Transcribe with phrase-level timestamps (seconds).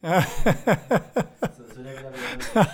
[0.00, 0.06] så,
[1.74, 2.72] så det vill jag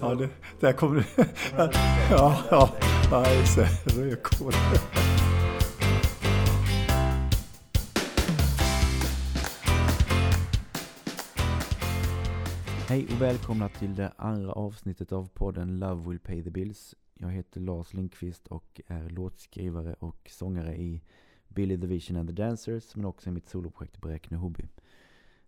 [0.00, 0.28] ja, det,
[0.60, 1.04] där kommer du.
[2.10, 2.70] ja, ja,
[3.10, 4.22] ja, just det.
[4.22, 4.56] coolt.
[12.88, 16.94] Hej och välkomna till det andra avsnittet av podden Love Will Pay The Bills.
[17.14, 21.02] Jag heter Lars Lindqvist och är låtskrivare och sångare i
[21.54, 24.64] Billy the Vision and the Dancers men också i mitt soloprojekt Bräkne Hobby.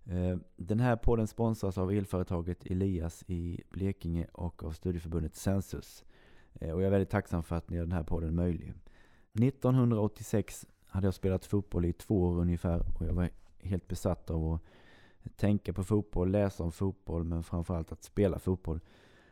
[0.04, 6.04] Eh, den här podden sponsras av elföretaget Elias i Blekinge och av studieförbundet Sensus.
[6.54, 8.74] Eh, och jag är väldigt tacksam för att ni gör den här podden möjlig.
[9.32, 14.52] 1986 hade jag spelat fotboll i två år ungefär och jag var helt besatt av
[15.22, 18.80] att tänka på fotboll, läsa om fotboll men framförallt att spela fotboll.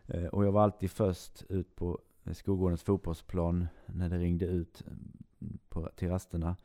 [0.06, 1.98] Eh, och jag var alltid först ut på
[2.32, 4.82] skolgårdens fotbollsplan när det ringde ut
[5.69, 6.57] på, till rasterna.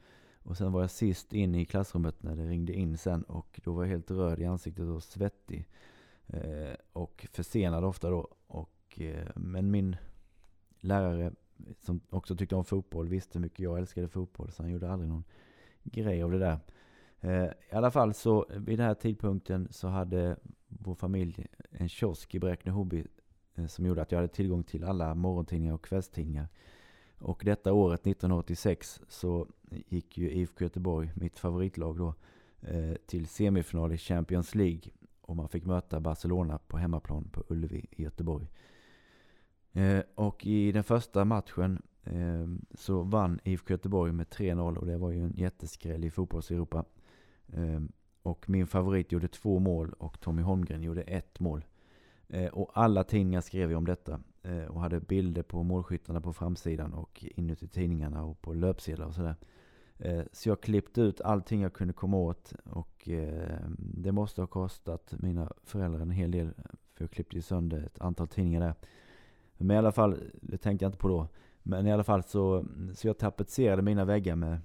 [0.44, 3.74] Och sen var jag sist in i klassrummet när det ringde in sen och då
[3.74, 5.68] var jag helt röd i ansiktet och svettig.
[6.28, 8.28] Eh, och försenad ofta då.
[8.48, 9.95] Och, eh, men min
[10.80, 11.31] lärare
[11.80, 15.09] som också tyckte om fotboll visste hur mycket jag älskade fotboll så han gjorde aldrig
[15.09, 15.23] någon
[15.84, 16.59] grej av det där.
[17.20, 20.36] Eh, I alla fall så vid den här tidpunkten så hade
[20.68, 23.08] vår familj en kiosk i Bräkne-Hoby
[23.56, 26.48] eh, som gjorde att jag hade tillgång till alla morgontidningar och kvällstidningar.
[27.20, 32.14] Och detta året, 1986, så gick ju IFK Göteborg, mitt favoritlag då,
[32.62, 34.81] eh, till semifinal i Champions League.
[35.22, 38.47] Och man fick möta Barcelona på hemmaplan på Ullevi i Göteborg.
[39.73, 44.97] Eh, och i den första matchen eh, så vann IFK Göteborg med 3-0 och det
[44.97, 46.86] var ju en jätteskräll i fotbolls-Europa.
[48.22, 51.66] Och min favorit gjorde två mål och Tommy Holmgren gjorde ett mål.
[52.52, 54.20] Och alla tidningar skrev ju om detta.
[54.44, 59.14] Eh, och hade bilder på målskyttarna på framsidan och inuti tidningarna och på löpsedlar och
[59.14, 59.36] sådär.
[59.98, 64.48] Eh, så jag klippte ut allting jag kunde komma åt och eh, det måste ha
[64.48, 66.54] kostat mina föräldrar en hel del
[66.94, 68.73] för jag klippte ju sönder ett antal tidningar där.
[69.58, 71.28] Men i alla fall, det tänkte jag inte på då.
[71.63, 72.66] Men i alla fall så,
[72.96, 74.59] så jag tapetserade mina väggar med,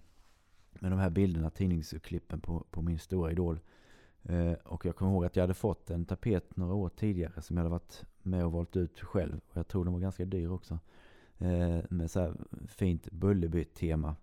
[0.71, 3.61] med de här bilderna, tidningsklippen på, på min stora idol.
[4.29, 7.57] Eh, och jag kommer ihåg att jag hade fått en tapet några år tidigare som
[7.57, 9.41] jag hade varit med och valt ut själv.
[9.51, 10.79] Och jag tror den var ganska dyr också.
[11.39, 12.35] Eh, med så här
[12.69, 14.17] fint Bullerby-tema.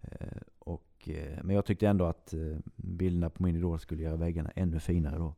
[0.00, 1.08] Eh, och,
[1.42, 2.34] men jag tyckte ändå att
[2.76, 5.34] bilderna på min idol skulle göra väggarna ännu finare då.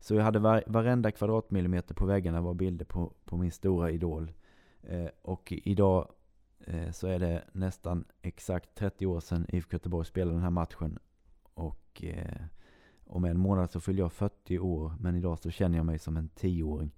[0.00, 4.32] Så jag hade var, varenda kvadratmillimeter på väggarna var bilder på, på min stora idol.
[5.22, 6.12] och idag
[6.92, 10.98] så är det nästan exakt 30 år sedan IFK Göteborg spelade den här matchen.
[11.54, 12.04] Och
[13.10, 16.16] om en månad så fyller jag 40 år, men idag så känner jag mig som
[16.16, 16.90] en 10-åring.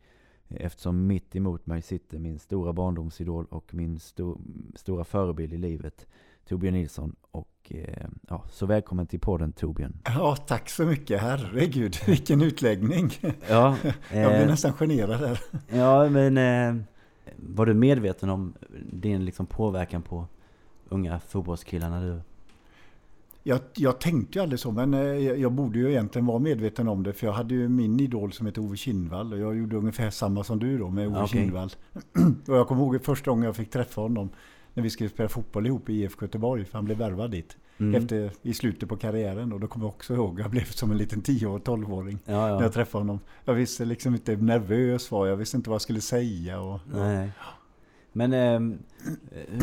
[0.49, 4.39] Eftersom mitt emot mig sitter min stora barndomsidol och min sto
[4.75, 6.07] stora förebild i livet,
[6.49, 7.17] Torbjörn Nilsson.
[7.31, 9.97] Och eh, ja, så välkommen till podden Torbjörn.
[10.05, 11.21] Ja, tack så mycket.
[11.21, 13.11] Herregud, vilken utläggning.
[13.49, 13.77] Ja,
[14.13, 15.41] jag blir eh, nästan generad här.
[15.69, 16.85] Ja, men eh,
[17.37, 18.55] var du medveten om
[18.93, 20.27] din liksom, påverkan på
[20.89, 22.21] unga fotbollskillar när du
[23.43, 27.03] jag, jag tänkte ju aldrig så, men eh, jag, borde ju egentligen vara medveten om
[27.03, 27.13] det.
[27.13, 29.33] För jag hade ju min idol som heter Ove Kindvall.
[29.33, 31.41] Och jag gjorde ungefär samma som du då med Ove okay.
[31.41, 31.71] Kindvall.
[32.49, 34.31] och jag kommer ihåg första gången jag fick träffa honom.
[34.75, 36.65] När vi skulle spela fotboll ihop i IFK Göteborg.
[36.65, 37.57] För han blev värvad dit.
[37.79, 38.03] Mm.
[38.03, 39.53] Efter, I slutet på karriären.
[39.53, 40.41] Och då kommer jag också ihåg.
[40.41, 42.19] Jag blev som en liten 10-12-åring.
[42.25, 42.55] Ja, ja.
[42.55, 43.21] När jag träffade honom.
[43.45, 45.37] Jag visste liksom inte, nervös var jag.
[45.37, 46.61] visste inte vad jag skulle säga.
[46.61, 47.31] Och, Nej.
[48.13, 48.79] Men eh,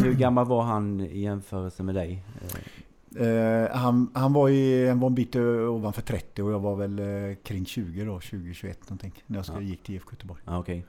[0.03, 2.23] hur gammal var han i jämförelse med dig?
[3.15, 6.99] Eh, han, han var, i, han var en bit ovanför 30 och jag var väl
[6.99, 9.23] eh, kring 20 då, 20-21 någonting.
[9.25, 9.61] När jag ja.
[9.61, 10.41] gick till IFK Göteborg.
[10.45, 10.81] Ja, okay.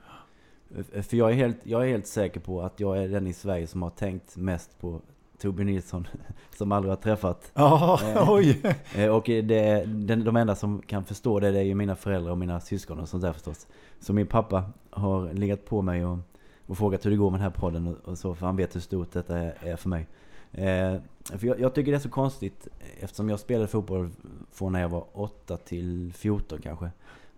[0.91, 3.67] För jag är, helt, jag är helt säker på att jag är den i Sverige
[3.67, 5.01] som har tänkt mest på
[5.41, 6.07] Torbjörn Nilsson
[6.57, 7.51] som aldrig har träffat.
[7.53, 8.61] Ja, eh, oj!
[8.95, 12.31] Eh, och det, den, de enda som kan förstå det, det är ju mina föräldrar
[12.31, 13.67] och mina syskon och sånt där förstås.
[13.99, 16.17] Så min pappa har legat på mig och,
[16.65, 18.75] och frågat hur det går med den här podden och, och så, för han vet
[18.75, 20.07] hur stort detta är, är för mig.
[20.51, 22.67] Eh, för jag, jag, tycker det är så konstigt
[22.99, 24.09] eftersom jag spelade fotboll
[24.51, 26.89] från när jag var 8 till 14 kanske.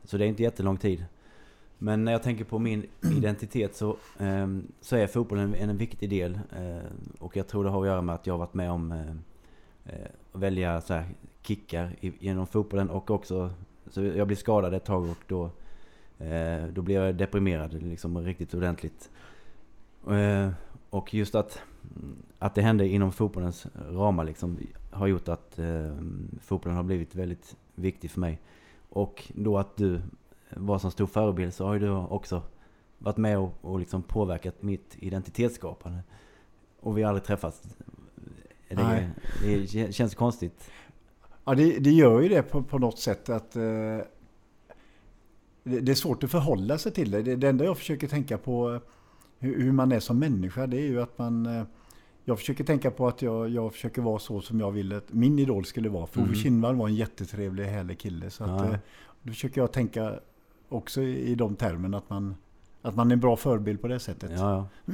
[0.04, 1.06] Så det är inte jättelång tid.
[1.78, 4.48] Men när jag tänker på min identitet så, eh,
[4.82, 6.40] så är fotbollen en, en viktig del.
[6.58, 8.92] Eh, och jag tror det har att göra med att jag har varit med om
[8.92, 9.10] eh,
[9.86, 11.06] eh att välja så här,
[11.42, 13.52] kickar genom fotbollen och också
[13.88, 15.44] så jag blev skadad ett tag och då,
[16.26, 19.10] eh, då blev jag deprimerad liksom riktigt ordentligt.
[20.10, 20.50] Eh,
[20.94, 21.62] och just att
[22.40, 24.58] att det hände inom fotbollens ramar liksom,
[24.92, 25.96] har gjort att eh,
[26.42, 28.42] fotbollen har blivit väldigt viktig för mig.
[28.90, 30.02] Och då att du
[30.50, 32.42] var som stor förebild så har ju du också
[32.98, 36.00] varit med och, och liksom påverkat mitt identitetsskapande.
[36.80, 37.62] Och vi har aldrig träffats.
[38.70, 39.10] Det,
[39.42, 40.72] det känns konstigt.
[41.46, 43.62] Ja, det, det, gör ju det på, på något sätt att eh,
[45.64, 47.22] det, är svårt att förhålla sig till det.
[47.22, 47.36] det.
[47.36, 48.82] Det enda jag försöker tänka på
[49.52, 51.64] hur, man är som människa det är ju att man eh,
[52.26, 55.40] jag försöker tänka på att jag, jag försöker vara så som jag ville att min
[55.40, 56.08] idol skulle vara.
[56.08, 56.30] För mm.
[56.30, 58.30] Ove Kinnvall var en jättetrevlig, härlig kille.
[58.30, 58.74] Så att, ja.
[58.74, 58.80] Eh,
[59.24, 60.20] då försöker jag tänka
[60.70, 62.36] också i, de termerna att man,
[62.82, 64.32] att man är en bra förebild på det sättet.
[64.32, 64.94] Ja, ja.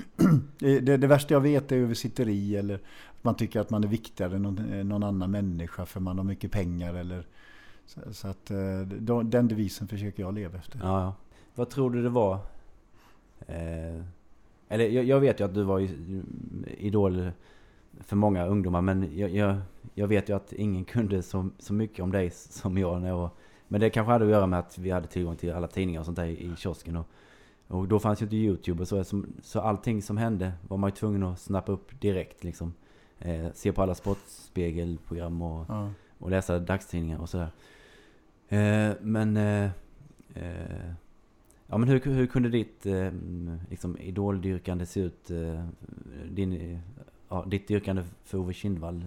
[0.60, 4.36] Det, det, värsta jag vet är översitteri eller att man tycker att man är viktigare
[4.36, 6.94] än någon, någon annan människa för man har mycket pengar.
[6.94, 7.28] Eller,
[7.86, 8.82] så, så att eh,
[9.24, 10.80] den devisen försöker jag leva efter.
[10.84, 11.14] Ja.
[11.56, 12.40] Vad tror du det var?
[13.48, 14.04] Eh,
[14.70, 15.88] eller jag, jag, vet ju att du var
[16.78, 17.32] idol
[18.00, 19.58] för många ungdomar men jag, jag,
[19.94, 23.30] jag, vet ju att ingen kunde så, så mycket om dig som jag när jag
[23.72, 26.06] men det kanske hade att göra med att vi hade tillgång till alla tidningar och
[26.06, 26.96] sånt där i kiosken.
[26.96, 27.06] Och,
[27.68, 29.04] och då fanns ju inte YouTube och så.
[29.42, 32.74] Så allting som hände var man ju tvungen att snappa upp direkt liksom.
[33.20, 35.92] Eh, se på alla sportspegelprogram och, ja.
[36.18, 37.52] och läsa dagstidningar och sådär.
[38.50, 39.38] Eh, men...
[39.38, 39.70] Eh,
[40.34, 40.94] eh
[41.70, 43.12] ja men hur, hur kunde ditt eh,
[43.70, 45.32] liksom idoldyrkande se ut?
[45.32, 45.66] Eh,
[46.32, 46.80] din,
[47.30, 49.06] ja, ditt dyrkande för Ove Kindvall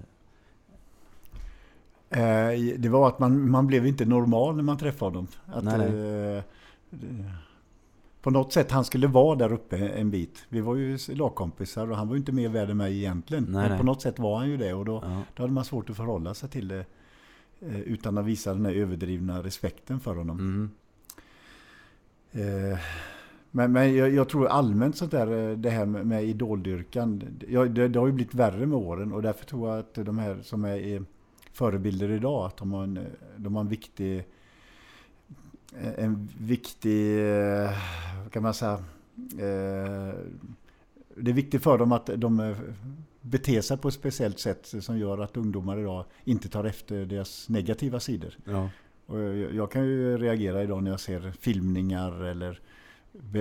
[2.12, 5.26] Eh, det var att man, man blev inte normal när man träffade honom.
[5.46, 6.36] Att, nej, nej.
[6.36, 6.42] Eh,
[8.22, 10.44] på något sätt, han skulle vara där uppe en bit.
[10.48, 13.46] Vi var ju lagkompisar och han var ju inte mer värd än mig egentligen.
[13.48, 15.22] Nej, Men på något sätt var han ju det och då, ja.
[15.36, 16.84] då hade man svårt att förhålla sig till det.
[17.60, 20.38] Eh, utan att visa den här överdrivna respekten för honom.
[20.38, 20.70] Mm.
[22.32, 22.78] Eh,
[23.54, 27.22] men, men jag, jag, tror allmänt sånt där, eh, det här med, med idoldyrkan.
[27.38, 30.38] Det, det, har ju blivit värre med åren och därför tror jag att de här
[30.42, 31.02] som är eh,
[31.52, 32.46] förebilder idag.
[32.46, 33.02] Att de har en, eh,
[33.36, 34.24] de har en viktig
[35.96, 37.18] en viktig,
[38.30, 38.84] kan man säga,
[41.16, 42.54] det är viktigt för dem att de
[43.20, 47.48] beter sig på ett speciellt sätt som gör att ungdomar idag inte tar efter deras
[47.48, 48.34] negativa sidor.
[48.44, 48.68] Ja.
[49.06, 52.60] Och jag kan ju reagera idag när jag ser filmningar eller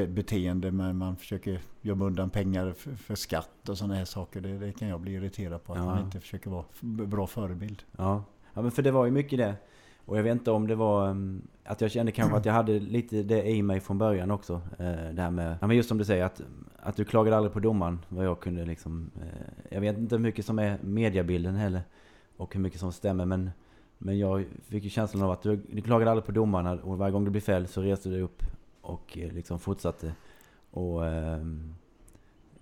[0.08, 4.42] beteende men man försöker gömma undan pengar för, för skatt och sådana här saker.
[4.42, 5.74] Det, det, kan jag bli irriterad på.
[5.74, 5.86] Att ja.
[5.86, 7.84] man inte försöker vara bra förebild.
[7.98, 8.24] Ja.
[8.54, 9.56] ja, men för det var ju mycket det.
[10.06, 12.80] Och jag vet inte om det var um, att jag kände kanske att jag hade
[12.80, 14.54] lite det i mig från början också.
[14.54, 16.42] Uh, det här med, ja men just som du säger att,
[16.80, 18.00] att du klagade aldrig på domaren.
[18.10, 19.24] Vad jag kunde liksom, uh,
[19.70, 21.82] jag vet inte hur mycket som är mediebilden heller.
[22.38, 23.52] Och hur mycket som stämmer men
[24.04, 27.12] men jag fick ju känslan av att du, du klagade aldrig på domarna och varje
[27.12, 28.44] gång du blev fälld så reste du upp
[28.82, 30.14] och eh, liksom fortsatte.
[30.72, 31.46] Och eh,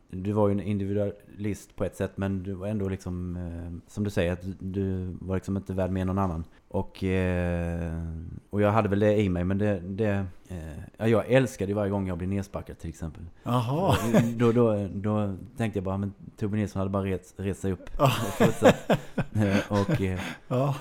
[0.10, 4.04] du var ju en individualist på ett sätt men du var ändå liksom, eh, som
[4.04, 6.44] du säger, att du var liksom inte värd mer än någon annan.
[6.72, 8.04] Och, eh,
[8.50, 9.80] och jag hade väl det i mig, men det...
[9.80, 10.58] det eh,
[10.98, 13.24] ja, jag älskade varje gång jag blev nedsparkad till exempel.
[13.44, 13.96] Jaha.
[14.36, 17.90] Då, då, då tänkte jag bara, men Tobbe Nilsson hade bara rest, rest sig upp.
[18.00, 20.02] och, eh, och
[20.48, 20.76] ja.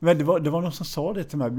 [0.00, 1.50] Men det var, det var någon som sa det till mig,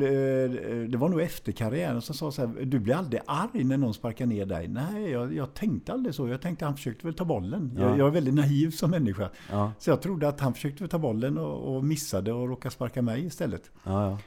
[0.88, 3.94] det var nog efter karriären, som sa så här, du blir aldrig arg när någon
[3.94, 4.68] sparkar ner dig.
[4.68, 6.28] Nej, jag, jag tänkte aldrig så.
[6.28, 7.72] Jag tänkte han försökte väl ta bollen.
[7.76, 7.82] Ja.
[7.82, 9.30] Jag, jag, är väldigt naiv som människa.
[9.52, 9.72] Ja.
[9.80, 13.26] Så jag trodde att han försökte ta bollen och, och missade och råkade sparka mig
[13.26, 13.72] istället istället.
[13.84, 14.18] Ja, ja.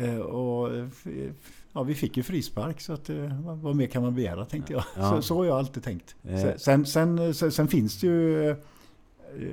[0.00, 0.70] Eh, och,
[1.72, 4.84] ja, vi fick ju frispark så att, eh, vad mer kan man begära tänkte jag.
[4.96, 5.10] Ja.
[5.10, 6.16] Så, så har jag alltid tänkt.
[6.22, 6.56] Eh.
[6.56, 8.56] Sen, sen, sen, sen, finns det ju,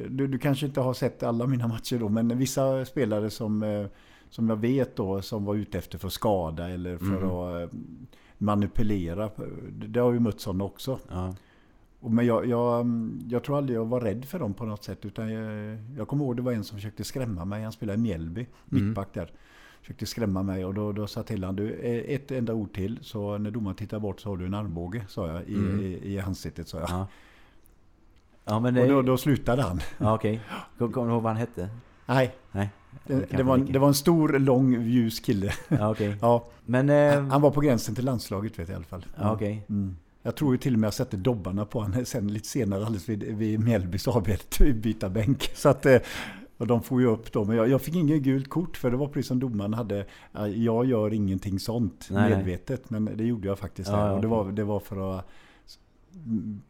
[0.10, 3.88] du, du, kanske inte har sett alla mina matcher då, men vissa spelare som,
[4.30, 7.30] som jag vet då som var ute efter för att skada eller för mm.
[7.30, 7.72] att
[8.38, 9.30] manipulera.
[9.72, 11.00] Det har ju mött sådana också.
[11.10, 11.36] Ja.
[12.02, 12.88] Men jag, jag,
[13.30, 15.06] jag, tror aldrig jag var rädd för dem på något sätt.
[15.06, 17.64] Utan jag, jag kommer ihåg det var en som försökte skrämma mig.
[17.64, 18.88] Han spelade i Mjällby, mm.
[18.88, 19.32] mittback där.
[19.82, 21.74] Försökte skrämma mig och då, då sa till han, du
[22.08, 23.00] ett enda ord till.
[23.02, 25.44] Så när domaren tittar bort så har du en armbåge, sa jag.
[25.44, 25.80] I, mm.
[25.80, 26.90] i, i ansiktet, sa jag.
[26.90, 27.08] Ja.
[28.46, 28.82] Ja, men det...
[28.82, 29.80] Och då, då slutade han.
[29.98, 30.42] Ja, Okej.
[30.78, 30.92] Okay.
[30.92, 31.70] Kommer du ihåg vad han hette?
[32.06, 32.36] Nej.
[32.52, 32.70] Nej.
[33.08, 35.54] Det, det, var en, det var en stor, lång, ljus kille.
[35.68, 36.16] Ja, okay.
[36.22, 36.48] ja.
[36.66, 37.28] Men, eh...
[37.28, 39.06] Han var på gränsen till landslaget vet jag i alla fall.
[39.18, 39.60] Ja, okay.
[39.70, 39.96] Mm.
[40.24, 43.10] Jag tror ju till och med jag sätter dobbarna på honom sen lite senare alldeles
[43.10, 45.52] vid, vid Mjällbys avbytarbänk.
[45.56, 46.00] Så att, eh,
[46.58, 47.48] och de får ju upp dem.
[47.48, 50.06] Men jag, jag fick ingen gult kort för det var precis som domaren hade.
[50.56, 52.90] Jag gör ingenting sånt nej, medvetet.
[52.90, 53.90] Men det gjorde jag faktiskt.
[53.90, 55.28] Ja, ja, och det var, det var för att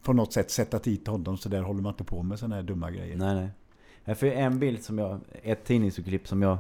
[0.03, 1.37] på något sätt sätta dit honom.
[1.37, 3.17] Så där håller man inte på med sådana här dumma grejer.
[3.17, 3.49] Nej,
[4.05, 4.15] nej.
[4.15, 6.57] För en bild som jag, ett tidningsurklipp som jag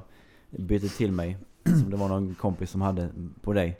[0.49, 1.37] bytte till mig.
[1.63, 3.09] Som det var någon kompis som hade
[3.41, 3.77] på dig.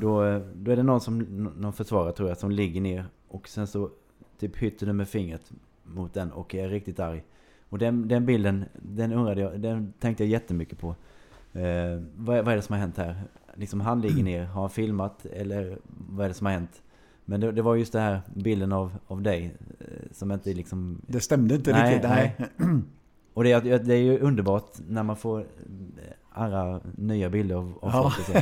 [0.00, 1.18] Då, då är det någon, som,
[1.56, 3.90] någon försvarare tror jag som ligger ner och sen så
[4.38, 5.52] typ hytter du med fingret
[5.82, 7.24] mot den och är riktigt arg.
[7.68, 10.88] Och den, den bilden, den undrade jag, den tänkte jag jättemycket på.
[11.52, 13.22] Eh, vad, vad är det som har hänt här?
[13.54, 16.82] Liksom han ligger ner, har han filmat eller vad är det som har hänt?
[17.24, 21.02] Men det, det var just det här bilden av, av dig eh, som inte liksom...
[21.06, 22.10] Det stämde inte nej, riktigt.
[22.10, 22.36] Nej.
[23.34, 25.46] Och det, det är ju underbart när man får
[26.38, 28.10] alla nya bilder av, av ja.
[28.10, 28.36] folk.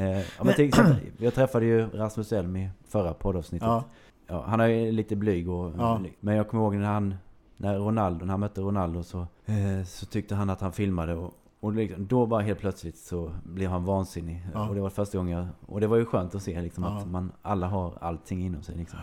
[0.00, 3.68] Eh, men till exempel, jag träffade ju Rasmus Elm i förra poddavsnittet.
[3.68, 3.84] Ja.
[4.30, 6.00] Ja, han är lite blyg och, ja.
[6.20, 7.14] Men jag kommer ihåg när han
[7.56, 11.34] när Ronaldo, när han mötte Ronaldo så, eh, så tyckte han att han filmade och,
[11.60, 14.46] och liksom, då bara helt plötsligt så blev han vansinnig.
[14.54, 14.68] Ja.
[14.68, 16.98] Och det var första gången jag, Och det var ju skönt att se liksom, ja.
[16.98, 18.76] att man alla har allting inom sig.
[18.76, 18.98] Liksom.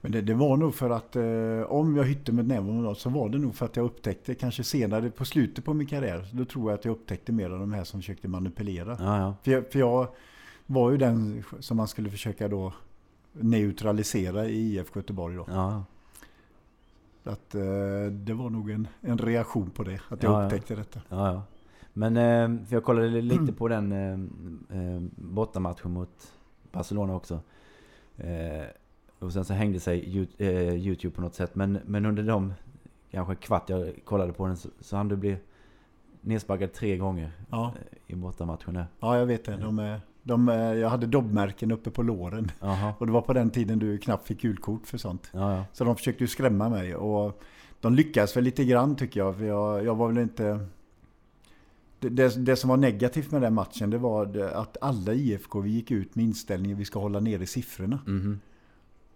[0.00, 3.28] Men det, det, var nog för att eh, om jag hytte med näven så var
[3.28, 6.70] det nog för att jag upptäckte, kanske senare på slutet på min karriär, då tror
[6.70, 8.96] jag att jag upptäckte mer av de här som försökte manipulera.
[9.00, 10.08] Ja, för, jag, för jag
[10.66, 12.72] var ju den som man skulle försöka då
[13.32, 15.46] neutralisera i IFK Göteborg då.
[17.24, 17.62] Att eh,
[18.12, 21.00] det var nog en, en reaktion på det, att jag ja, upptäckte detta.
[21.92, 24.12] Men eh, för jag kollade lite på den eh,
[24.78, 26.32] eh, bortamatchen mot
[26.72, 27.40] Barcelona också.
[28.16, 28.64] Eh,
[29.18, 31.54] och sen så hängde sig eh, Youtube på något sätt.
[31.54, 32.54] Men, men under de
[33.10, 35.36] kanske kvart jag kollade på den så, så hann du bli
[36.20, 37.72] nedsparkad tre gånger ja.
[38.06, 38.84] i bortamatchen.
[39.00, 39.56] Ja, jag vet det.
[39.56, 42.50] De är, de, jag hade dobbmärken uppe på låren.
[42.60, 42.94] Aha.
[42.98, 45.30] Och det var på den tiden du knappt fick julkort för sånt.
[45.32, 45.64] Ja, ja.
[45.72, 46.94] Så de försökte ju skrämma mig.
[46.94, 47.42] Och
[47.80, 49.36] de lyckades väl lite grann tycker jag.
[49.36, 50.66] För jag, jag var väl inte...
[52.00, 55.90] Det, det, som var negativt med den matchen det var att alla IFK vi gick
[55.90, 57.98] ut med inställningen att vi ska hålla nere siffrorna.
[58.06, 58.40] Mm.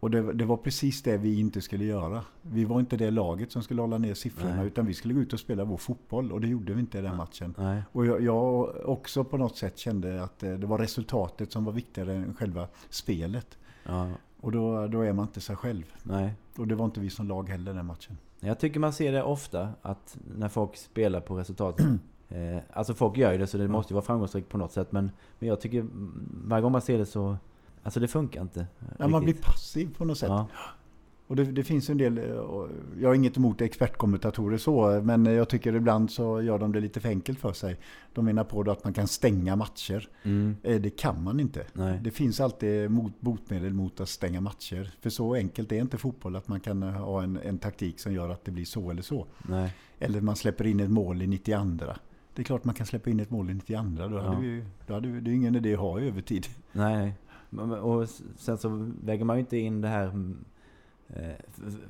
[0.00, 2.24] Och det, det, var precis det vi inte skulle göra.
[2.42, 4.66] Vi var inte det laget som skulle hålla ner siffrorna Nej.
[4.66, 7.02] utan vi skulle gå ut och spela vår fotboll och det gjorde vi inte i
[7.02, 7.54] den matchen.
[7.58, 7.82] Nej.
[7.92, 11.72] Och jag, jag, också på något sätt kände att eh, det var resultatet som var
[11.72, 13.58] viktigare än själva spelet.
[13.84, 14.10] Ja.
[14.40, 15.84] Och då, då är man inte sig själv.
[16.02, 16.34] Nej.
[16.56, 18.18] Och det var inte vi som lag heller den matchen.
[18.40, 21.86] Jag tycker man ser det ofta att när folk spelar på resultatet.
[22.34, 24.92] eh, alltså folk gör ju det så det måste ju vara framgångsrikt på något sätt.
[24.92, 25.86] Men, men jag tycker
[26.44, 27.36] varje gång man ser det så
[27.84, 28.66] Alltså det funkar inte.
[28.98, 30.28] Ja, man blir passiv på något sätt.
[30.28, 30.48] Ja.
[31.26, 32.24] Och det, det, finns en del, eh,
[33.00, 37.00] jag har inget emot expertkommentatorer så, men jag tycker ibland så gör de det lite
[37.00, 37.76] för enkelt för sig.
[38.12, 40.08] De menar på att man kan stänga matcher.
[40.22, 40.56] Mm.
[40.62, 41.66] Eh, det kan man inte.
[41.72, 42.00] Nej.
[42.02, 44.94] Det finns alltid mot, motmedel mot att stänga matcher.
[45.00, 48.30] För så enkelt är inte fotboll att man kan ha en, en taktik som gör
[48.30, 49.26] att det blir så eller så.
[49.48, 49.74] Nej.
[49.98, 51.56] Eller man släpper in ett mål i 92.
[52.34, 53.82] Det är klart man kan släppa in ett mål i 92.
[53.82, 54.22] Då, ja.
[54.22, 56.46] hade vi, då hade vi, det är ingen idé att ha övertid.
[56.72, 57.14] Nej,
[57.82, 60.44] och sen så väger man ju inte in det här mm,
[61.08, 61.34] eh,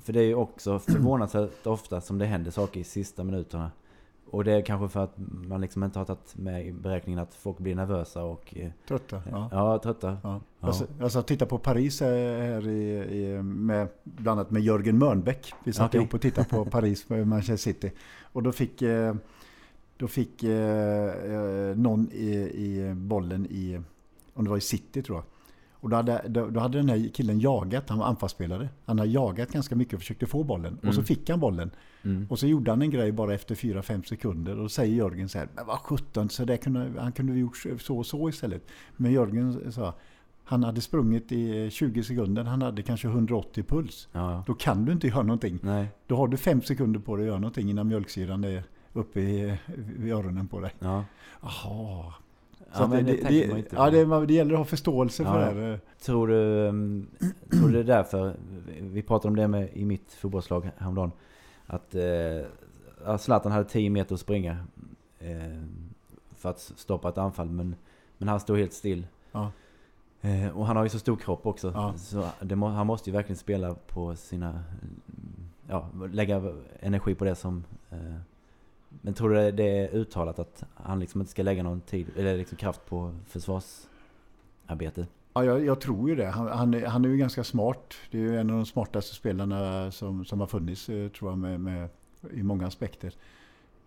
[0.00, 3.70] för det är ju också förvånansvärt ofta som det händer saker i sista minuterna.
[4.30, 5.14] Och det är kanske för att
[5.48, 8.54] man liksom inte har tagit med i beräkningen att folk blir nervösa och...
[8.56, 9.22] Eh, trötta?
[9.30, 10.18] Ja, ja trötta.
[10.22, 10.40] Ja.
[10.60, 10.66] Ja.
[10.66, 15.52] Alltså, alltså titta på Paris här i, i, med, bland annat med Jörgen Mörnbäck.
[15.64, 16.00] Vi satt okay.
[16.00, 17.92] ihop och tittade på Paris med Manchester City.
[18.22, 19.14] Och då fick, eh,
[19.96, 20.42] då fick
[21.74, 23.80] någon i, i bollen i,
[24.34, 25.24] om det var i City tror jag.
[25.84, 28.68] Och då hade, då, då hade den här killen jagat, han var anfallsspelare.
[28.84, 30.72] Han har jagat ganska mycket och försökte få bollen.
[30.72, 30.88] Mm.
[30.88, 31.06] Och så mm.
[31.06, 31.70] fick han bollen.
[32.02, 32.26] Mm.
[32.30, 34.56] Och så gjorde han en grej bara efter 4-5 sekunder.
[34.56, 37.38] Och då säger Jörgen så här, men vad sjutton, så där kunde, han kunde ha
[37.38, 38.66] gjort så och så istället.
[38.96, 39.94] Men Jörgen sa,
[40.44, 44.08] han hade sprungit i 20 sekunder, han hade kanske 180 puls.
[44.12, 44.44] Ja.
[44.46, 45.58] Då kan du inte göra någonting.
[45.62, 45.88] Nej.
[46.06, 49.58] Då har du 5 sekunder på dig att göra någonting innan mjölksyran är uppe i,
[49.98, 50.72] i öronen på dig.
[50.78, 51.04] Ja.
[51.42, 52.14] Jaha,
[52.74, 55.32] ja, det, det, det, ja, det, det, gäller att ha förståelse ja.
[55.32, 55.80] för det här.
[56.00, 57.06] Tror du, um,
[57.50, 58.36] tror du det är därför,
[58.80, 61.12] vi pratade om det med, i mitt fotbollslag häromdagen,
[61.66, 64.58] att eh, Zlatan hade 10 meter att springa
[65.18, 65.62] eh,
[66.36, 67.74] för att stoppa ett anfall, men,
[68.18, 69.06] men han stod helt still.
[69.32, 69.50] Ja.
[70.20, 71.94] Eh, och han har ju så stor kropp också, ja.
[71.96, 74.62] så må, han måste ju verkligen spela på sina,
[75.68, 76.42] ja, lägga
[76.80, 78.14] energi på det som eh,
[79.02, 82.36] men tror du det är uttalat att han liksom inte ska lägga någon tid eller
[82.36, 85.06] liksom kraft på försvarsarbete?
[85.34, 86.26] Ja, jag, jag tror ju det.
[86.26, 87.94] Han, han, han är ju ganska smart.
[88.10, 91.38] Det är ju en av de smartaste spelarna som, som har funnits eh, tror jag
[91.38, 91.88] med, med
[92.32, 93.12] i många aspekter.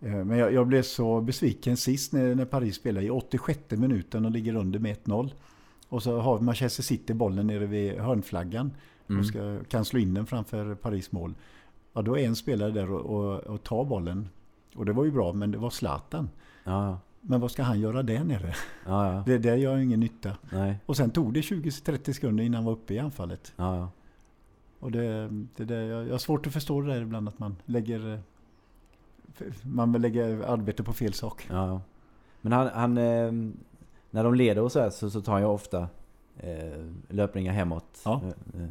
[0.00, 4.24] Eh, men jag, jag, blev så besviken sist när, när Paris spelade i 86 minuten
[4.24, 5.30] och ligger under med 1-0.
[5.88, 8.70] Och så har Manchester City bollen nere vid hörnflaggan
[9.08, 9.20] mm.
[9.20, 11.34] och ska, kan slå in den framför Paris mål.
[11.92, 14.28] Ja, då är en spelare där och, och, och tar bollen
[14.74, 16.30] och det var ju bra, men det var Zlatan.
[16.64, 16.98] Ja.
[17.20, 18.54] Men vad ska han göra där nere?
[18.86, 19.22] Ja, ja.
[19.26, 20.36] Det, det gör ingen nytta.
[20.52, 20.78] Nej.
[20.86, 23.52] Och sen tog det 20-30 sekunder innan han var uppe i anfallet.
[23.56, 23.90] Ja.
[24.80, 28.20] Och det, det, det, jag har svårt att förstå det där ibland att man lägger
[29.62, 31.46] man lägger arbete på fel sak.
[31.50, 31.80] Ja,
[32.40, 33.32] Men han, han eh,
[34.10, 35.88] när de leder och så här så, så tar ju ofta
[36.36, 38.00] eh, löpningar hemåt.
[38.04, 38.68] Ja, eh, eh.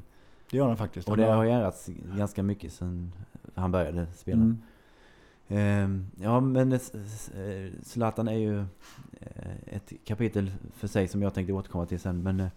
[0.52, 1.10] det gör han faktiskt.
[1.10, 3.12] Och det har ju ändrats ganska mycket sen
[3.56, 4.42] han började spela.
[4.42, 4.62] Mm.
[5.48, 6.80] Ehm, ja, men eh,
[7.84, 8.60] Zlatan är ju
[9.20, 12.24] eh, ett kapitel för sig som jag tänkte återkomma till sen.
[12.24, 12.48] Men eh,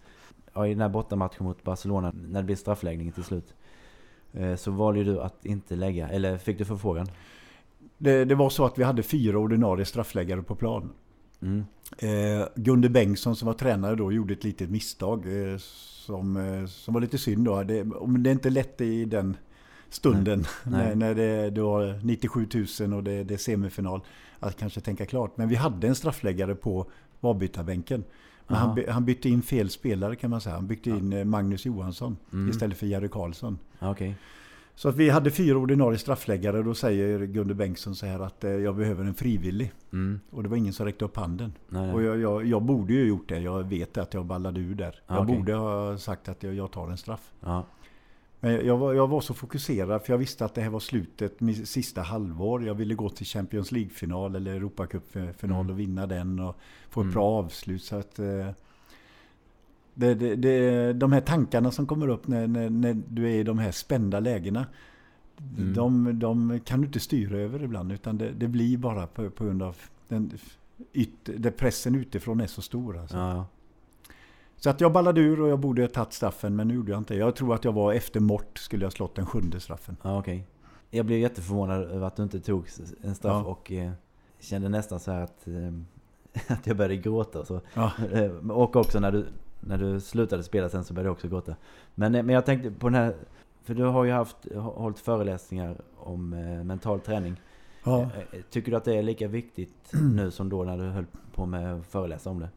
[0.53, 3.53] ja, i den här bortamatchen mot Barcelona, när det blev straffläggning till slut,
[4.57, 7.07] så valde du att inte lägga, eller fick du förfrågan?
[7.97, 10.93] Det, det var så att vi hade fyra ordinarie straffläggare på plan.
[11.41, 11.65] Mm.
[11.97, 16.93] Eh, Gunde Bengtsson som var tränare då gjorde ett litet misstag eh, som, eh, som
[16.93, 17.63] var lite synd då.
[17.63, 17.83] Det,
[18.17, 19.37] det är inte lätt i den
[19.91, 20.95] stunden Nej.
[20.95, 22.47] när, när det, det var 97
[22.79, 24.01] 000 och det, det är semifinal
[24.39, 25.37] att kanske tänka klart.
[25.37, 26.85] Men vi hade en straffläggare på
[27.21, 28.03] avbytarbänken.
[28.47, 30.55] Men han, han, bytte in fel spelare kan man säga.
[30.55, 32.49] Han bytte in eh, Magnus Johansson mm.
[32.49, 33.59] istället för Jerry Karlsson.
[33.79, 34.13] Okay.
[34.75, 38.43] Så att vi hade fyra ordinarie straffläggare och då säger Gunde Bengtsson så här att
[38.43, 39.71] eh, jag behöver en frivillig.
[39.93, 40.19] Mm.
[40.29, 41.53] Och det var ingen som räckte upp handen.
[41.69, 41.93] Nej, nej.
[41.93, 43.39] Och jag, jag, jag, borde ju gjort det.
[43.39, 45.01] Jag vet att jag ballade ur där.
[45.07, 45.37] Ah, jag okay.
[45.37, 47.31] borde ha sagt att jag, jag tar en straff.
[47.41, 47.61] Ah.
[48.43, 51.39] Men jag var, jag var så fokuserad för jag visste att det här var slutet,
[51.41, 52.65] min sista halvår.
[52.65, 55.69] Jag ville gå till Champions League-final eller Europacup-final mm.
[55.69, 56.55] och vinna den och
[56.89, 57.13] få ett mm.
[57.13, 57.83] bra avslut.
[57.83, 58.47] Så att, eh,
[59.93, 63.43] det, det, det, de här tankarna som kommer upp när, när, när du är i
[63.43, 64.65] de här spända lägena.
[65.57, 65.73] Mm.
[65.73, 69.45] De, de, kan du inte styra över ibland utan det, det blir bara på, på
[69.45, 70.31] grund av den,
[70.93, 72.97] yt, pressen utifrån är så stor.
[72.97, 73.17] Alltså.
[73.17, 73.45] Ja.
[74.63, 76.97] Så att jag ballade ur och jag borde ha tagit straffen men nu gjorde jag
[76.97, 79.97] inte Jag tror att jag var efter Mort skulle jag slått den sjunde straffen.
[80.01, 80.35] Ja, okej.
[80.35, 80.47] Okay.
[80.89, 82.67] Jag blev jätteförvånad över att du inte tog
[83.01, 83.51] en straff ja.
[83.51, 83.91] och eh,
[84.39, 85.73] kände nästan så här att, eh,
[86.53, 87.45] att jag började gråta.
[87.45, 87.61] Så.
[87.73, 87.91] Ja.
[88.13, 89.25] Eh, och också när du,
[89.59, 91.55] när du slutade spela sen så började jag också gråta.
[91.95, 93.15] Men, eh, men jag tänkte på den här,
[93.63, 97.35] för du har ju haft, hållit föreläsningar om eh, mental träning.
[97.83, 98.01] Ja.
[98.01, 101.45] Eh, tycker du att det är lika viktigt nu som då när du höll på
[101.45, 102.49] med att föreläsa om det?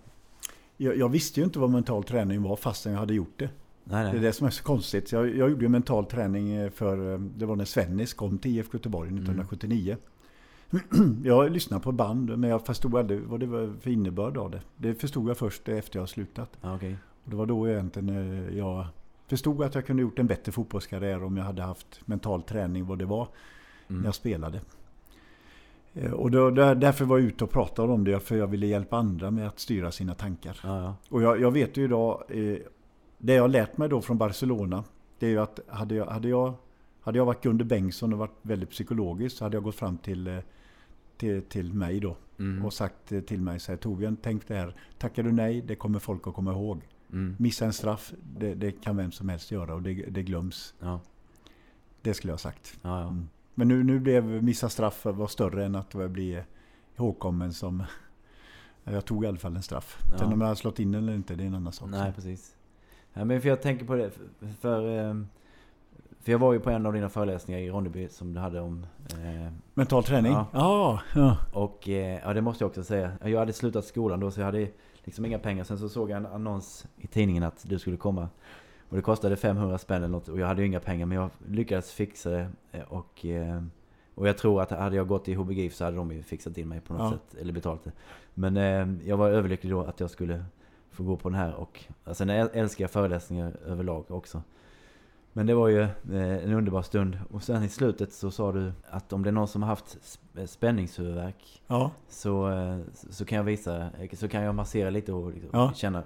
[0.76, 3.48] Jag, jag, visste ju inte vad mental träning var fastän jag hade gjort det.
[3.84, 4.12] Nej, nej.
[4.12, 5.12] Det är det som är så konstigt.
[5.12, 8.50] Jag, jag gjorde ju mental träning eh, för, eh, det var när Svennis kom till
[8.50, 9.96] IFK Göteborg 1979.
[10.70, 11.20] Mm.
[11.24, 14.60] Jag lyssnade på band men jag förstod aldrig vad det var för innebörd av det.
[14.76, 16.58] Det förstod jag först efter jag slutat.
[16.74, 16.94] okay.
[17.24, 18.86] Och det var då egentligen eh, jag
[19.26, 22.98] förstod att jag kunde gjort en bättre fotbollskarriär om jag hade haft mental träning vad
[22.98, 23.28] det var
[23.88, 24.00] mm.
[24.00, 24.60] när jag spelade.
[25.94, 28.96] Eh, och då, därför var jag ute och pratade om det, för jag ville hjälpa
[28.96, 30.60] andra med att styra sina tankar.
[30.62, 30.96] Ja, ja.
[31.08, 32.56] Och jag, jag, vet ju idag, eh,
[33.18, 34.84] det jag lärt mig då från Barcelona,
[35.18, 36.54] det är ju att hade jag, hade jag,
[37.00, 40.26] hade jag varit Gunde Bengtsson och varit väldigt psykologisk så hade jag gått fram till,
[40.26, 40.38] eh,
[41.16, 42.64] till, till mig då mm.
[42.64, 45.98] och sagt till mig så här, Torbjörn, tänk det här, tackar du nej, det kommer
[45.98, 46.80] folk att komma ihåg.
[47.12, 47.36] Mm.
[47.38, 50.74] Missa en straff, det, det, kan vem som helst göra och det, det glöms.
[50.80, 51.00] Ja.
[52.02, 52.78] Det skulle jag ha sagt.
[52.82, 53.28] Mm.
[53.54, 56.42] Men nu, nu blev missa straff var större än att bli
[56.96, 57.82] ihågkommen som...
[58.84, 59.98] Jag tog i alla fall en straff.
[60.10, 60.18] Ja.
[60.18, 61.88] Sen om jag har slått in eller inte, det är en annan sak.
[61.90, 62.56] Nej, precis.
[63.12, 64.10] Ja, men för jag tänker på det,
[64.60, 64.88] för...
[64.88, 65.26] Ehm,
[66.24, 68.86] för jag var ju på en av dina föreläsningar i Ronneby som du hade om...
[69.10, 70.32] Eh, Mental träning?
[70.32, 70.48] Ja.
[70.52, 71.36] Ah, ja.
[71.52, 73.12] Och eh, ja, det måste jag också säga.
[73.24, 74.68] Jag hade slutat skolan då så jag hade
[75.04, 75.64] liksom inga pengar.
[75.64, 78.28] Sen så såg jag en annons i tidningen att du skulle komma
[78.94, 81.30] och det kostade 500 spänn eller något och jag hade ju inga pengar men jag
[81.46, 82.48] lyckades fixa det.
[82.72, 83.62] Eh, och, eh,
[84.14, 86.68] och jag tror att hade jag gått i HBGIF så hade de ju fixat in
[86.68, 87.10] mig på något ja.
[87.10, 87.40] sätt.
[87.40, 87.92] Eller betalt det.
[88.34, 90.44] Men eh, jag var överlycklig då att jag skulle
[90.90, 91.54] få gå på den här.
[91.54, 94.42] Och alltså, sen älskar jag föreläsningar överlag också.
[95.32, 97.18] Men det var ju en underbar stund.
[97.30, 100.18] Och sen i slutet så sa du att om det är någon som har haft
[100.46, 101.90] spänningshuvudvärk ja.
[102.08, 102.50] så,
[102.92, 105.72] så kan jag visa, så kan jag massera lite och liksom ja.
[105.74, 106.02] känna.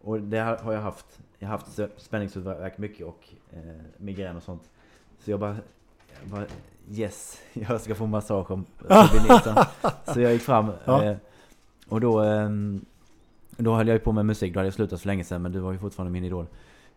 [0.00, 3.58] Och det har jag haft jag har haft spänningshuvudvärk mycket och eh,
[3.96, 4.62] migrän och sånt.
[5.18, 5.56] Så jag bara,
[6.20, 6.44] jag bara
[6.90, 8.64] yes, jag ska få massage om
[10.14, 11.04] Så jag gick fram ja.
[11.04, 11.16] eh,
[11.88, 12.48] och då, eh,
[13.56, 14.54] då höll jag ju på med musik.
[14.54, 16.46] Då hade jag slutat för länge sedan men du var ju fortfarande min idol.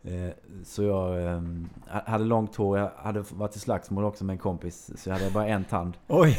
[0.03, 0.29] Eh,
[0.63, 1.41] så jag eh,
[1.87, 5.31] hade långt hår, jag hade varit i slagsmål också med en kompis Så jag hade
[5.31, 6.37] bara en tand Oj.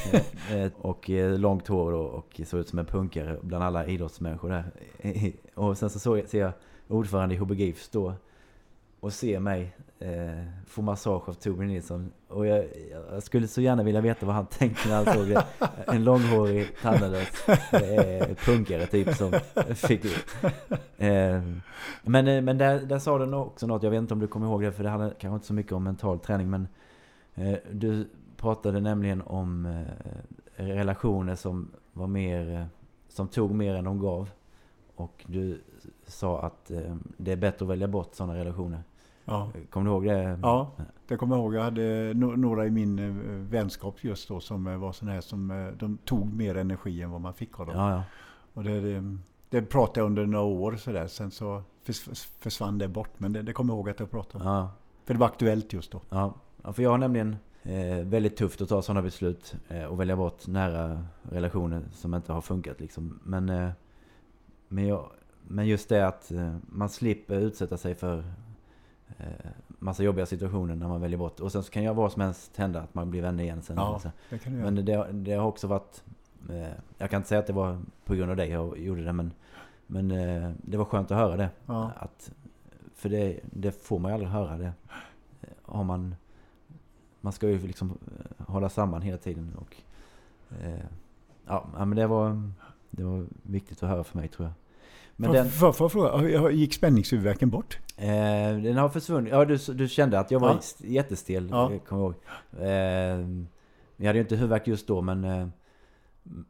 [0.50, 4.64] Eh, och långt hår och, och såg ut som en punkare bland alla idrottsmänniskor där
[5.54, 6.52] Och sen så såg jag, ser jag
[6.92, 8.14] ordförande i HBG då.
[9.00, 12.12] och se mig eh, få massage av Torbjörn Nilsson.
[12.28, 12.64] Och jag,
[13.12, 15.44] jag, skulle så gärna vilja veta vad han tänkte när han såg det.
[15.86, 19.32] En långhårig, tandlös eh, punkare typ som
[19.74, 20.04] fick...
[20.96, 21.42] Eh,
[22.02, 24.46] men eh, men där, där sa du också något, jag vet inte om du kommer
[24.46, 26.68] ihåg det för det handlar kanske inte så mycket om mental träning men
[27.34, 32.64] eh, du pratade nämligen om eh, relationer som var mer, eh,
[33.08, 34.30] som tog mer än de gav.
[34.94, 35.60] Och du
[36.12, 38.82] sa att eh, det är bättre att välja bort sådana relationer.
[39.24, 39.50] Ja.
[39.70, 40.38] Kommer du ihåg det?
[40.42, 40.70] Ja,
[41.08, 41.54] det kommer jag ihåg.
[41.54, 43.14] Jag hade några i min eh,
[43.50, 47.20] vänskap just då som eh, var sådana här som de tog mer energi än vad
[47.20, 47.76] man fick av dem.
[47.76, 48.02] Ja, ja.
[48.54, 49.02] Och det,
[49.48, 51.06] det, pratade jag under några år sådär.
[51.06, 51.62] Sen så
[52.38, 53.20] försvann det bort.
[53.20, 54.50] Men det, det kommer jag ihåg att jag pratade om.
[54.50, 54.70] Ja.
[55.04, 56.00] För det var aktuellt just då.
[56.08, 60.00] Ja, ja för jag har nämligen eh, väldigt tufft att ta sådana beslut eh, och
[60.00, 63.18] välja bort nära relationer som inte har funkat liksom.
[63.22, 63.70] Men, eh,
[64.68, 65.10] men jag
[65.48, 68.18] men just det att eh, man slipper utsätta sig för
[69.18, 69.26] eh,
[69.68, 71.40] massa jobbiga situationer när man väljer bort.
[71.40, 73.76] Och sen så kan ju vad som helst hända, att man blir vänner igen sen.
[73.76, 74.00] Ja,
[74.30, 76.02] det kan Men det, det, har också varit
[76.50, 79.12] Eh, jag kan inte säga att det var på grund av dig jag gjorde det
[79.12, 79.32] men,
[79.86, 80.08] men
[80.62, 81.50] det var skönt att höra det.
[81.66, 81.90] Ja.
[81.96, 82.32] Att,
[82.94, 84.72] för det, det får man ju aldrig höra det.
[85.62, 86.14] Har man,
[87.20, 87.98] man ska ju liksom
[88.38, 89.56] hålla samman hela tiden.
[89.56, 89.76] Och,
[91.46, 92.50] ja, men det var,
[92.90, 94.54] det var viktigt att höra för mig tror jag.
[95.16, 97.78] Men den, får- får jag fråga, gick spänningshuvudvärken bort?
[97.96, 98.08] eh,
[98.62, 99.32] den har försvunnit.
[99.32, 100.58] Ja, du, du kände att jag var Ja.
[100.58, 101.72] st- jättestel, Ja.
[101.72, 101.78] ja.
[101.78, 102.14] kommer ihåg.
[102.60, 102.66] Eh,
[103.96, 105.46] jag hade ju inte huvudvärk just då men eh,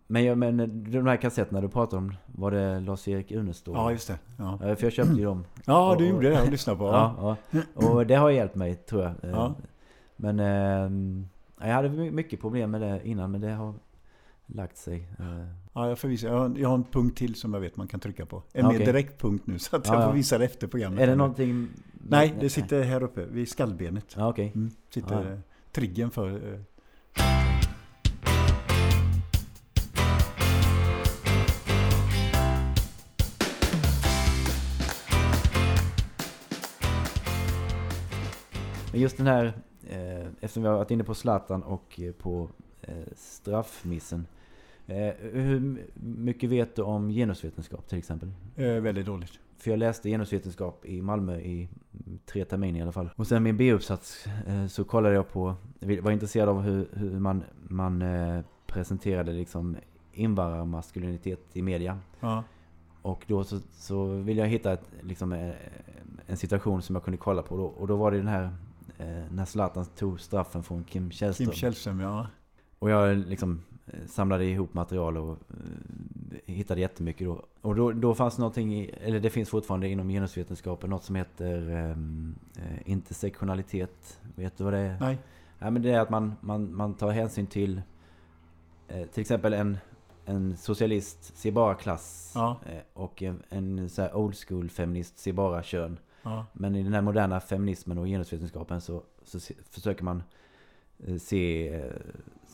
[0.07, 0.57] men, jag, men
[0.93, 3.75] de här kassetterna du pratade om, var det Lars-Erik Unestål?
[3.77, 4.19] Ja, just det.
[4.39, 5.45] Ja, För jag köpte ju dem.
[5.67, 6.85] ja du gjorde det och lyssnade på.
[6.93, 7.61] Ja, ja.
[7.89, 9.11] Och det har hjälpt mig tror jag.
[9.23, 9.55] Eh, Ja.
[10.17, 13.75] Men eh, jag hade my- mycket problem med det innan men det har
[14.47, 15.09] lagt sig.
[15.19, 16.27] Eh, Ja, jag får visa.
[16.27, 18.37] Jag har, jag har en punkt till som jag vet man kan trycka på.
[18.53, 20.07] En Ja, mer direkt punkt nu så att Ja, jag ja.
[20.07, 21.01] får visa det efter programmet.
[21.01, 21.69] Är det någonting?
[21.93, 24.15] Nej, det sitter här uppe vid skallbenet.
[24.17, 24.53] Ja, okej.
[24.55, 25.39] Mm, sitter Ja.
[25.73, 26.53] triggen för...
[26.55, 26.61] eh,
[38.93, 39.45] Men just den här,
[39.91, 42.49] eh, eftersom vi har varit inne på Zlatan och eh, på
[42.83, 44.27] eh, straffmissen.
[44.87, 48.33] Eh, hur mycket vet du om genusvetenskap till exempel?
[48.57, 49.39] eh, väldigt dåligt.
[49.59, 51.69] För jag läste genusvetenskap i Malmö i
[52.07, 53.11] mm, tre terminer i alla fall.
[53.17, 55.55] Och sen min B-uppsats eh, så kollade jag på,
[56.03, 58.05] var intresserad av hur, hur man, man
[58.67, 59.77] presenterade liksom
[60.13, 61.99] invandrarmaskulinitet i media.
[62.21, 62.45] Ja,
[63.03, 65.53] Och då så, så ville jag hitta ett, liksom,
[66.27, 67.57] en situation som jag kunde kolla på.
[67.57, 68.51] Då, och då var det den här
[69.31, 71.47] när Zlatan tog straffen från Kim Källström.
[71.47, 72.27] Kim Källström, ja.
[72.79, 73.61] Och jag liksom
[74.07, 77.45] samlade ihop material och eh, hittade jättemycket då.
[77.61, 82.35] Och då, då fanns någonting, eller det finns fortfarande inom genusvetenskapen, något som heter ehm,
[82.57, 84.21] eh, intersektionalitet.
[84.37, 84.97] Vet du vad det är?
[85.01, 85.19] Nej.
[85.59, 87.83] Ja, men det är att man, man, man tar hänsyn till
[88.89, 89.79] eh, till exempel en,
[90.25, 92.61] en socialist ser bara klass Ja.
[92.67, 95.99] eh, och en, en så old school feminist ser bara kön.
[96.23, 100.23] Ja, Men i den här moderna feminismen och genusvetenskapen så, så se, försöker man eh,
[101.19, 101.93] se eh,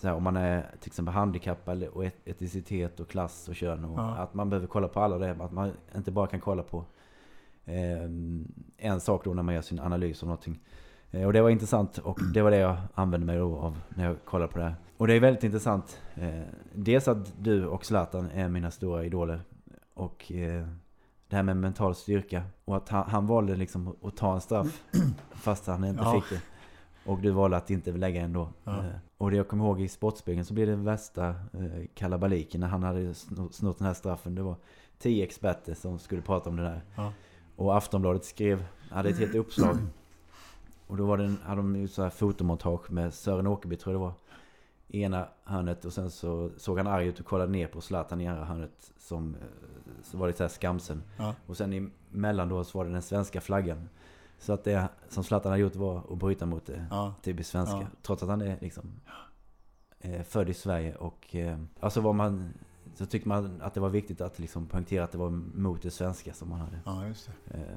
[0.02, 3.84] här, om man är till exempel handikappad och et- etnicitet och klass och kön.
[3.84, 4.16] Och Ja.
[4.16, 5.30] Att man behöver kolla på alla det.
[5.40, 6.84] Att man inte bara kan kolla på
[7.64, 8.02] eh,
[8.76, 10.60] en sak då när man gör sin analys av någonting.
[11.10, 14.16] Eh, och det var intressant och det var det jag använde mig av när jag
[14.24, 14.74] kollade på det här.
[14.96, 16.00] Och det är väldigt intressant.
[16.14, 16.40] Eh,
[16.74, 19.40] dels att du och Zlatan är mina stora idoler.
[19.94, 20.66] Och eh,
[21.28, 22.42] det här med mental styrka.
[22.64, 24.82] Och att han, han valde liksom att ta en straff
[25.30, 26.12] fast han inte Ja.
[26.20, 26.42] fick det.
[27.08, 28.48] Och du valde att inte lägga ändå.
[28.64, 28.78] Ja.
[28.78, 28.84] Eh,
[29.18, 32.82] Och det jag kommer ihåg i Sportspegeln så blev det värsta eh, kalabaliken när han
[32.82, 34.34] hade sno- snott den här straffen.
[34.34, 34.56] Det var
[34.98, 36.80] tio experter som skulle prata om det där.
[36.96, 37.12] Ja.
[37.56, 39.76] Och Aftonbladet skrev, hade ett helt uppslag.
[40.86, 43.94] Och då var det en, hade de ju så här fotomontage med Sören Åkerby tror
[43.94, 44.12] jag det var.
[44.88, 48.20] I ena hörnet och sen så såg han arg ut och kollade ner på Zlatan
[48.20, 48.92] i andra hörnet.
[48.98, 49.40] Som eh,
[50.02, 51.02] så var det så här skamsen.
[51.16, 51.34] Ja.
[51.46, 53.88] Och sen emellan då så var det den svenska flaggan.
[54.38, 57.14] Så att det som Zlatan hade gjort var att bryta mot det ja.
[57.22, 57.76] typiskt svenska.
[57.76, 57.86] Ja.
[58.02, 59.00] Trots att han är liksom
[60.00, 62.52] eh, född i Sverige och eh, alltså var man
[62.94, 65.90] så tyckte man att det var viktigt att liksom poängtera att det var mot det
[65.90, 66.80] svenska som man hade.
[66.84, 67.58] ja just det.
[67.58, 67.76] Eh,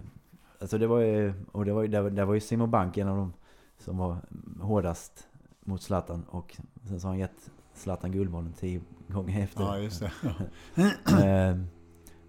[0.60, 3.08] alltså det var ju, och det var ju, där, där var ju Simon Bank en
[3.08, 3.34] av dem
[3.78, 4.18] som var
[4.62, 5.28] hårdast
[5.60, 9.64] mot Zlatan och sen så har han gett Zlatan Guldbollen tio gånger efter.
[9.64, 10.12] Ja, just det.
[10.76, 11.56] Ja.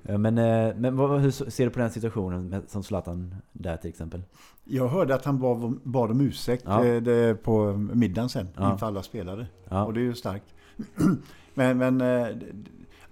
[0.05, 3.77] Eh, men eh, men vad, hur ser du på den situationen med, som Zlatan där
[3.77, 4.23] till exempel?
[4.65, 6.85] Jag hörde att han bad, bad om ursäkt Ja.
[6.85, 8.73] eh, det, på middagen sen Ja.
[8.73, 9.47] inför alla spelare.
[9.69, 10.55] Ja, Och det är ju starkt.
[11.55, 12.03] men men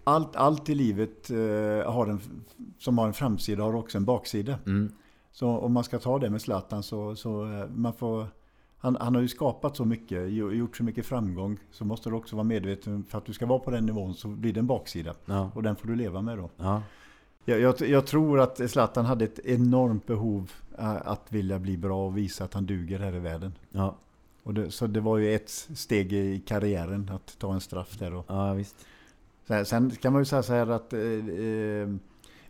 [0.05, 1.29] allt, allt i livet
[1.87, 2.21] har en,
[2.79, 4.59] som har en framsida har också en baksida.
[4.67, 4.93] mm,
[5.33, 7.31] Så om man ska ta det med Zlatan så, så
[7.75, 8.27] man får
[8.81, 11.59] han, han har ju skapat så mycket, gjo- gjort så mycket framgång.
[11.71, 14.29] Så måste du också vara medveten, för att du ska vara på den nivån så
[14.29, 15.15] blir det en baksida.
[15.27, 16.51] ja, Och den får du leva med då.
[16.57, 16.83] ja,
[17.45, 22.07] Jag, jag, jag tror att Zlatan hade ett enormt behov eh, att vilja bli bra
[22.07, 23.53] och visa att han duger här i världen.
[23.71, 23.97] ja,
[24.43, 28.11] Och det, så det var ju ett steg i karriären att ta en straff där
[28.11, 28.25] då.
[28.29, 28.87] ja visst.
[29.47, 31.89] Sen, sen kan man ju säga så här att eh, eh,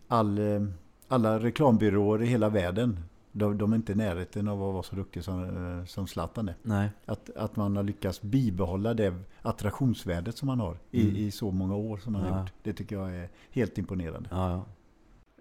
[0.07, 0.61] all, eh,
[1.07, 2.99] alla reklambyråer i hela världen
[3.31, 5.43] de, de är inte i närheten av att vara så duktiga som,
[5.79, 6.55] eh, som Zlatan är.
[6.63, 6.89] Nej.
[7.05, 11.15] Att, att man har lyckats bibehålla det attraktionsvärdet som man har i, Mm.
[11.15, 12.33] i så många år som man Ja.
[12.33, 12.53] har gjort.
[12.63, 14.29] Det tycker jag är helt imponerande.
[14.31, 14.65] Ja, ja.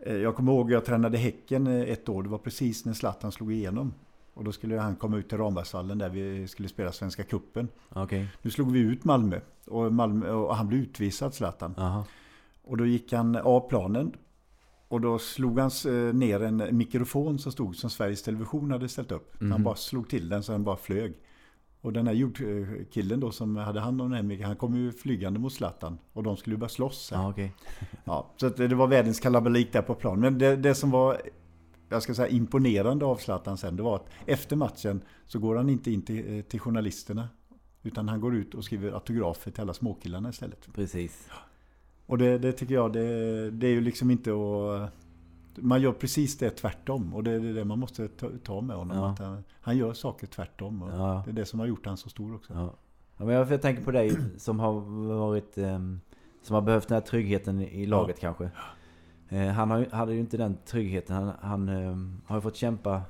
[0.07, 2.23] Eh, Jag kommer ihåg att jag tränade Häcken eh, ett år.
[2.23, 3.93] Det var precis när Zlatan slog igenom.
[4.35, 7.69] Och då skulle han komma ut till Rambergsvallen där vi skulle spela Svenska Kuppen.
[7.89, 8.29] Okej.
[8.43, 11.75] Nu slog vi ut Malmö och, Malmö, och han blev utvisad Zlatan.
[11.77, 12.05] Jaha.
[12.65, 14.13] Och då gick han av planen.
[14.91, 19.13] Och då slog han eh, ner en mikrofon som stod som Sveriges Television hade ställt
[19.13, 19.41] upp.
[19.41, 19.53] Mhm.
[19.53, 21.15] Han bara slog till den så den bara flög.
[21.81, 25.41] Och den här jordkillen då som hade hand om den här han kom ju flygande
[25.41, 25.99] mot Zlatan.
[26.13, 27.09] Och de skulle börja slåss.
[27.13, 27.51] Ja, okay.
[28.05, 30.21] ja, så det var världens kalabalik där på plan.
[30.21, 31.21] Men det, det som var
[31.89, 35.71] jag ska säga imponerande av Zlatan sen, det var att efter matchen så går han
[35.71, 37.29] inte in till, eh, till journalisterna.
[37.83, 40.69] Utan han går ut och skriver autografer till alla småkillarna istället.
[40.75, 41.29] Precis.
[42.11, 44.93] Och det, det tycker jag, det, det, är ju liksom inte att...
[45.57, 47.15] Man gör precis det tvärtom.
[47.15, 48.97] Och det är det man måste ta, ta med honom.
[48.97, 49.11] Ja.
[49.11, 50.83] Att han, han, gör saker tvärtom.
[50.83, 51.23] Och ja.
[51.25, 52.53] Det är det som har gjort han så stor också.
[52.53, 52.75] Ja.
[53.17, 54.73] ja men jag tänker på dig som har
[55.19, 55.59] varit...
[55.59, 56.01] Ehm,
[56.43, 58.51] som har behövt den här tryggheten i laget kanske.
[59.29, 61.17] Eh, han har, hade ju inte den tryggheten.
[61.17, 63.03] Han, han ehm, har ju fått kämpa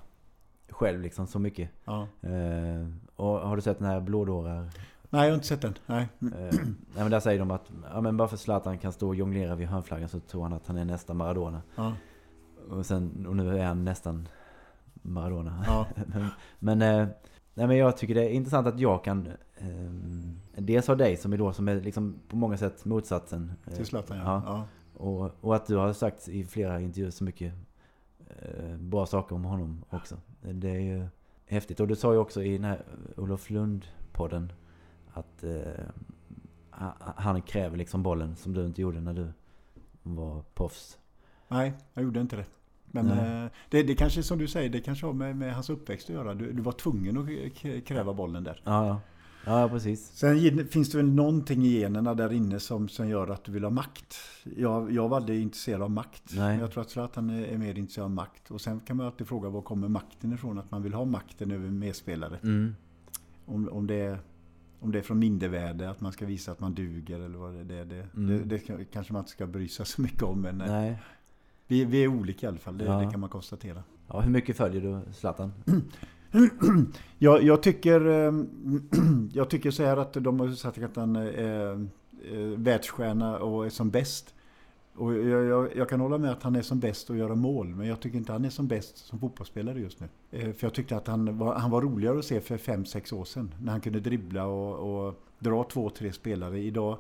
[0.69, 1.71] själv liksom så mycket.
[1.85, 2.07] Ja.
[2.21, 4.71] Eh, och har du sett den här blådårar?
[5.11, 5.79] Nej, jag har inte sett den.
[5.87, 6.09] Nej.
[6.21, 9.15] Eh, nej men där säger de att ja, men bara för Zlatan kan stå och
[9.15, 11.63] jonglera vid hörnflaggan så tror han att han är nästa Maradona.
[11.77, 11.93] Ja.
[12.71, 14.29] Och, sen, och nu är han nästan
[15.03, 15.65] Maradona.
[15.67, 15.87] Ja.
[16.07, 17.09] men, men, eh,
[17.55, 19.91] nej, men jag tycker det är intressant att jag kan eh,
[20.57, 23.53] dels ha dig som är då som är liksom på många sätt motsatsen.
[23.67, 24.43] Eh, Till Zlatan ja.
[24.47, 24.65] ja.
[24.95, 27.55] Och, och att du har sagt i flera intervjuer så mycket
[28.29, 30.17] eh, bra saker om honom också.
[30.41, 31.07] Det är ju
[31.47, 31.81] häftigt.
[31.81, 32.83] Och du sa ju också i den här
[33.17, 34.53] Olof Lund-podden
[35.21, 35.85] att eh,
[37.17, 39.29] han kräver liksom bollen som du inte gjorde när du
[40.03, 40.99] var proffs.
[41.49, 42.47] Nej, jag gjorde inte det.
[42.87, 46.11] Men eh, det, det kanske som du säger, det kanske har med, med hans uppväxt
[46.11, 46.35] att göra.
[46.35, 48.63] Du, du var tvungen att kräva bollen där.
[48.65, 49.01] Ja, ja.
[49.45, 50.07] Ja, precis.
[50.15, 53.65] Sen finns det väl någonting i generna där inne som, som gör att du vill
[53.65, 54.17] ha makt.
[54.57, 56.23] Jag, jag var aldrig intresserad av makt.
[56.37, 56.59] Nej.
[56.59, 58.51] Jag tror att Zlatan är, är mer intresserad av makt.
[58.51, 60.59] Och sen kan man alltid fråga var kommer makten ifrån?
[60.59, 62.39] Att man vill ha makten över medspelare.
[62.43, 62.75] Mm.
[63.47, 64.19] Om, om, det är,
[64.81, 67.75] om det är från mindervärde, att man ska visa att man duger eller vad det
[67.75, 67.85] är.
[67.85, 68.49] Det, mm.
[68.49, 70.41] det, det, kanske man inte ska bry sig så mycket om.
[70.41, 70.99] Men eh, Nej.
[71.67, 73.01] Vi, vi är olika i alla fall, det, ja.
[73.01, 73.83] det kan man konstatera.
[74.09, 75.53] Ja, hur mycket följer du Zlatan?
[77.19, 78.89] jag, jag, tycker, ehm,
[79.35, 81.89] jag tycker så här att de har sagt att han är
[82.57, 84.35] världsstjärna och är som bäst.
[84.95, 87.67] Och jag, jag, jag, kan hålla med att han är som bäst att göra mål,
[87.67, 90.09] men jag tycker inte han är som bäst som fotbollsspelare just nu.
[90.31, 93.25] Eh, för jag tyckte att han var, han var roligare att se för 5-6 år
[93.25, 96.59] sedan, när han kunde dribbla och, och dra två, tre spelare.
[96.59, 96.99] Idag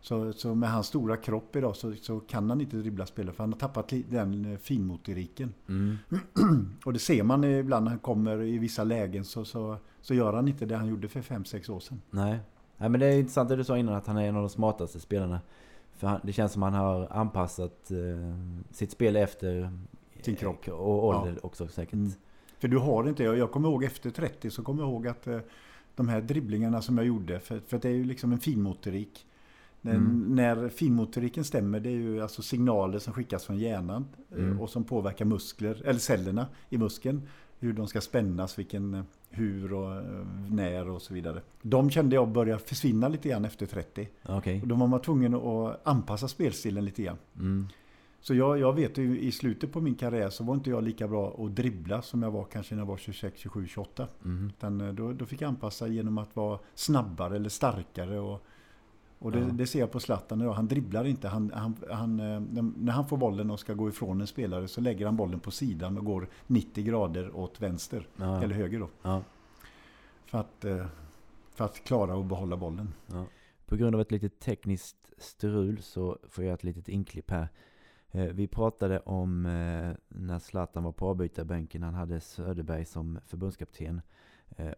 [0.00, 3.42] så, så med hans stora kropp idag så, så kan han inte dribbla spelare för
[3.42, 5.54] han har tappat den eh, finmotoriken.
[5.68, 5.96] Mm.
[6.84, 10.32] och det ser man ibland när han kommer i vissa lägen så, så, så gör
[10.32, 12.00] han inte det han gjorde för 5-6 år sedan.
[12.10, 12.38] Nej.
[12.76, 14.48] Nej men det är intressant det du sa innan att han är en av de
[14.48, 15.40] smartaste spelarna.
[15.96, 17.96] För han, det känns som han har anpassat eh,
[18.70, 19.70] sitt spel efter
[20.20, 21.46] sin kropp och ålder ja.
[21.46, 21.92] också säkert.
[21.92, 22.12] Mm.
[22.58, 25.38] För du har inte, jag kommer ihåg efter 30 så kommer jag ihåg att eh,
[25.94, 29.26] de här dribblingarna som jag gjorde, för, för det är ju liksom en finmotorik.
[29.82, 30.24] Mm.
[30.28, 34.60] När finmotoriken stämmer, det är ju alltså signaler som skickas från hjärnan eh, mm.
[34.60, 37.22] och som påverkar muskler, eller cellerna i muskeln.
[37.58, 41.42] Hur de ska spännas, vilken, eh, hur och eh, när och så vidare.
[41.62, 44.08] De kände jag börja försvinna lite grann efter 30.
[44.28, 44.60] Okay.
[44.60, 47.18] Och då var man tvungen att anpassa spelstilen lite grann.
[47.36, 47.68] Mm.
[48.20, 51.08] Så jag, jag vet ju i slutet på min karriär så var inte jag lika
[51.08, 54.08] bra att dribbla som jag var kanske när jag var 26, 27, 28.
[54.24, 54.46] Mm.
[54.46, 58.46] Utan då, då fick jag anpassa genom att vara snabbare eller starkare och
[59.18, 59.44] och det, ja.
[59.44, 60.52] det, ser jag på Zlatan idag.
[60.52, 61.28] Han dribblar inte.
[61.28, 62.40] Han, han, han, eh,
[62.76, 65.50] när han får bollen och ska gå ifrån en spelare så lägger han bollen på
[65.50, 68.08] sidan och går 90 grader åt vänster.
[68.16, 68.42] Ja.
[68.42, 68.88] Eller höger då.
[69.02, 69.22] Ja.
[70.26, 70.86] För, att, eh,
[71.54, 72.94] för att klara att behålla bollen.
[73.66, 77.48] På grund av ett litet tekniskt strul så får jag ett litet inklipp här.
[78.10, 79.42] Eh, vi pratade om
[80.08, 81.82] när Zlatan var på avbytarbänken.
[81.82, 84.00] Han hade Söderberg som förbundskapten.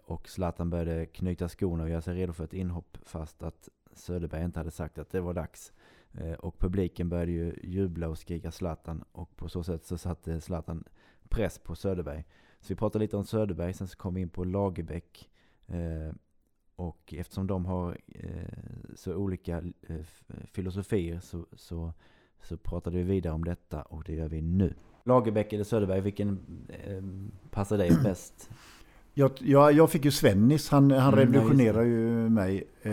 [0.05, 4.45] Och Zlatan började knyta skorna och göra sig redo för ett inhopp fast att Söderberg
[4.45, 5.73] inte hade sagt att det var dags.
[6.13, 10.41] Eh, och publiken började ju jubla och skrika Zlatan och på så sätt så satte
[10.41, 10.85] Zlatan
[11.29, 12.25] press på Söderberg.
[12.61, 15.31] Så vi pratade lite om Söderberg, sen så kom vi in på Lagerbäck.
[15.67, 16.15] Eh,
[16.77, 19.63] och eftersom de har eh, så olika
[20.53, 21.93] filosofier så, så,
[22.43, 24.75] så pratade vi vidare om detta och det gör vi nu.
[25.05, 26.41] Lagerbäck eller Söderberg, vilken
[27.51, 28.51] passar dig bäst?
[29.19, 32.93] Jag, jag, jag fick ju Svennis, han, han mm, revolutionerade ju mig, eh,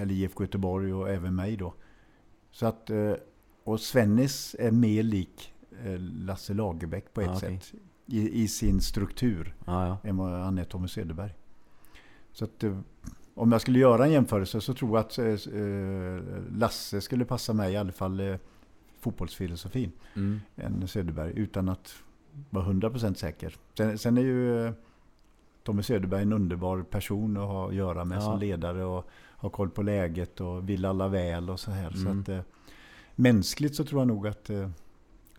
[0.00, 1.74] eller IFK Göteborg och även mig då.
[2.50, 3.12] Så att, eh,
[3.64, 5.52] och Svennis är mer lik
[5.84, 7.58] eh, Lasse Lagerbäck på ett ah, okay.
[7.60, 7.72] sätt.
[8.06, 9.54] I, I, sin struktur.
[9.64, 9.98] Ah, ja.
[10.04, 11.34] än vad han är Tommy Söderberg.
[12.32, 12.78] Så att eh,
[13.34, 17.72] om jag skulle göra en jämförelse så tror jag att eh, Lasse skulle passa mig
[17.72, 18.36] i alla fall eh,
[19.00, 19.92] fotbollsfilosofin.
[20.14, 20.40] Mm.
[20.56, 21.94] Än Söderberg utan att
[22.50, 23.56] vara 100% säker.
[23.74, 24.72] Sen, sen är ju
[25.62, 28.20] Tommy Söderberg är en underbar person att ha att göra med ja.
[28.20, 31.88] som ledare och ha koll på läget och vill alla väl och så här.
[31.88, 32.24] Mm.
[32.24, 32.44] Så att, eh,
[33.14, 34.70] mänskligt så tror jag nog att eh,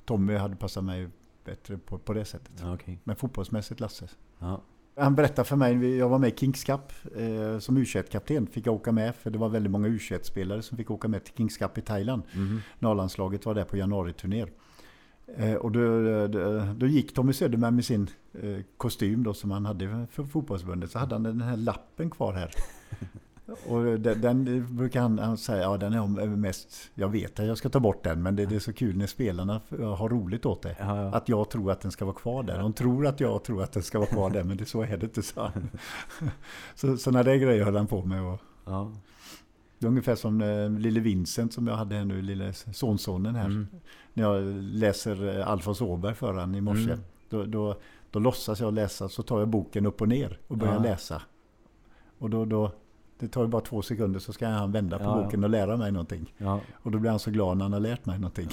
[0.05, 1.09] Tommy hade passat mig
[1.45, 2.51] bättre på, på det sättet.
[2.61, 2.97] Ja, okay.
[3.03, 4.09] Men fotbollsmässigt Lasse.
[4.39, 4.61] Ja.
[4.95, 8.47] Han berättade för mig, jag var med i Kings Cup eh, som U21-kapten.
[8.47, 11.33] Fick jag åka med för det var väldigt många U21-spelare som fick åka med till
[11.33, 12.23] Kings Cup i Thailand.
[12.33, 12.59] Mm.
[12.79, 14.49] Norrlandslaget var där på januariturnér.
[15.27, 19.65] Eh, och då, då, då, gick Tommy Söderman med sin eh, kostym då som han
[19.65, 20.91] hade för fotbollsförbundet.
[20.91, 22.51] Så hade han den här lappen kvar här.
[23.67, 27.57] Och den, den brukar han, han, säga, ja den är mest, jag vet att jag
[27.57, 29.61] ska ta bort den men det, det är så kul när spelarna
[29.97, 30.75] har roligt åt det.
[30.79, 31.13] Ja, ja.
[31.13, 32.59] Att jag tror att den ska vara kvar där.
[32.59, 34.97] De tror att jag tror att den ska vara kvar där men det, så är
[34.97, 35.21] det inte.
[35.23, 35.51] Så,
[36.75, 38.21] så sådana där grejer höll han på med.
[38.21, 38.91] Och, ja.
[39.83, 43.45] Det är ungefär som eh, lille Vincent som jag hade nu, lille sonsonen här.
[43.45, 43.67] Mm.
[44.13, 46.91] När jag läser eh, Alfons Åberg för honom i morse.
[46.91, 46.99] Mm.
[47.29, 47.79] Då, då,
[48.11, 50.81] då låtsas jag läsa, så tar jag boken upp och ner och börjar ja.
[50.81, 51.21] läsa.
[52.17, 52.71] Och då, då,
[53.19, 55.77] det tar ju bara två sekunder så ska han vända på ja, boken och lära
[55.77, 56.33] mig någonting.
[56.37, 56.59] Ja.
[56.73, 58.49] Och då blir han så glad när han har lärt mig någonting.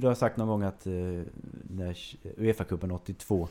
[0.00, 0.92] För du har sagt någon gång att eh,
[1.70, 1.92] när
[2.36, 3.48] Uefa-cupen 82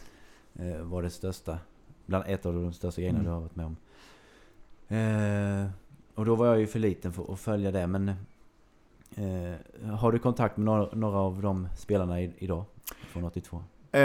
[0.56, 1.60] eh, var det största,
[2.06, 3.30] bland ett av de största grejerna mm.
[3.30, 3.76] du har varit med om.
[4.98, 5.72] Eh,
[6.16, 8.10] och då var jag ju för liten för att följa det, men
[9.16, 12.66] eh, har du kontakt med några, några av de spelarna i, idag?
[13.12, 13.64] Från 82?
[13.92, 14.02] Eh,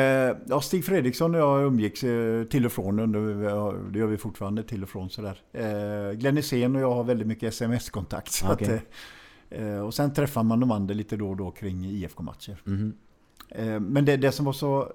[0.47, 2.99] ja, Stig Fredriksson och jag umgicks eh, till och från.
[2.99, 5.41] Under, det gör vi fortfarande till och från sådär.
[5.53, 8.45] Eh, Glenn Hysén och jag har väldigt mycket sms-kontakt.
[8.53, 8.75] Okay.
[8.75, 8.81] Eh,
[9.85, 12.63] och sen träffar man de andra lite då och då kring IFK-matcher.
[12.67, 12.95] Mm.
[13.93, 14.93] men det, det som var så...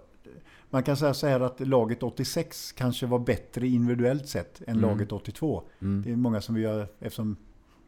[0.70, 4.90] Man kan säga så här att laget 86 kanske var bättre individuellt sett än mm.
[4.90, 5.64] laget 82.
[5.80, 6.02] Mm.
[6.02, 7.36] Det är många som vi gör, eftersom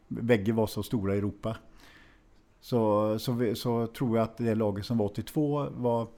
[0.08, 1.56] bägge var så stora i Europa.
[2.60, 6.08] Så, så, så tror jag att det laget som var 82 var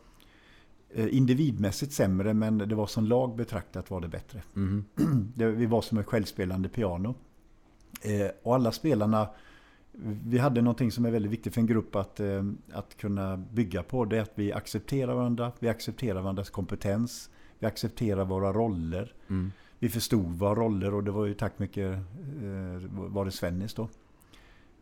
[0.95, 4.43] eh, individmässigt sämre men det var som lag betraktat var det bättre.
[4.57, 4.85] Mm.
[5.35, 7.15] Det, vi var som ett självspelande piano.
[8.03, 9.29] Eh, och alla spelarna
[10.03, 13.83] vi hade någonting som är väldigt viktigt för en grupp att, eh, att kunna bygga
[13.83, 14.05] på.
[14.05, 19.13] Det är att vi accepterar varandra, vi accepterar varandras kompetens, vi accepterar våra roller.
[19.29, 19.53] Mm.
[19.79, 23.89] Vi förstod våra roller och det var ju tack mycket eh, var det Svennis då.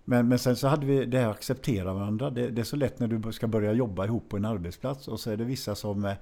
[0.04, 2.30] Men, men sen så hade vi det här att acceptera varandra.
[2.30, 5.20] Det, det, är så lätt när du ska börja jobba ihop på en arbetsplats och
[5.20, 6.14] så är det vissa som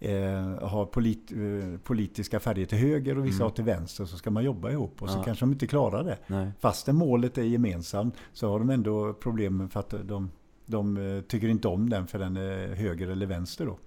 [0.00, 3.44] eh, har polit, eh, politiska färger till höger och vissa mm.
[3.44, 6.18] har till vänster så ska man jobba ihop och så kanske de inte klarar det.
[6.26, 6.50] Nej.
[6.60, 10.30] Fastän målet är gemensamt så har de ändå problem för att de,
[10.66, 13.78] de eh, tycker inte om den för den är höger eller vänster då.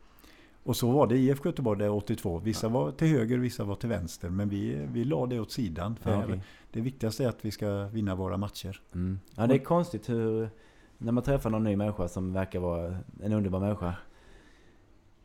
[0.68, 2.40] Och så var det i IFK Göteborg där 82.
[2.40, 4.30] Vissa var till höger, vissa var till vänster.
[4.30, 5.96] Men vi, vi la det åt sidan.
[5.96, 6.40] För ja, okay.
[6.72, 8.82] Det viktigaste är att vi ska vinna våra matcher.
[8.94, 9.20] Mm.
[9.36, 10.50] Ja, det är konstigt hur...
[10.98, 13.94] När man träffar någon ny människa som verkar vara en underbar människa.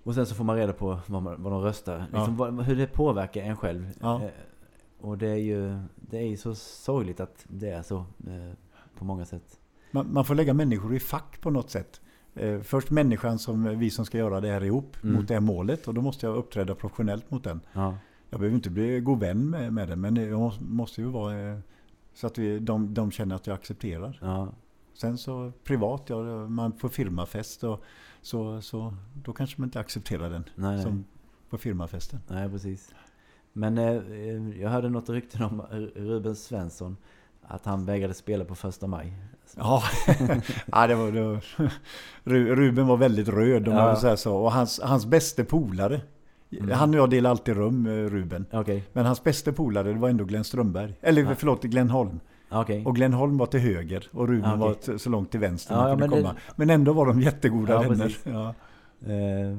[0.02, 1.98] Och sen så får man reda på vad, man, vad de röstar.
[1.98, 2.50] Liksom ja.
[2.50, 3.92] vad, hur det påverkar en själv.
[4.00, 4.22] Ja.
[4.22, 4.30] Eh,
[5.00, 8.52] och det är ju det är ju så sorgligt att det är så eh,
[8.98, 9.60] på många sätt.
[9.90, 11.86] Man, man, får lägga människor i fack på något säs
[12.34, 15.16] eh, först människan som vi som ska göra det här ihop mm.
[15.16, 15.88] mot det här målet.
[15.88, 17.60] Och då måste jag uppträda professionellt mot den.
[17.72, 17.96] Ja.
[18.30, 20.00] Jag behöver inte bli god vän med, med den.
[20.00, 21.60] Men jag måste ju vara
[22.14, 24.18] så att vi, de, de känner att jag accepterar.
[24.22, 24.48] Ja.
[24.94, 27.84] Sen så privat, ja, man på firmafest och
[28.22, 31.04] så, så då kanske man inte accepterar den nej, som nej.
[31.50, 32.20] på firmafesten.
[32.28, 32.94] Nej, precis.
[33.52, 35.62] Men eh, jag hörde något rykten om
[35.94, 36.96] Ruben Svensson.
[37.42, 39.12] Att han vägrade spela på första maj.
[39.56, 39.82] Ja,
[40.66, 41.40] ja det var, det var,
[42.54, 43.84] Ruben var väldigt röd om ja.
[43.84, 44.36] man säga så.
[44.36, 46.00] Och hans, hans bästa polare.
[46.50, 46.70] Mm.
[46.70, 48.46] Han och jag delar alltid rum, Ruben.
[48.52, 48.82] Okay.
[48.92, 50.94] Men hans bästa polare det var ändå Glenn Strömberg.
[51.00, 51.34] Eller ja.
[51.34, 52.20] förlåt, Glenn Holm.
[52.60, 52.84] Okay.
[52.84, 54.74] Och Glenn Holm var till höger och Ruben okay.
[54.90, 56.34] var så långt till vänster ja, man kunde men komma.
[56.34, 56.52] Det...
[56.56, 58.16] Men ändå var de jättegoda ja, vänner.
[58.24, 58.54] Ja.
[59.06, 59.58] Uh,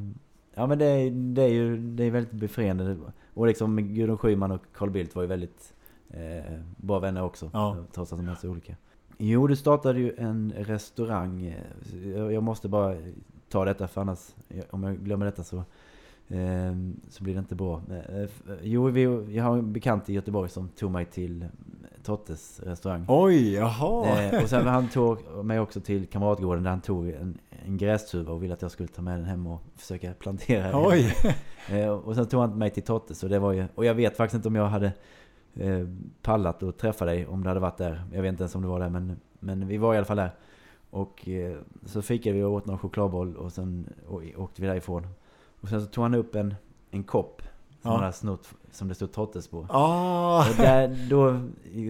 [0.53, 2.97] ja men det är, det är ju det är väldigt befriande.
[3.33, 5.73] Och liksom Gudrun Schyman och Carl Bildt var ju väldigt
[6.09, 7.49] eh, bra vänner också.
[7.53, 7.77] Ja.
[7.91, 8.75] Trots att de är så olika.
[9.17, 11.55] Jo, du startade ju en restaurang.
[12.31, 12.95] Jag måste bara
[13.49, 14.35] ta detta för annars,
[14.69, 15.57] om jag glömmer detta så,
[16.27, 16.75] eh,
[17.09, 17.81] så blir det inte bra.
[17.89, 18.29] Eh,
[18.61, 19.03] jo, vi,
[19.35, 21.45] jag har en bekant i Göteborg som tog mig till
[22.03, 23.05] Tottes restaurang.
[23.07, 24.21] Oj, jaha!
[24.21, 28.33] Eh, och sen han tog mig också till Kamratgården där han tog en, en grästuva
[28.33, 31.15] och ville att jag skulle ta med den hem och försöka plantera Oj!
[32.03, 34.35] och sen tog han mig till Tottes och det var ju, och jag vet faktiskt
[34.35, 34.91] inte om jag hade
[35.53, 35.87] eh,
[36.21, 38.03] pallat att träffa dig om du hade varit där.
[38.13, 40.17] Jag vet inte ens om du var där men, men vi var i alla fall
[40.17, 40.31] där.
[40.89, 43.89] Och eh, så fikade vi och åt någon chokladboll och sen
[44.35, 45.07] åkte vi därifrån.
[45.61, 46.55] Och sen så tog han upp en,
[46.91, 47.41] en kopp
[47.83, 47.95] som ja.
[47.95, 49.67] han hade snott som det stod Tottes på.
[49.69, 50.49] Ah.
[50.49, 51.39] Och där, då,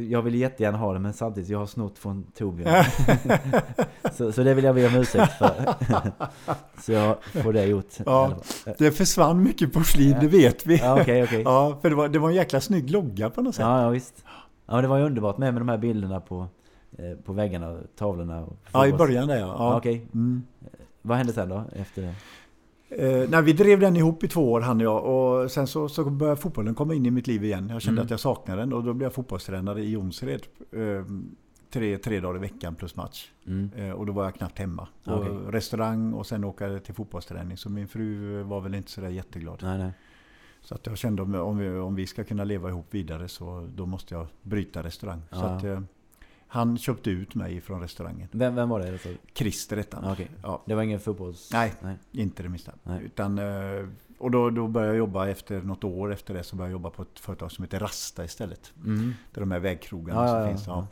[0.09, 2.85] jag vill jättegärna ha det men samtidigt jag har snott från Torbjörn.
[4.13, 5.73] så, så det vill jag be om ursäkt för.
[6.81, 7.93] så jag får det gjort.
[8.05, 8.35] Ja,
[8.77, 10.77] det försvann mycket porslin, det vet vi.
[10.77, 11.41] Ja, okay, okay.
[11.41, 13.65] ja, för det var, det var en jäkla snygg logga på något sätt.
[13.65, 14.23] Ja, ja visst.
[14.65, 16.47] Ja, det var ju underbart med, med de här bilderna på,
[16.97, 18.41] eh, på väggarna, tavlorna.
[18.41, 19.47] Och Ja, i början där ja.
[19.47, 19.77] Ja, ja.
[19.77, 20.07] Okej.
[20.13, 20.43] Mm.
[21.01, 22.13] Vad hände sen då, efter det?
[22.97, 25.89] Eh, nej, vi drev den ihop i två år han och jag och sen så,
[25.89, 27.69] så började fotbollen komma in i mitt liv igen.
[27.69, 28.05] Jag kände Mm.
[28.05, 30.41] att jag saknade den och då blev jag fotbollstränare i Jonsered.
[30.71, 31.05] Eh,
[31.69, 33.31] tre, tre dagar i veckan plus match.
[33.47, 33.69] Mm.
[33.75, 34.87] Eh, och då var jag knappt hemma.
[35.03, 35.51] Ja, Och.
[35.53, 37.57] Restaurang och sen åka till fotbollsträning.
[37.57, 39.59] Så min fru var väl inte sådär jätteglad.
[39.63, 39.91] Nej, nej.
[40.61, 43.67] Så att jag kände om, om, vi, om vi ska kunna leva ihop vidare så
[43.75, 45.21] då måste jag bryta restaurang.
[45.31, 45.43] Så Ja.
[45.45, 45.81] att, eh,
[46.53, 48.27] han köpte ut mig från restaurangen.
[48.31, 48.91] Vem, vem var det?
[48.91, 49.09] Alltså?
[49.33, 50.05] Christer hette han.
[50.05, 50.29] Ja, okej.
[50.43, 51.49] Ja, Det var ingen fotbolls...
[51.53, 51.73] Nej.
[51.81, 51.97] nej.
[52.11, 52.71] inte det minsta.
[52.83, 53.03] Nej.
[53.03, 53.87] Utan, eh,
[54.17, 56.89] och då, då började jag jobba efter något år efter det så började jag jobba
[56.89, 58.73] på ett företag som heter Rasta istället.
[58.85, 59.13] Mm.
[59.33, 60.67] Där de här vägkrogarna Ja, som ja, finns.
[60.67, 60.87] Ja.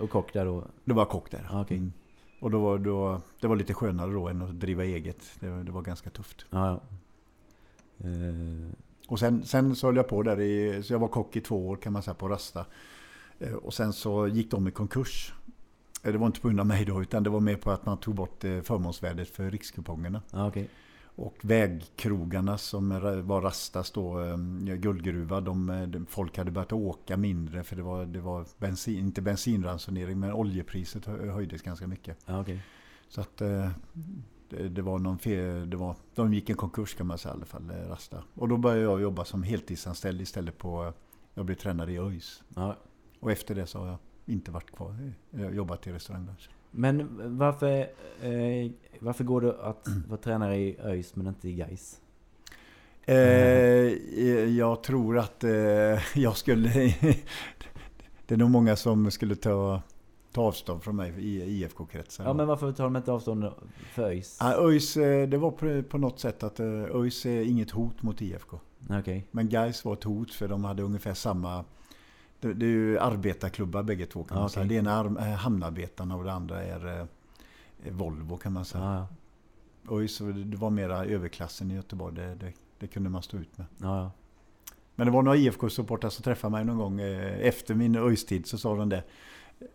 [0.00, 0.64] Och kock där då?
[0.84, 1.48] Då var jag kock där.
[1.50, 1.76] Ja, okej.
[1.76, 1.92] Mm.
[2.40, 5.22] Och då var, då, det var lite skönare då än att driva eget.
[5.40, 6.46] Det, det var ganska tufft.
[6.50, 6.80] Ja, ja.
[8.08, 8.70] Eh,
[9.08, 11.68] Och sen, sen så höll jag på där i, så jag var kock i två
[11.68, 12.66] år kan man säga på Rasta.
[13.38, 15.32] Eh, Och sen så gick de i konkurs.
[16.02, 17.86] Eh, Det var inte på grund av mig då utan det var mer på att
[17.86, 20.22] man tog bort eh, förmånsvärdet för rikskupongerna.
[20.32, 20.68] okej.
[21.16, 22.88] Och vägkrogarna som
[23.26, 24.16] var Rastas då,
[24.78, 30.20] guldgruva, de, folk hade börjat åka mindre för det var, det var bensin, inte bensinransonering
[30.20, 32.18] men oljepriset hö- höjdes ganska mycket.
[32.28, 32.60] Okej.
[33.08, 33.70] Så att det,
[34.68, 37.46] det var någon fel, det var, de gick i konkurs kan man säga i alla
[37.46, 38.22] fall, Rasta.
[38.34, 40.92] Och då började jag jobba som heltidsanställd istället på,
[41.34, 42.42] jag blev tränare i ÖIS.
[42.54, 42.76] Ja.
[43.24, 43.96] Och efter det så har jag
[44.26, 46.52] inte varit kvar, jag har jobbat i restaurangbranschen.
[46.70, 47.08] Men
[47.38, 47.78] varför,
[48.22, 52.00] eh, varför går det att vara tränare i ÖIS men inte i Gais?
[53.04, 53.16] Eh,
[54.56, 56.68] jag tror att eh, jag skulle...
[58.26, 59.82] det är nog många som skulle ta,
[60.32, 62.24] ta avstånd från mig i IFK-kretsar.
[62.24, 63.50] Ja, men varför tar de inte avstånd
[63.92, 64.38] för ÖIS?
[64.40, 68.02] Ja, ÖIS, eh, det var på, på något sätt att eh, ÖIS är inget hot
[68.02, 68.60] mot IFK.
[68.90, 69.26] Okej.
[69.30, 71.64] Men Gais var ett hot för de hade ungefär samma...
[72.52, 74.64] Det, är ju arbetarklubbar bägge två kan man säga.
[74.64, 74.76] okej.
[74.76, 77.06] Det ena är är hamnarbetarna och det andra är eh,
[77.92, 78.84] Volvo kan man säga.
[78.84, 79.06] Ja,
[79.88, 79.98] ja.
[79.98, 82.14] ÖIS, det var mera överklassen i Göteborg.
[82.14, 83.66] Det, det, det kunde man stå ut med.
[83.78, 84.10] ja, ja.
[84.94, 88.58] Men det var några IFK-supportrar som träffade mig någon gång eh, efter min ÖIS-tid så
[88.58, 89.02] sa de det.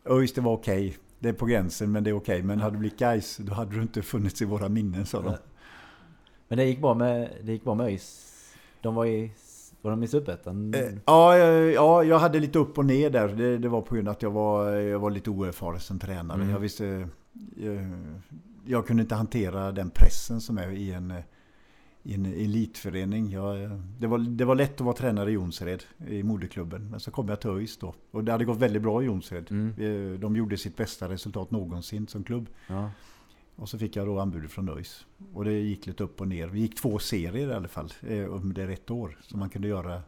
[0.05, 0.97] ÖIS det var okej.
[1.20, 2.43] Det är på gränsen men det är okej.
[2.43, 5.36] Men hade det blivit Gais då hade du inte funnits i våra minnen sa de.
[6.47, 8.26] Men det gick bra med, det gick bra med ÖIS?
[8.82, 9.32] De var i...
[9.82, 10.74] Var de i Superettan?
[10.74, 13.28] Eh, Ja, ja, jag hade lite upp och ner där.
[13.28, 16.38] Det, det var på grund av att jag var, jag var lite oerfaren som tränare.
[16.42, 16.50] Mm.
[16.50, 17.08] Jag visste...
[17.58, 17.78] Jag,
[18.66, 21.14] jag kunde inte hantera den pressen som är i en,
[22.04, 23.32] i en elitförening.
[23.32, 26.90] Jag, det, var, det var lätt att vara tränare i Jonsered, i moderklubben.
[26.92, 27.94] Men så kom jag till ÖIS då.
[28.12, 29.52] Och det hade gått väldigt bra i Jonsered.
[29.52, 29.74] Mm.
[30.14, 32.50] Eh, De gjorde sitt bästa resultat någonsin som klubb.
[32.68, 32.90] Ja.
[33.60, 35.05] Och så fick jag då anbudet från ÖIS.
[35.34, 36.47] Och det gick lite upp och ner.
[36.47, 39.18] Vi gick två serier i alla fall eh, under ett år.
[39.22, 40.01] Så man kunde göra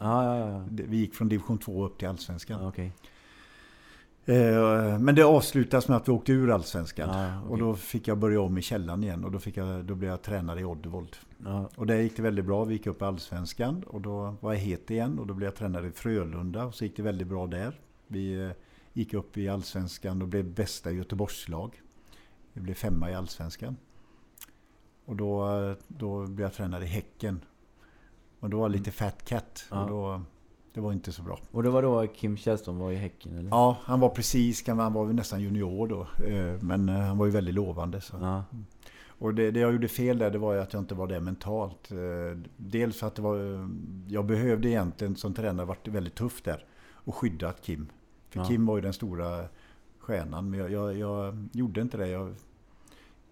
[0.00, 0.64] Ja, ja, ja.
[0.70, 2.62] Vi gick från division 2 upp till allsvenskan.
[2.62, 2.92] ja okej.
[4.24, 7.08] Eh, Men det avslutas med att vi åkte ur allsvenskan.
[7.12, 7.50] Ja, okej.
[7.50, 9.24] Och då fick jag börja om i källan igen.
[9.24, 11.16] Och då, fick jag, då blev jag tränare i Oddevold.
[11.44, 12.64] Ja, Och där gick det väldigt bra.
[12.64, 13.82] Vi gick upp i allsvenskan.
[13.86, 15.18] Och då var jag het igen.
[15.18, 16.64] Och då blev jag tränare i Frölunda.
[16.64, 17.80] Och så gick det väldigt bra där.
[18.06, 18.50] Vi eh,
[18.92, 21.80] gick upp i allsvenskan och blev bästa Göteborgslag.
[22.52, 23.76] Vi blev femma i allsvenskan.
[25.04, 25.46] Och då,
[25.88, 27.40] då blev jag tränare i Häcken.
[28.40, 29.64] Och då var jag lite fat cat.
[29.70, 29.82] Ja.
[29.82, 30.22] Och då,
[30.74, 31.38] det var inte så bra.
[31.50, 33.50] Och det var då Kim Källström var i Häcken eller?
[33.50, 36.00] Ja, han var precis, han var nästan junior då.
[36.26, 38.00] eh, Men eh, han var ju väldigt lovande.
[38.00, 38.16] Så.
[38.20, 38.44] Ja.
[39.06, 41.20] Och det, det jag gjorde fel där, det var ju att jag inte var där
[41.20, 41.90] mentalt.
[41.92, 43.68] Eh, Dels för att det var,
[44.08, 46.64] jag behövde egentligen som tränare varit väldigt tuff där.
[47.04, 47.86] Och skyddat Kim.
[48.30, 48.44] För Ja.
[48.44, 49.44] Kim var ju den stora
[50.02, 50.50] stjärnan.
[50.50, 52.08] Men jag, jag, jag gjorde inte det.
[52.08, 52.34] Jag,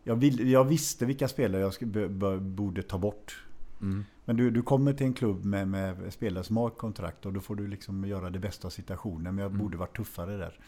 [0.04, 2.08] jag, vill, jag visste vilka spelare jag skulle,
[2.40, 3.44] borde ta bort.
[3.80, 4.04] Mm.
[4.24, 7.40] Men du, du kommer till en klubb med, med spelare som har kontrakt och då
[7.40, 9.34] får du liksom göra det bästa av situationen.
[9.34, 9.62] Men jag Mm.
[9.62, 10.58] borde varit tuffare där.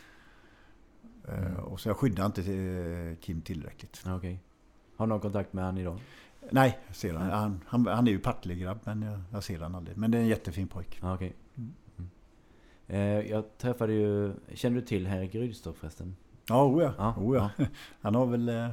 [1.28, 1.54] Eh, Mm.
[1.64, 4.02] Och så jag skyddade inte eh, Kim tillräckligt.
[4.06, 4.40] Okej.
[4.96, 5.98] Har du någon kontakt med han idag?
[6.50, 7.30] Nej, jag ser han.
[7.30, 9.96] Han, han, han är ju Partille-grabb men jag, jag ser han aldrig.
[9.96, 10.98] Men det är en jättefin pojk.
[11.02, 11.32] Ja, okej.
[11.56, 11.72] Mm.
[11.98, 12.10] Mm.
[12.10, 12.10] Eh,
[13.28, 14.32] jag träffade ju...
[14.54, 16.16] Känner du till Henrik Rydström förresten?
[16.48, 16.92] Ja, oh ja.
[16.98, 17.50] Ja, Oh ja.
[18.00, 18.68] Han har väl eh,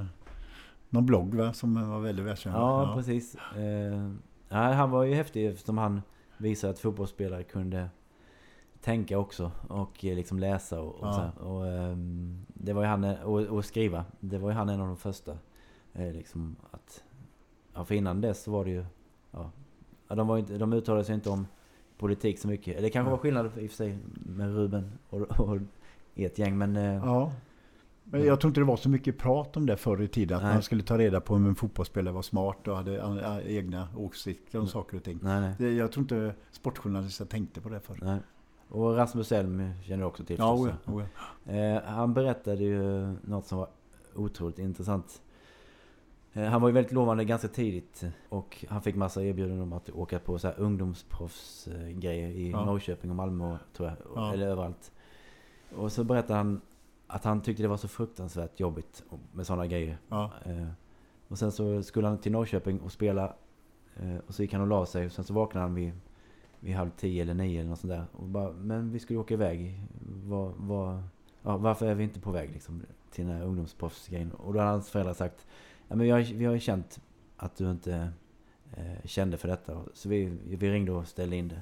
[0.90, 2.56] någon blogg va, som var väldigt välkänd.
[2.56, 3.36] Ja, precis.
[3.36, 4.12] Eh,
[4.50, 6.02] nej, han var ju häftig eftersom han
[6.38, 7.90] visade att fotbollsspelare kunde
[8.82, 11.32] tänka också och eh, liksom läsa och, och Ja.
[11.38, 11.46] så.
[11.46, 14.06] Och, ehm, det var ju han, och, och skriva.
[14.20, 15.38] Det var ju han en av de första.
[15.94, 17.04] Eh, liksom att,
[17.74, 18.86] ja, för innan dess så var det ju,
[19.32, 19.52] ja,
[20.08, 21.48] ja, de, var inte, de uttalade sig inte om
[22.00, 22.82] politik så mycket.
[22.82, 25.58] Det kanske var skillnad i och för sig med Ruben och, och
[26.16, 26.76] ert gäng men...
[26.76, 27.32] eh, Ja.
[28.12, 30.38] Men jag tror inte det var så mycket prat om det förr i tiden.
[30.38, 30.54] Att Nej.
[30.54, 33.88] man skulle ta reda på om en fotbollsspelare var smart och hade a- a- egna
[33.96, 35.20] åsikter om saker och ting.
[35.22, 35.54] Nej, nej.
[35.58, 38.00] Det- Jag tror inte sportjournalister tänkte på det förr.
[38.02, 38.20] nej.
[38.70, 40.88] Och Rasmus Elm känner du också till Ja, förstås.
[40.96, 41.76] oh ja, oh ja.
[41.78, 43.68] Eh, han berättade ju något som var
[44.16, 45.22] otroligt intressant.
[46.34, 49.90] Eh, han var ju väldigt lovande ganska tidigt och han fick massa erbjudanden om att
[49.90, 52.66] åka på så här ungdomsproffsgrejer i Ja.
[52.66, 53.98] Norrköping och Malmö tror jag.
[54.16, 54.34] Ja.
[54.34, 54.92] Eller överallt.
[55.76, 56.62] Och så berättade han
[57.08, 59.04] att han tyckte det var så fruktansvärt jobbigt
[59.34, 59.98] med sådana grejer.
[60.10, 60.32] ja.
[60.46, 60.68] Eh,
[61.28, 63.34] och sen så skulle han till Norrköping och spela.
[63.96, 65.06] Eh, och så gick han och la sig.
[65.06, 65.92] Och sen så vaknade han vid,
[66.60, 68.06] vid halv tio eller nio eller något sånt där.
[68.12, 69.82] Och bara, men vi skulle åka iväg.
[70.26, 71.04] Var, var,
[71.44, 74.32] ja, varför är vi inte på väg liksom, till den här ungdomsproffsgrejen?
[74.32, 75.48] Och då hade hans föräldrar sagt.
[75.90, 77.00] Ja, men vi, har, vi har ju känt
[77.38, 78.10] att du inte
[78.74, 79.82] eh, kände för detta.
[79.94, 81.62] Så vi, vi ringde och ställde in det.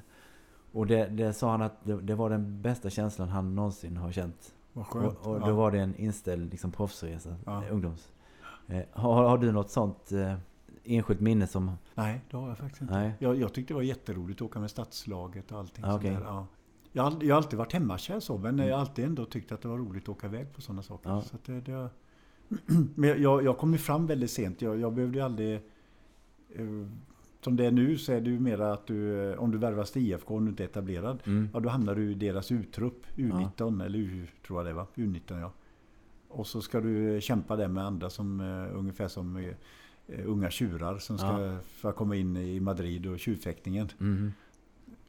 [0.72, 4.12] Och det, det sa han att det, det var den bästa känslan han någonsin har
[4.12, 4.54] känt.
[4.72, 5.18] Vad skönt.
[5.18, 5.52] Och, och då ja.
[5.54, 7.64] var det en inställd liksom, proffsresa, Ja.
[7.64, 8.12] eh, ungdoms.
[8.66, 10.34] Eh, har, har du något sånt eh,
[10.84, 11.70] enskilt minne som...
[11.94, 12.94] Nej, det har jag faktiskt inte.
[12.94, 13.12] Nej?
[13.18, 16.14] Jag, jag tyckte det var jätteroligt att åka med stadslaget och allting Ja, sånt okej.
[16.14, 16.20] där.
[16.24, 16.46] Ja.
[16.92, 19.52] Jag, har, ald- jag har alltid varit hemmakär så, men jag har alltid ändå tyckt
[19.52, 21.10] att det var roligt att åka iväg på sådana saker.
[21.10, 21.22] Ja.
[21.22, 21.90] Så det, det,
[22.94, 24.62] men jag, jag kom ju fram väldigt sent.
[24.62, 25.54] Jag, jag behövde ju aldrig...
[26.54, 26.86] eh,
[27.40, 29.90] som det är nu så är det ju mera att du, eh, om du värvas
[29.92, 31.48] till IFK och du inte är etablerad, Mm.
[31.54, 35.40] ja då hamnar du i deras U-trupp, U19 eller U, tror jag det var, U19
[35.40, 35.52] ja.
[36.28, 39.44] Och så ska du kämpa där med andra som eh, ungefär som eh,
[40.06, 41.58] eh, unga tjurar som ska Ja.
[41.64, 43.88] för att komma in i Madrid och tjurfäktningen.
[43.98, 44.32] Mhm.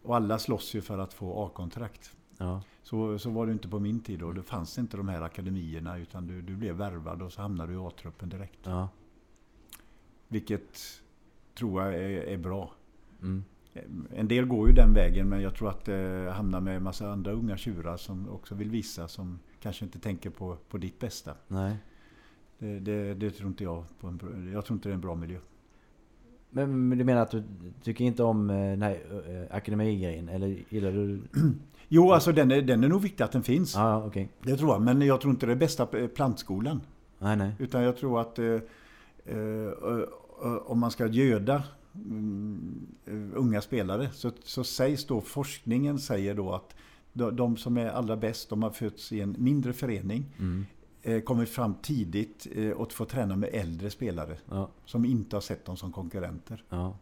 [0.04, 2.12] Och alla slåss ju för att få A-kontrakt.
[2.40, 2.62] Ja.
[2.84, 4.32] Så, så var det inte på min tid då.
[4.32, 7.80] Det fanns inte de här akademierna utan du, du blev värvad och så hamnade du
[7.80, 8.60] i A-truppen direkt.
[8.64, 8.90] Ja.
[10.28, 10.80] Vilket
[11.54, 12.72] tror jag är, är bra.
[13.22, 13.44] Mm.
[14.16, 17.12] En del går ju den vägen men jag tror att det hamnar med en massa
[17.12, 21.36] andra unga tjurar som också vill visa som kanske inte tänker på, på ditt bästa.
[21.48, 21.78] Nej.
[22.58, 25.16] Det, det, det tror inte jag på en, Jag tror inte det är en bra
[25.16, 25.40] miljö.
[26.50, 27.44] Men, men du menar att du
[27.84, 28.98] tycker inte om eh, den här
[29.50, 30.30] eh, akademigrejen?
[30.30, 31.22] Eller gillar du...
[31.92, 33.76] Jo, alltså den är, den är nog viktig att den finns.
[33.76, 34.30] Ja, ja, okej.
[34.44, 34.82] Det tror jag.
[34.82, 36.82] Men jag tror inte det är bästa p- plantskolan.
[37.20, 37.52] Nej, nej.
[37.60, 41.56] Utan jag tror att eh, eh, eh, om man ska göda
[43.06, 46.76] eh, unga spelare så, så sägs då, forskningen säger då att
[47.14, 50.66] de, de som är allra bäst, de har fötts i en mindre förening, Mm.
[51.02, 55.42] Eh, kommit fram tidigt eh, och får träna med äldre spelare Ja, som inte har
[55.42, 56.64] sett dem som konkurrenter.
[56.70, 56.98] ja,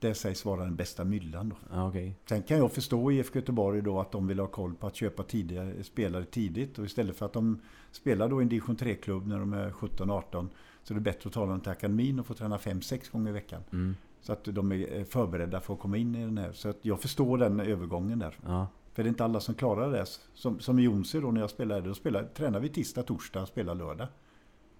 [0.00, 1.56] Det sägs vara den bästa myllan då.
[1.72, 2.14] ja okej.
[2.28, 5.22] Sen kan jag förstå IFK Göteborg då att de vill ha koll på att köpa
[5.22, 6.78] tidiga spelare tidigt.
[6.78, 7.60] Och istället för att de
[7.92, 10.48] spelar då i en division 3-klubb när de är 17-18
[10.82, 13.32] så är det bättre att ta dem till akademin och få träna 5-6 gånger i
[13.32, 13.62] veckan.
[13.72, 13.96] Mm.
[14.22, 16.52] Så att de är förberedda för att komma in i den här.
[16.52, 18.38] Så att jag förstår den övergången där.
[18.46, 20.06] Ja, För det är inte alla som klarar det.
[20.34, 23.78] Som, som i Jonse då när jag spelade, då spelade, tränade vi tisdag, torsdag, spelade
[23.78, 24.08] lördag.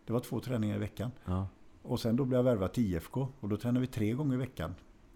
[0.04, 1.10] Det var två träningar i veckan.
[1.24, 1.46] ja,
[1.82, 4.38] Och sen då blev jag värvad till IFK och då tränade vi tre gånger i
[4.38, 4.74] veckan.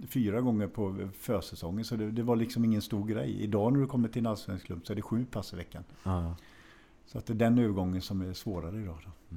[0.09, 3.43] Fyra gånger på försäsongen, så det, det var liksom ingen stor grej.
[3.43, 5.85] Idag när du kommer till en allsvensk klubb så är det sju pass i veckan.
[6.03, 6.37] ja.
[7.07, 8.99] Så att det är den övergången som är svårare idag.
[9.05, 9.37] Då.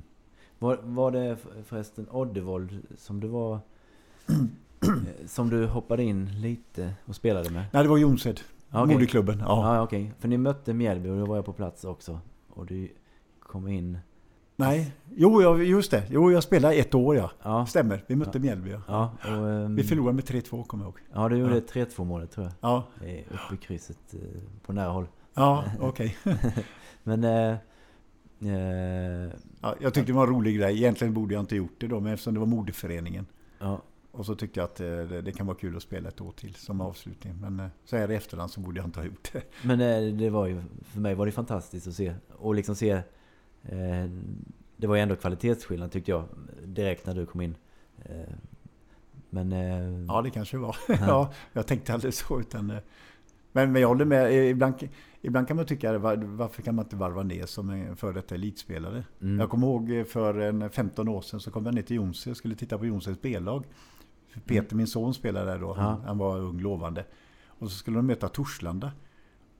[0.60, 3.60] Var, var det förresten Oddevold som du var...
[4.82, 7.66] eh, som du hoppade in lite och spelade med?
[7.74, 8.40] Nej, det var Jonsered,
[8.72, 8.94] Okej.
[8.96, 9.40] moderklubben.
[9.40, 9.76] Ja.
[9.76, 10.14] Ja, okej.
[10.20, 12.20] För ni mötte Mjällby och då var jag på plats också.
[12.50, 12.90] Och du
[13.40, 13.98] kom in...
[14.60, 16.04] Nej, jo jag, just det.
[16.10, 17.32] Jo, jag spelade ett år ja.
[17.44, 18.42] Ja, Stämmer, vi mötte Ja.
[18.42, 18.70] Mjällby.
[18.72, 18.82] Ja.
[18.88, 19.38] ja.
[19.40, 21.00] Och, ehm, Vi förlorade med 3-2 kommer jag ihåg.
[21.14, 21.62] Ja, du gjorde Ja.
[21.86, 22.54] 3-2 målet tror jag.
[22.62, 22.84] Ja,
[23.30, 24.20] Uppe i krysset eh,
[24.66, 25.08] på nära håll.
[25.34, 26.18] ja okej.
[27.04, 27.24] Men...
[27.24, 27.56] Eh,
[28.42, 30.78] eh, Ja, jag tyckte det var en rolig grej.
[30.78, 33.26] Egentligen borde jag inte gjort det då, men eftersom det var moderföreningen.
[33.60, 33.82] ja,
[34.18, 36.32] Och så tyckte jag att eh, det, det kan vara kul att spela ett år
[36.32, 37.36] till som avslutning.
[37.42, 39.42] Men eh, så här i efterhand så borde jag inte ha gjort det.
[39.64, 42.14] Men eh, det var ju, för mig var det fantastiskt att se.
[42.38, 42.90] Och liksom se,
[43.64, 44.06] eh,
[44.78, 46.24] det var ju ändå kvalitetsskillnad tyckte jag,
[46.66, 47.56] direkt när du kom in.
[48.06, 48.34] Eh,
[49.30, 49.52] men...
[49.54, 50.76] Eh, Ja, det kanske var.
[50.88, 52.40] ja, jag tänkte aldrig så.
[52.40, 52.68] Utan,
[53.52, 54.34] men, men jag håller med.
[54.50, 54.74] Ibland,
[55.22, 58.36] ibland kan man tycka, var- varför kan man inte varva ner som en före detta
[58.36, 59.04] elitspelare?
[59.22, 62.32] mm, Jag kommer ihåg för en 15 år sedan så kom jag ner till Jonse
[62.32, 63.66] och skulle titta på Jonsens B-lag.
[64.46, 65.74] Peter, min son, spelade där då.
[65.74, 67.06] Han, han var ung, lovande.
[67.48, 68.92] Och så skulle de möta Torslanda.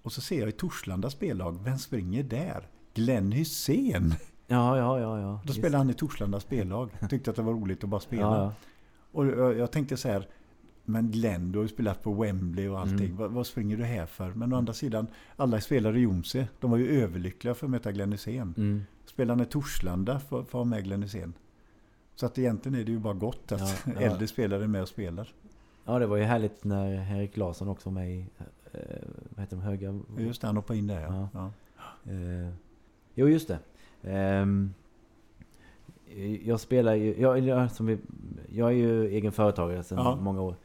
[0.02, 2.68] Och så ser jag i Torslandas B-lag, vem springer där?
[2.94, 4.14] Glenn Hysén!
[4.48, 5.42] ja, ja, ja, ja.
[5.46, 6.90] Då spelade han i Torslandas B-lag.
[7.10, 8.22] Tyckte att det var roligt att bara spela.
[8.22, 8.54] Ja, ja.
[9.12, 10.28] Och jag, jag tänkte så här,
[10.86, 13.06] men Glenn, du har ju spelat på Wembley och allting.
[13.06, 13.18] Mm.
[13.18, 14.34] Vad, vad springer du här för?
[14.34, 17.92] Men å andra sidan, alla spelare i Jonse, de var ju överlyckliga för att möta
[17.92, 18.54] Glenn Hysén.
[18.58, 21.34] Mm, Spelarna i Torslanda för, för att ha med Glenn Hysén.
[22.20, 24.02] Så att egentligen är det ju bara gott att Ja, ja.
[24.02, 25.34] äldre spelare är med och spelar.
[25.86, 28.26] ja, det var ju härligt när Henrik Larsson också var med i,
[28.72, 28.82] eh,
[29.30, 30.00] vad heter de, höga...
[30.18, 31.30] Just det, han hoppade in där ja.
[31.34, 31.52] Ja.
[32.12, 32.54] Eh,
[33.14, 33.60] jo, just det.
[34.04, 34.74] Ehm,
[36.44, 37.98] jag spelar ju, jag, jag, som vi,
[38.50, 40.56] jag är ju egen företagare sedan många år.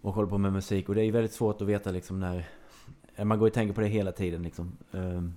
[0.00, 0.88] och håller på med musik.
[0.88, 2.48] Och det är väldigt svårt att veta liksom när...
[3.24, 4.72] Man går och tänker på det hela tiden liksom.
[4.92, 5.34] Ehm,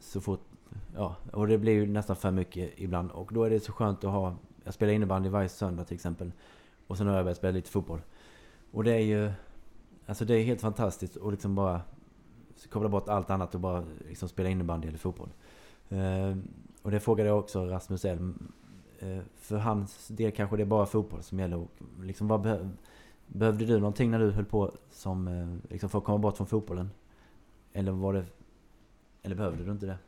[0.00, 0.40] så fort...
[0.98, 3.10] Ja, och det blir ju nästan för mycket ibland.
[3.10, 4.34] Och då är det så skönt att ha...
[4.64, 6.32] Jag spelar innebandy varje söndag till exempel.
[6.86, 8.00] Och sen har jag börjat spela lite fotboll.
[8.70, 9.32] Och det är ju...
[10.06, 11.80] Alltså det är helt fantastiskt att liksom bara
[12.70, 15.28] koppla bort allt annat och bara liksom spela innebandy eller fotboll.
[15.88, 16.36] Eh,
[16.82, 18.52] och det frågade jag också Rasmus Elm.
[18.98, 21.56] Eh, för hans del kanske det är bara fotboll som gäller.
[21.56, 21.70] Och
[22.02, 22.70] liksom vad behöv,
[23.26, 26.46] behövde du någonting när du höll på som, eh, liksom för att komma bort från
[26.46, 26.90] fotbollen?
[27.72, 28.24] Eller var det...
[29.22, 29.98] Eller behövde du inte det?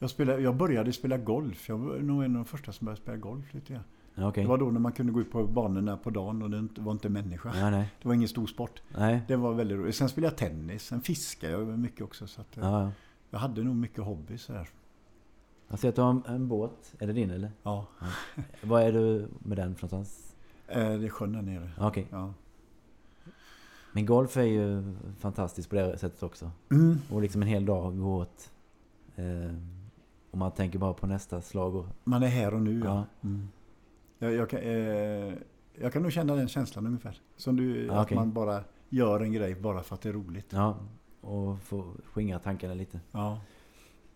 [0.00, 1.68] Jag, spelade, jag började spela golf.
[1.68, 3.84] Jag var nog en av de första som började spela golf lite grann.
[4.28, 4.44] Okay.
[4.44, 6.92] Det var då när man kunde gå ut på banorna på dagen och det var
[6.92, 7.52] inte människa.
[7.56, 7.90] Ja, nej.
[8.02, 8.82] Det var ingen stor sport.
[8.96, 9.22] Nej.
[9.28, 9.96] Det var väldigt roligt.
[9.96, 10.82] Sen spelade jag tennis.
[10.82, 12.26] Sen fiskade jag mycket också.
[12.26, 12.92] Så att, ja, ja.
[13.30, 14.68] Jag hade nog mycket hobby sådär.
[15.68, 16.94] Jag ser att du har en, en båt.
[16.98, 17.50] Är det din eller?
[17.62, 17.86] Ja.
[18.62, 20.36] Vad är du med den för någonstans?
[20.66, 21.70] Eh, det är sjön där nere.
[21.80, 22.04] Okay.
[23.92, 26.50] Men golf är ju fantastiskt på det sättet också.
[26.70, 26.98] Mm.
[27.10, 28.50] Och liksom en hel dag går åt.
[29.16, 29.54] Eh,
[30.30, 31.74] och man tänker bara på nästa slag.
[31.76, 31.86] Och...
[32.04, 32.86] Man är här och nu ja.
[33.22, 33.28] ja.
[33.28, 33.48] Mm.
[34.18, 35.34] Jag, jag, kan, eh,
[35.80, 37.20] jag kan nog känna den känslan ungefär.
[37.36, 38.16] Som du, Ja, att okej.
[38.16, 40.46] man bara gör en grej bara för att det är roligt.
[40.50, 40.76] Ja,
[41.20, 43.00] och få skingra tankarna lite.
[43.12, 43.32] Ja.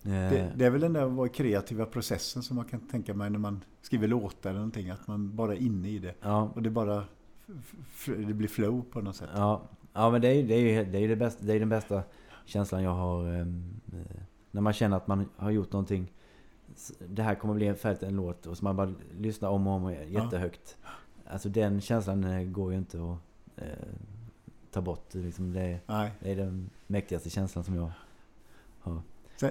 [0.03, 3.39] Eh, Det, det är väl den där kreativa processen som man kan tänka mig när
[3.39, 4.91] man skriver låtar eller någonting.
[4.91, 6.15] Att man bara är inne i det.
[6.21, 7.05] ja, Och det bara
[8.07, 9.29] det blir flow på något sätt.
[9.35, 9.63] ja,
[9.93, 12.03] ja, men det är ju det, är det, är det, bästa, det är den bästa
[12.45, 13.47] känslan jag har.
[14.55, 16.13] Ehm, när man känner att man har gjort någonting.
[17.09, 19.73] Det här kommer bli en färdigt en låt och så man bara lyssnar om och
[19.73, 20.77] om igen, jättehögt.
[21.27, 23.19] Alltså den känslan eh, går ju inte att
[23.57, 23.67] eh,
[24.71, 25.15] ta bort.
[25.15, 26.11] Liksom det, Nej.
[26.21, 27.91] det är den mäktigaste känslan som jag
[28.81, 29.01] har.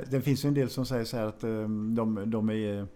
[0.10, 1.50] Det finns ju en del som säger så här att eh,
[1.96, 2.88] de, de är...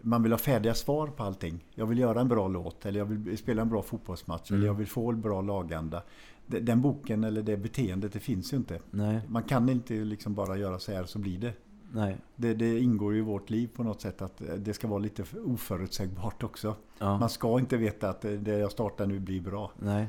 [0.00, 1.64] Man vill ha färdiga svar på allting.
[1.74, 4.60] Jag vill göra en bra låt eller jag vill spela en bra fotbollsmatch Mm.
[4.60, 6.02] eller jag vill få en bra laganda.
[6.48, 8.80] De- Den boken eller det beteendet det finns ju inte.
[8.90, 11.52] Nej, Man kan inte liksom bara göra så här så blir det.
[11.92, 12.16] nej.
[12.36, 14.98] Det, det ingår ju i vårt liv på något sätt att eh, det ska vara
[14.98, 16.74] lite oförutsägbart också.
[16.98, 19.70] Ja, Man ska inte veta att det- det jag startar nu blir bra.
[19.78, 20.06] nej.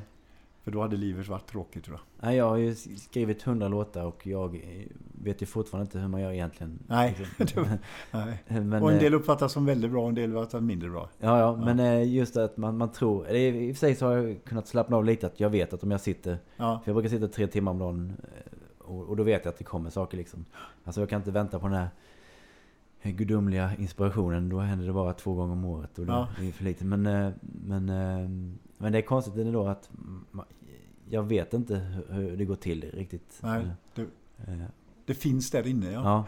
[0.64, 2.26] För då hade livet varit tråkigt tror jag.
[2.28, 4.60] Nej, jag har ju skrivit hundra låtar och jag eh,
[5.22, 6.78] vet ju fortfarande inte hur man gör egentligen.
[6.86, 7.66] Nej, Liksom.
[8.10, 8.44] Nej.
[8.48, 11.08] men, och en eh, del uppfattas som väldigt bra och en del uppfattas mindre bra.
[11.18, 11.64] Ja, ja, Ja.
[11.64, 13.28] men eh, just att man, man tror...
[13.30, 15.82] I och för sig så har jag kunnat slappna av lite att jag vet att
[15.82, 16.38] om jag sitter...
[16.56, 18.12] Ja, För jag brukar sitta tre timmar om dagen
[18.78, 20.44] och, och då vet jag att det kommer saker liksom.
[20.84, 21.90] Alltså jag kan inte vänta på den här
[23.12, 24.48] gudomliga inspirationen.
[24.48, 26.28] Då händer det bara två gånger om året och det Ja.
[26.40, 26.84] är för lite.
[26.84, 27.02] Men,
[27.42, 29.90] men, men det är konstigt ändå att
[31.08, 31.76] jag vet inte
[32.08, 33.38] hur, det går till riktigt.
[33.42, 34.06] Nej, det,
[34.46, 34.64] Eh,
[35.04, 35.92] det finns där inne.
[35.92, 36.02] Ja.
[36.04, 36.24] Ja,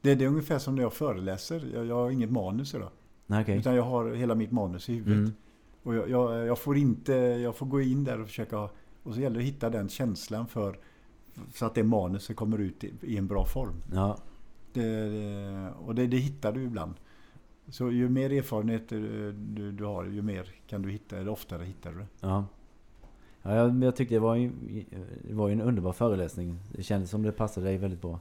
[0.00, 1.70] Det, det är ungefär som när jag föreläser.
[1.74, 2.90] Jag, jag har inget manus idag.
[3.26, 3.58] okej.
[3.58, 5.18] Utan jag har hela mitt manus i huvudet.
[5.18, 5.32] Mm.
[5.82, 8.58] Och jag, jag, jag får inte, jag får gå in där och försöka,
[9.02, 10.78] och så gäller det att hitta den känslan för,
[11.54, 13.82] så att det manuset kommer ut i, i en bra form.
[13.92, 14.18] Ja,
[14.72, 16.94] det, och det, det hittar du ibland.
[17.68, 21.64] Så ju mer erfarenhet du, du, du har, ju mer kan du hitta, eller oftare
[21.64, 22.06] hittar du det.
[22.20, 22.44] Ja.
[23.42, 24.50] Ja, jag, jag tyckte det var, ju,
[25.28, 26.58] det var en underbar föreläsning.
[26.72, 28.20] Det kändes som det passade dig väldigt bra.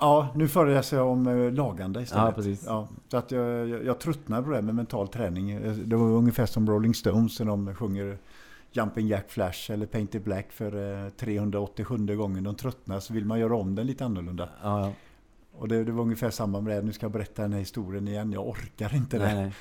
[0.00, 2.24] Ja, nu föreläser jag om eh, laganda istället.
[2.24, 2.64] Ja, precis.
[2.66, 5.50] Ja, så att jag, jag, jag tröttnar på det med mental träning.
[5.50, 8.18] Eh, Det var ungefär som Rolling Stones när de sjunger
[8.72, 12.44] Jumping Jack Flash eller Painted Black för eh, 387 gången.
[12.44, 14.48] De tröttnar så vill man göra om den lite annorlunda.
[14.62, 14.92] Ja, ja.
[15.60, 16.82] Och det, det var ungefär samma med det.
[16.82, 18.32] Nu ska jag berätta den här historien igen.
[18.32, 19.34] Jag orkar inte det.
[19.34, 19.52] Nej.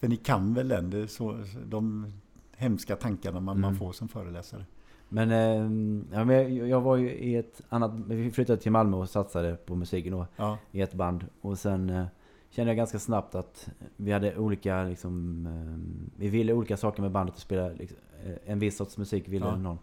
[0.00, 0.90] För ni kan väl den?
[0.90, 2.12] Det är så, de
[2.56, 3.78] hemska tankarna man, man Mm.
[3.78, 4.64] får som föreläsare.
[5.08, 7.92] Men, eh, ja, men jag, var ju i ett annat...
[8.06, 10.26] Vi flyttade till Malmö och satsade på musiken då.
[10.36, 11.24] Ja, I ett band.
[11.40, 12.04] Och sen eh,
[12.50, 15.46] kände jag ganska snabbt att vi hade olika liksom...
[15.46, 19.28] Eh, vi ville olika saker med bandet och spela liksom, eh, en viss sorts musik
[19.28, 19.56] ville Ja.
[19.56, 19.78] någon.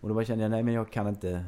[0.00, 1.44] Och då bara kände jag, nej men jag kan inte...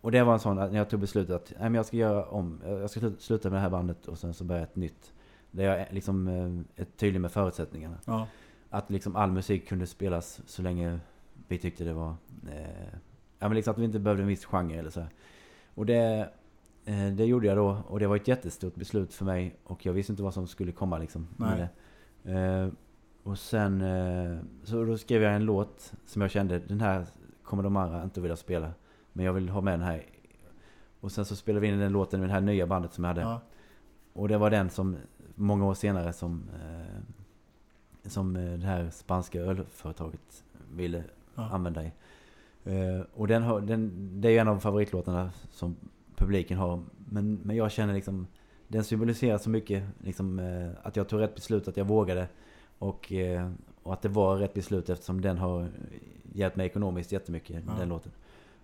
[0.00, 1.96] Och det var en sån, att när jag tog beslutet att nej, men jag ska
[1.96, 2.60] göra om.
[2.66, 5.12] Jag ska slu- sluta med det här bandet och sen så börja ett nytt.
[5.50, 7.96] Där jag är liksom eh, är tydlig med förutsättningarna.
[8.04, 8.26] ja,
[8.70, 10.98] Att liksom all musik kunde spelas så länge
[11.48, 12.14] vi tyckte det var...
[12.52, 12.94] Eh,
[13.38, 15.00] ja men liksom att vi inte behövde en viss genre eller så.
[15.00, 15.08] här.
[15.74, 16.30] Och det,
[16.84, 17.78] eh, det gjorde jag då.
[17.88, 19.56] Och det var ett jättestort beslut för mig.
[19.64, 21.26] Och jag visste inte vad som skulle komma liksom.
[21.36, 21.68] Med
[22.22, 22.32] det.
[22.32, 22.68] Eh,
[23.22, 23.80] och sen...
[23.80, 27.06] Eh, så då skrev jag en låt som jag kände, den här
[27.42, 28.72] kommer de andra inte vilja spela.
[29.12, 30.04] Men jag vill ha med den här.
[31.00, 33.08] Och sen så spelade vi in den låten med det här nya bandet som jag
[33.08, 33.20] hade.
[33.20, 33.40] ja,
[34.12, 34.96] Och det var den som
[35.34, 37.00] många år senare som, eh,
[38.10, 41.04] som eh, det här spanska ölföretaget ville
[41.34, 41.50] ja.
[41.50, 41.92] använda i.
[42.64, 45.76] Eh, och den, har, den, det är ju en av favoritlåtarna som
[46.16, 46.82] publiken har.
[47.08, 48.26] Men, men jag känner liksom,
[48.68, 52.28] den symboliserar så mycket liksom, eh, att jag tog rätt beslut, att jag vågade.
[52.78, 53.50] Och, eh,
[53.82, 55.68] och att det var rätt beslut eftersom den har
[56.32, 57.72] hjälpt mig ekonomiskt jättemycket, Ja.
[57.78, 58.12] den låten.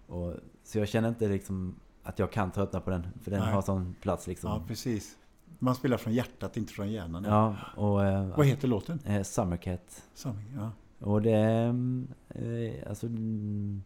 [0.07, 0.35] Och,
[0.65, 3.07] så jag känner inte liksom att jag kan tröttna på den.
[3.23, 3.53] För den Nej.
[3.53, 4.51] har sån plats liksom.
[4.51, 5.17] Ja, precis.
[5.59, 7.25] Man spelar från hjärtat, inte från hjärnan.
[7.25, 8.05] Ja, och...
[8.05, 8.99] Eh, Vad heter låten?
[9.05, 10.05] eh, Summercat.
[10.15, 10.71] Sanning, ja.
[10.99, 11.37] Och det...
[11.37, 13.07] mm, Eh, alltså...
[13.07, 13.83] mm,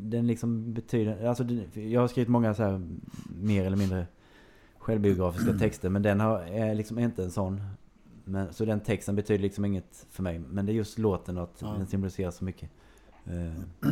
[0.00, 1.26] Den liksom betyder...
[1.26, 1.44] Alltså,
[1.80, 2.80] jag har skrivit många så här
[3.40, 4.06] mer eller mindre
[4.78, 5.88] självbiografiska texter.
[5.88, 7.60] Men den har, är liksom inte en sån.
[8.24, 10.38] Men, så den texten betyder liksom inget för mig.
[10.38, 11.68] Men det är just låten att Ja.
[11.78, 12.70] den symboliserar så mycket.
[13.24, 13.90] Eh,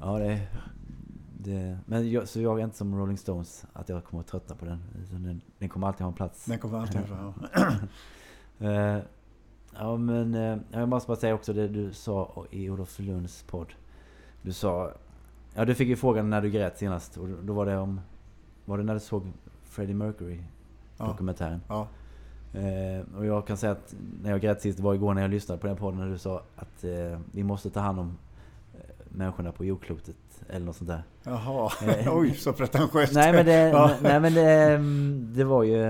[0.00, 0.40] ja, det...
[1.38, 4.56] det men jag, så jag är inte som Rolling Stones, att jag kommer att tröttna
[4.56, 4.82] på den.
[5.10, 6.44] Den, den kommer alltid ha en plats.
[6.44, 7.32] Den kommer alltid fram.
[7.54, 7.72] Ja.
[8.62, 8.98] Eh,
[9.74, 13.66] ja men eh, jag måste bara säga också det du sa i Olof Lunds podd.
[14.42, 14.92] Du sa...
[15.54, 18.00] Ja du fick ju frågan när du grät senast och då var det om...
[18.64, 19.32] Var det när du såg
[19.64, 20.42] Freddie Mercury
[21.00, 21.16] Ja.
[21.68, 21.88] Ja.
[22.60, 25.60] Eh, och jag kan säga att när jag grät sist var igår när jag lyssnade
[25.60, 28.14] på den podden när du sa att eh, vi måste ta hand om eh,
[29.10, 30.16] människorna på jordklotet
[30.48, 31.02] eller något sånt där.
[31.22, 33.14] Jaha, Eh, oj så pretentiöst.
[33.14, 33.90] Nej men det, Ja.
[34.02, 35.82] nej, men det, mm, det var ju...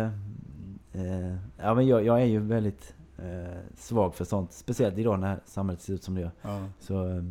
[0.93, 4.53] Eh, ja men jag, jag är ju väldigt eh, svag för sånt.
[4.53, 6.31] Speciellt idag när samhället ser ut som det gör.
[6.43, 6.65] Ja.
[6.81, 7.23] Så, eh,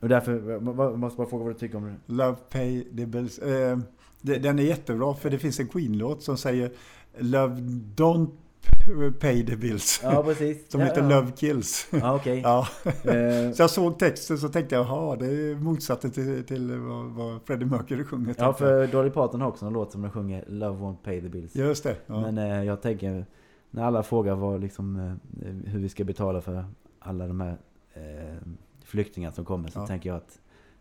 [0.00, 2.12] och därför jag må- jag måste bara fråga vad du tycker om det.
[2.14, 3.38] Love Pay the Bills.
[3.38, 3.78] Eh,
[4.20, 6.70] den är jättebra för det finns en Queen-låt som säger
[7.18, 7.54] Love
[7.96, 8.30] Don't
[9.20, 10.00] Pay the Bills.
[10.02, 10.70] Ja precis.
[10.70, 11.08] Som ja, heter ja.
[11.08, 11.88] Love Kills.
[11.90, 12.40] Ja okej.
[12.44, 12.66] Ja.
[12.84, 17.04] Eh, Så jag såg texten så tänkte jag, jaha, det är motsatsen till, till vad,
[17.06, 18.34] vad Freddie Mercury sjunger.
[18.38, 21.28] ja för Dolly Parton har också en låt som den sjunger Love won't pay the
[21.28, 21.56] bills.
[21.56, 21.96] Just det.
[22.06, 22.20] Ja.
[22.20, 23.26] Men eh, jag tänker,
[23.70, 26.64] när alla frågar vad liksom, eh, hur vi ska betala för
[26.98, 27.56] alla de här
[27.94, 28.36] eh,
[28.84, 30.38] flyktingar som kommer så tänker jag att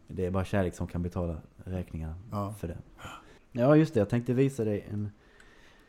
[0.08, 2.16] det är bara kärlek som kan betala räkningarna
[2.60, 2.78] för det.
[3.52, 5.10] Ja just det, jag tänkte visa dig en...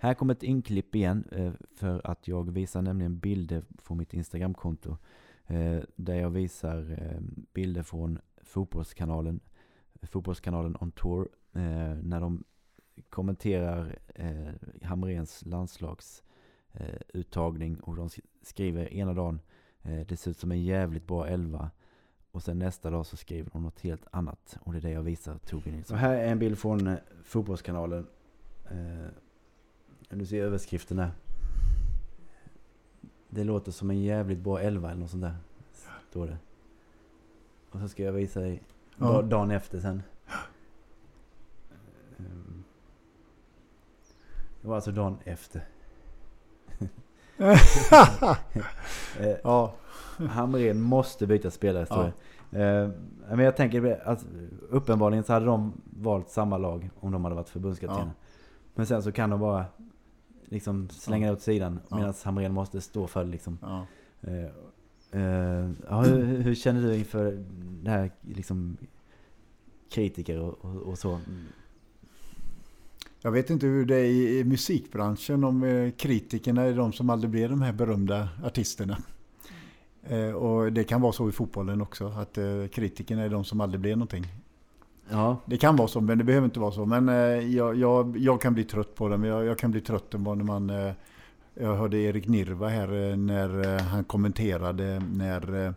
[0.07, 4.97] Här kommer ett inklipp igen eh, för att jag visar nämligen bilder från mitt Instagramkonto.
[5.47, 7.21] Eh, där jag visar eh,
[7.53, 9.41] bilder från fotbollskanalen,
[10.03, 11.29] fotbollskanalen On Tour.
[12.03, 12.45] När de
[13.11, 13.99] kommenterar
[14.83, 18.09] Hamrens landslagsuttagning och de
[18.43, 19.41] skriver ena dagen
[19.83, 21.71] det ser ut som en jävligt bra elva
[22.31, 25.03] och sen nästa dag så skriver de något helt annat och det är det jag
[25.03, 25.97] visar Torbjörn Nilsson.
[25.97, 28.07] Så här är en bild från fotbollskanalen.
[30.09, 31.11] Du ser överskriften där.
[33.29, 35.37] Det låter som en jävligt bra elva eller något sånt där.
[36.11, 36.37] Står det.
[37.71, 38.63] Och så ska jag visa dig
[38.97, 39.07] Ja.
[39.07, 40.03] da- dagen efter sen.
[42.19, 42.65] Ehm,
[44.63, 45.65] Det var alltså dagen efter.
[49.21, 49.75] Eh, ja.
[50.31, 52.13] Hamrén måste byta spelare står Ja.
[52.51, 52.65] det.
[52.65, 52.91] Eh,
[53.37, 54.27] Men jag tänker att
[54.71, 58.11] uppenbarligen så hade de valt samma lag om de hade varit förbundskaptener.
[58.77, 59.65] Men sen så kan de bara
[60.45, 61.97] liksom slänga det åt sidan Ja.
[61.97, 63.59] medan Hamrén måste stå för det liksom.
[63.63, 63.87] Ja.
[64.21, 64.45] Eh,
[65.21, 67.45] eh, ja, hur, hur känner du inför
[67.83, 68.77] det här liksom
[69.91, 71.21] kritiker och, och, och så?
[73.21, 77.11] Jag vet inte hur det är i, i musikbranschen om eh, kritikerna är de som
[77.11, 78.99] aldrig blir de här berömda artisterna.
[80.03, 83.61] Eh, och det kan vara så i fotbollen också, att eh, kritikerna är de som
[83.61, 84.27] aldrig blir någonting.
[85.11, 86.87] Ja, Det kan vara så, men det behöver inte vara så.
[86.87, 89.17] Men eh, jag, jag, jag kan bli trött på det.
[89.17, 90.71] Men jag, jag kan bli trött på när man...
[90.71, 90.93] Eh,
[91.61, 95.75] jag hörde Erik Nirva här eh, när han kommenterade när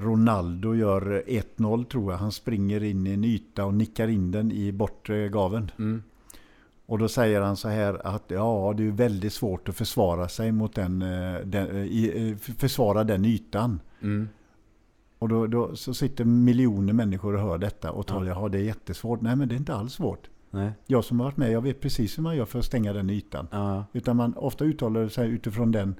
[0.00, 2.18] Ronaldo gör 1-0 tror jag.
[2.18, 5.70] Han springer in i en yta och nickar in den i bortre gaven.
[5.78, 6.02] mm.
[6.86, 10.52] Och då säger han så här att ja, det är väldigt svårt att försvara sig
[10.52, 10.98] mot den,
[11.44, 13.80] den försvara den ytan.
[14.02, 14.28] Mm.
[15.20, 18.40] Och då, då så sitter miljoner människor och hör detta och tror Ja.
[18.42, 18.48] ja.
[18.48, 19.20] det är jättesvårt.
[19.20, 20.30] Nej men det är inte alls svårt.
[20.50, 20.72] Nej.
[20.86, 23.10] Jag som har varit med, jag vet precis hur man gör för att stänga den
[23.10, 23.48] ytan.
[23.50, 25.94] Ja, Utan man ofta uttalar sig utifrån den,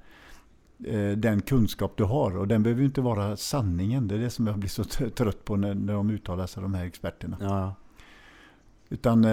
[0.86, 2.36] eh, den kunskap du har.
[2.36, 4.08] Och den behöver ju inte vara sanningen.
[4.08, 6.74] Det är det som jag blir så trött på när, när de uttalar sig, de
[6.74, 7.36] här experterna.
[7.40, 7.74] ja,
[8.92, 9.30] Utan eh,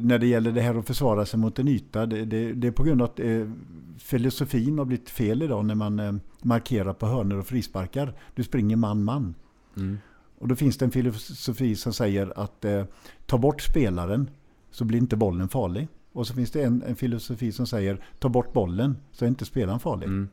[0.00, 2.72] när det gäller det här att försvara sig mot en yta, det, det, det är
[2.72, 3.50] på grund av att eh,
[3.98, 8.14] filosofin har blivit fel idag när man eh, markerar på hörnor och frisparkar.
[8.34, 9.34] Du springer man-man.
[9.76, 9.98] mm.
[10.38, 12.84] Och då finns det en filosofi som säger att eh,
[13.26, 14.30] ta bort spelaren
[14.70, 15.88] så blir inte bollen farlig.
[16.12, 19.44] Och så finns det en, en filosofi som säger ta bort bollen så är inte
[19.44, 20.06] spelaren farlig.
[20.06, 20.28] Mm.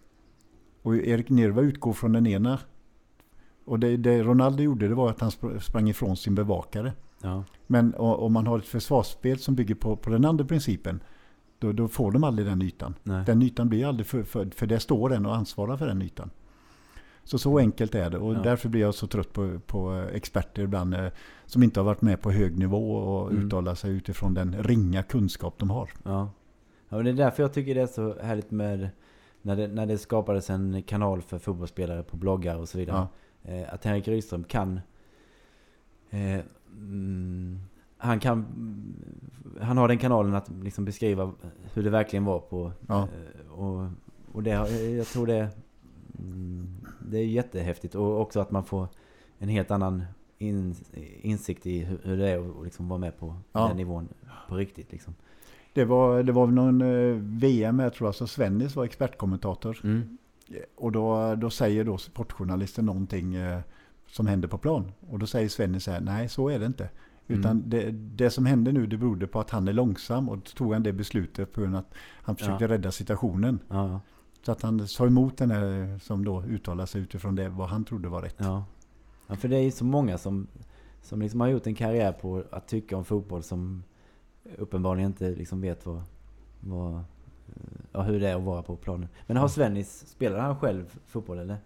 [0.82, 2.60] Och Erik Nirva utgår från den ena.
[3.66, 6.94] Och det, det Ronaldo gjorde det var att han spr- sprang ifrån sin bevakare.
[7.22, 11.00] Ja, Men om man har ett försvarsspel som bygger på, på den andra principen
[11.60, 12.94] då, då får de aldrig den ytan.
[13.04, 13.24] nej.
[13.26, 16.30] Den ytan blir aldrig för, för, för det står den och ansvarar för den ytan.
[17.24, 18.40] Så så enkelt är det och Ja.
[18.44, 21.08] därför blir jag så trött på, på eh, experter ibland eh,
[21.46, 23.46] som inte har varit med på hög nivå och Mm.
[23.46, 25.90] uttalar sig utifrån den ringa kunskap de har.
[26.04, 26.30] Ja.
[26.90, 28.90] ja, och det är därför jag tycker det är så härligt med
[29.42, 33.08] när det, när det skapades en kanal för fotbollsspelare på bloggar och så vidare.
[33.42, 33.52] Ja.
[33.52, 34.80] Eh, att Henrik Rydström kan...
[36.10, 36.40] Eh,
[36.78, 37.60] mm,
[37.98, 38.46] han kan...
[39.62, 41.32] Han har den kanalen att liksom beskriva
[41.74, 42.72] hur det verkligen var på...
[42.88, 43.02] Ja.
[43.04, 43.88] Eh, och,
[44.32, 45.50] och det, har- jag tror det...
[46.20, 46.68] Mm,
[47.10, 47.96] det är jättehäftigt.
[47.96, 48.88] Och också att man får
[49.40, 50.04] en helt annan
[50.38, 50.76] in,
[51.22, 53.68] insikt i hur, hur det är att liksom vara med på Ja.
[53.68, 54.08] den nivån
[54.50, 54.92] på riktigt.
[54.92, 55.14] Liksom.
[55.74, 59.78] Det var, det var någon eh, VM här tror jag, så Svennis var expertkommentator.
[59.84, 60.18] Mm.
[60.76, 63.60] Och då, då säger då sportjournalisten någonting eh,
[64.08, 64.92] som händer på plan.
[65.10, 66.90] Och då säger Svennis så här, nej så är det inte.
[67.28, 67.70] Utan Mm.
[67.70, 70.74] det, det som hände nu det berodde på att han är långsam och då tog
[70.74, 72.70] han det beslutet på grund av att han försökte Ja.
[72.70, 73.60] rädda situationen.
[73.70, 74.00] Ja.
[74.46, 77.86] Så att han sa emot den här som då uttalade sig utifrån det vad han
[77.86, 78.36] trodde var rätt.
[78.38, 78.64] Ja.
[79.28, 80.48] ja, för det är ju så många som,
[81.02, 83.84] som liksom har gjort en karriär på att tycka om fotboll som
[84.58, 86.02] uppenbarligen inte liksom vet vad,
[86.60, 87.04] vad,
[87.92, 89.08] ja, hur det är att vara på planen.
[89.28, 91.58] Men har Svennis, spelade han själv fotboll eller?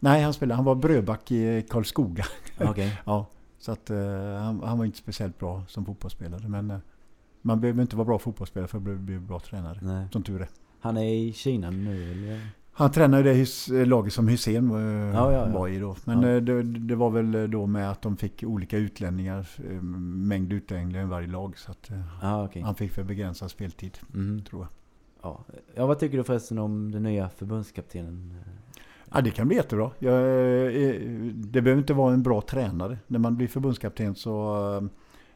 [0.00, 2.24] Nej, han spelade, han var brödback i Karlskoga.
[2.60, 3.00] Okej.
[3.04, 3.26] Ja,
[3.58, 3.98] så att eh,
[4.38, 6.48] han, han var inte speciellt bra som fotbollsspelare.
[6.48, 6.78] Men eh,
[7.42, 9.78] man behöver inte vara bra fotbollsspelare för att bli, bli bra tränare.
[9.82, 10.06] Nej.
[10.12, 10.48] Som tur är.
[10.80, 12.40] Han är i Kina nu eller?
[12.72, 14.76] Han tränade det hus- laget som Hussein eh,
[15.14, 15.58] Ja, ja, ja.
[15.58, 15.96] var i då.
[16.04, 20.52] Men eh, det, det var väl då med att de fick olika utlänningar, eh, mängd
[20.52, 21.58] utlänningar i varje lag.
[21.58, 22.62] Så att eh, Ja, okej.
[22.62, 24.44] han fick för begränsad speltid, Mhm.
[24.44, 24.68] tror jag.
[25.22, 25.44] Ja.
[25.74, 28.34] ja, vad tycker du förresten om den nya förbundskaptenen?
[29.12, 29.90] Ja, det kan bli jättebra.
[29.98, 30.14] Jag,
[30.66, 31.00] eh,
[31.34, 32.98] det behöver inte vara en bra tränare.
[33.06, 34.82] När man blir förbundskapten så eh,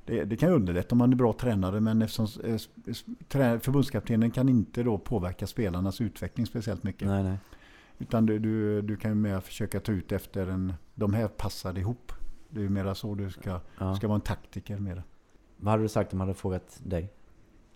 [0.05, 4.83] det, det kan underlätta om man är bra tränare men eftersom eh, förbundskaptenen kan inte
[4.83, 7.09] då påverka spelarnas utveckling speciellt mycket.
[7.09, 7.39] Nej, nej.
[7.99, 11.79] Utan du, du, du kan ju mer försöka ta ut efter en, de här passar
[11.79, 12.13] ihop.
[12.49, 13.95] Det är ju mera så du ska, Ja.
[13.97, 15.03] ska vara en taktiker mera.
[15.57, 17.13] Vad hade du sagt om jag hade frågat dig?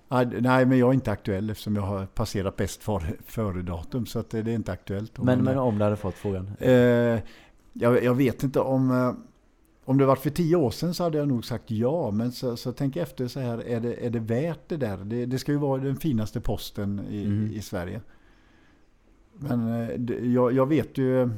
[0.09, 4.07] Nej, men jag är inte aktuell eftersom jag har passerat bäst före, före datum.
[4.07, 5.19] Så att det, är inte aktuellt.
[5.19, 6.51] Men, men om du hade fått frågan?
[6.59, 6.73] Eh,
[7.73, 8.91] jag, jag vet inte om...
[8.91, 9.13] Eh,
[9.85, 12.11] om det varit för tio år sedan så hade jag nog sagt ja.
[12.11, 14.97] Men så, så tänk efter så här, är det, är det värt det där?
[14.97, 17.53] Det, det ska ju vara den finaste posten i, Mm.
[17.53, 18.01] i Sverige.
[19.33, 21.31] Men eh, jag, jag vet ju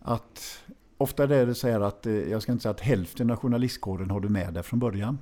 [0.00, 0.62] att
[0.98, 4.10] ofta är det så här att, eh, jag ska inte säga att hälften av journalistkåren
[4.10, 5.18] har du med där från början.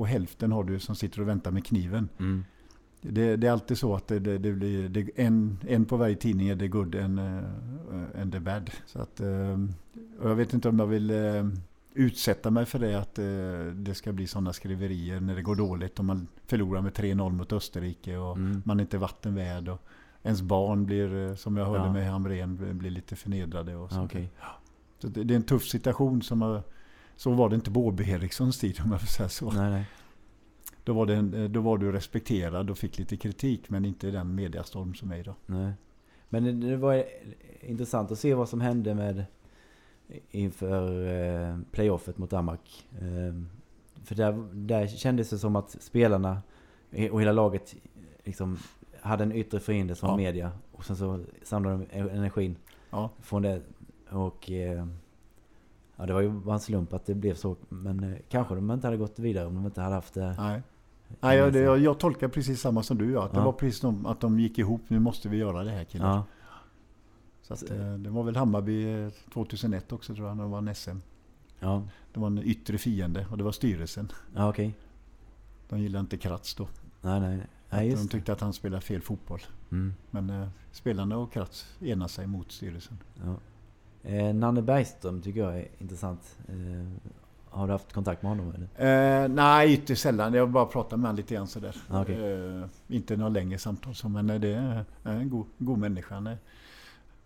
[0.00, 2.08] Och hälften har du som sitter och väntar med kniven.
[2.18, 2.44] Mm.
[3.02, 6.48] Det, det är alltid så att det, det, det blir en, en på varje tidning
[6.48, 7.18] är det good en,
[8.14, 8.70] en det bad.
[8.86, 9.20] Så att,
[10.20, 11.48] och jag vet inte om jag vill eh,
[11.94, 13.14] utsätta mig för det att
[13.84, 15.98] det ska bli sådana skriverier när det går dåligt.
[16.00, 18.62] Om man förlorar med 3-0 mot Österrike och Mm.
[18.64, 19.68] man är inte vattenvärd.
[19.68, 19.82] Och
[20.22, 21.92] ens barn blir, som jag hörde Ja.
[21.92, 23.76] med Hamrén, blir- lite förnedrade.
[23.76, 24.10] Och sånt.
[24.12, 24.32] okej.
[24.98, 26.22] så det, det är en tuff situation.
[26.22, 26.62] som har,
[27.20, 29.50] Så var det inte på Åby Erikssons tid om jag får säga så.
[29.50, 29.84] Nej, nej.
[30.84, 34.34] Då var, det en, då var du respekterad och fick lite kritik men inte den
[34.34, 35.34] mediastorm som är idag.
[35.46, 35.72] Nej.
[36.28, 37.04] Men det, var
[37.60, 39.24] intressant att se vad som hände med
[40.30, 42.86] inför eh, playoffet mot Danmark.
[42.92, 43.42] Eh,
[44.04, 46.42] för där, där kändes det som att spelarna
[47.10, 47.74] och hela laget
[48.24, 48.58] liksom
[49.00, 50.16] hade en yttre fiende som Ja.
[50.16, 50.52] media.
[50.72, 52.56] Och sen så samlade de energin
[52.90, 53.10] Ja.
[53.20, 53.62] från det.
[54.10, 54.86] Och eh,
[56.00, 57.56] ja, det var ju bara en slump att det blev så.
[57.68, 60.34] Men eh, kanske de inte hade gått vidare om de inte hade haft det.
[60.38, 60.62] Nej.
[61.20, 63.12] Nej, jag, det, jag, jag tolkar precis samma som du.
[63.12, 63.24] Ja.
[63.24, 63.44] Att det Ja.
[63.44, 64.80] var precis som att de gick ihop.
[64.88, 66.08] Nu måste vi göra det här killar.
[66.14, 66.24] Ja,
[67.42, 70.74] Så att, eh, det var väl Hammarby eh, 2001 också tror jag när de vann
[70.74, 70.96] SM.
[71.60, 71.82] ja,
[72.12, 74.12] Det var en yttre fiende och det var styrelsen.
[74.34, 74.74] ja okej.
[75.68, 76.68] De gillade inte Kratz då.
[77.02, 77.40] Nej, nej.
[77.70, 78.08] Nej de det.
[78.08, 79.40] tyckte att han spelade fel fotboll.
[79.72, 79.94] Mm.
[80.10, 82.98] Men eh, spelarna och Kratz enade sig mot styrelsen.
[83.24, 83.34] Ja.
[84.04, 86.36] Eh, Nanne Bergström tycker jag är intressant.
[86.48, 86.86] Eh,
[87.50, 89.22] har du haft kontakt med honom eller?
[89.22, 90.34] Eh, nej, ytterst sällan.
[90.34, 91.76] Jag har bara pratat med honom lite grann sådär.
[91.90, 92.32] Ah, okej.
[92.60, 96.14] Eh, inte några längre samtal så, men det är en god, god människa.
[96.14, 96.38] Han, är,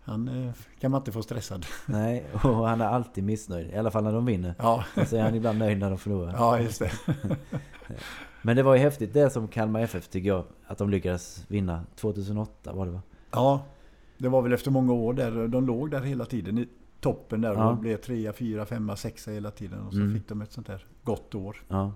[0.04, 1.66] han eh, kan man inte få stressad.
[1.86, 3.70] Nej, och han är alltid missnöjd.
[3.70, 4.54] I alla fall när de vinner.
[4.58, 6.32] Ja, Och så är han ibland nöjd när de förlorar.
[6.32, 6.92] ja just det.
[8.42, 10.44] Men det var ju häftigt det som Kalmar FF tycker jag.
[10.66, 11.84] Att de lyckades vinna.
[11.96, 13.02] 2008 var det va?
[13.30, 13.62] Ja,
[14.18, 15.48] det var väl efter många år där.
[15.48, 16.68] De låg där hela tiden i
[17.00, 17.70] toppen där Ja.
[17.70, 19.80] och blev trea, fyra, femma, sexa hela tiden.
[19.80, 20.14] Och så Mm.
[20.14, 21.56] fick de ett sånt där gott år.
[21.68, 21.92] Ja.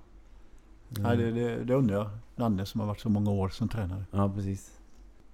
[0.88, 2.10] Nej, det, det, det undrar jag.
[2.36, 4.04] Nanne som har varit så många år som tränare.
[4.10, 4.80] Ja, precis.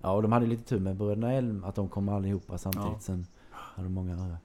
[0.03, 1.64] Ja, och de hade lite tur med bröderna Elm.
[1.64, 2.89] Att de kom allihopa samtidigt.
[2.93, 2.99] Ja.
[3.01, 4.37] Sen hade de många.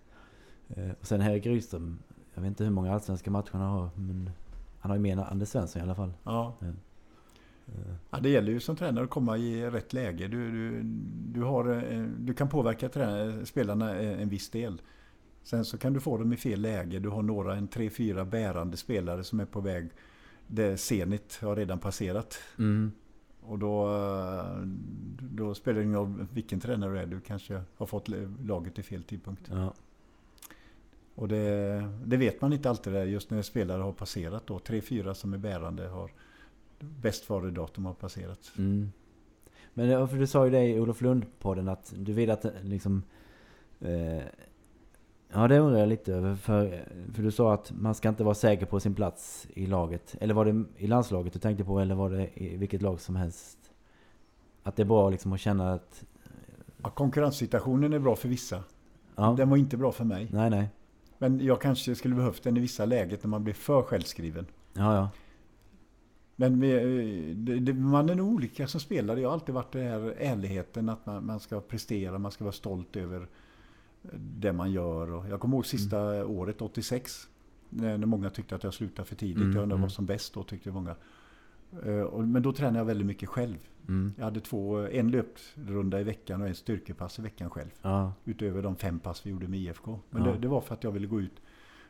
[0.70, 2.00] Eh, och sen Erik Rydström.
[2.34, 3.90] Jag vet inte hur många allsvenska matcher han har.
[3.96, 4.30] Men
[4.80, 6.14] han har ju mer än Anders Svensson i alla fall.
[6.24, 6.54] Ja.
[8.10, 10.28] Ja, det gäller ju som tränare att komma i rätt läge.
[10.28, 10.82] Du, du,
[11.34, 14.82] du, har, eh, du kan påverka tränare, spelarna eh, en viss del.
[15.44, 17.00] Sen så kan du få dem i fel läge.
[17.00, 19.90] Du har några, en tre, fyra bärande spelare som är på väg.
[20.48, 22.38] Det Zenit har redan passerat.
[22.58, 22.92] Mm.
[23.42, 24.04] Och då,
[25.20, 27.06] då spelar det ingen roll vilken tränare du är.
[27.06, 28.08] Du kanske har fått
[28.44, 29.50] laget i fel tidpunkt.
[29.52, 29.74] Ja.
[31.16, 34.60] Och det, det, vet man inte alltid där just när spelare har passerat då.
[34.60, 36.12] Tre, fyra som är bärande har
[36.80, 38.52] bäst före-datum har passerat.
[38.58, 38.92] Mm.
[39.74, 43.04] Men för du sa ju det i Olof Lund-podden att du vill att liksom...
[43.80, 44.24] Eh,
[45.34, 46.36] ja, det undrar jag lite över.
[46.36, 50.16] För, för du sa att man ska inte vara säker på sin plats i laget.
[50.20, 51.80] Eller var det i landslaget du tänkte på?
[51.80, 53.58] Eller var det i vilket lag som helst?
[54.64, 56.04] Att det är bra liksom att känna att...
[56.84, 58.64] Ja, konkurrenssituationen är bra för vissa.
[59.16, 59.36] Ja.
[59.38, 60.28] Den var inte bra för mig.
[60.32, 60.70] Nej, nej.
[61.18, 64.46] Men jag kanske skulle behövt den i vissa läget när man blir för självskriven.
[64.74, 65.10] Ja, ja.
[66.40, 69.22] Men vi, man är nog olika som spelare.
[69.22, 72.52] Jag har alltid varit den här ärligheten att man, man, ska prestera, man ska vara
[72.52, 73.28] stolt över
[74.14, 75.28] det man gör.
[75.30, 76.30] Jag kommer ihåg sista mm.
[76.30, 77.28] året, 86,
[77.70, 79.38] när många tyckte att jag slutade för tidigt.
[79.38, 79.82] Mm, jag undrar mm.
[79.82, 80.96] vad som bäst då, tyckte många.
[81.86, 83.58] Eh, men då tränade jag väldigt mycket själv.
[83.88, 84.14] Mm.
[84.18, 87.70] Jag hade två, en löprunda i veckan och en styrkepass i veckan själv.
[87.82, 88.14] Ja.
[88.26, 90.00] Utöver de fem pass vi gjorde med IFK.
[90.10, 90.32] Men ja.
[90.32, 91.42] det, det, var för att jag ville gå ut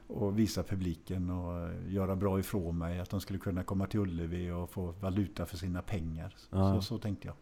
[0.10, 3.00] och visa publiken och göra bra ifrån mig.
[3.00, 6.36] Att de skulle kunna komma till Ullevi och få valuta för sina pengar.
[6.50, 6.74] Ja.
[6.74, 7.36] Så, så tänkte jag.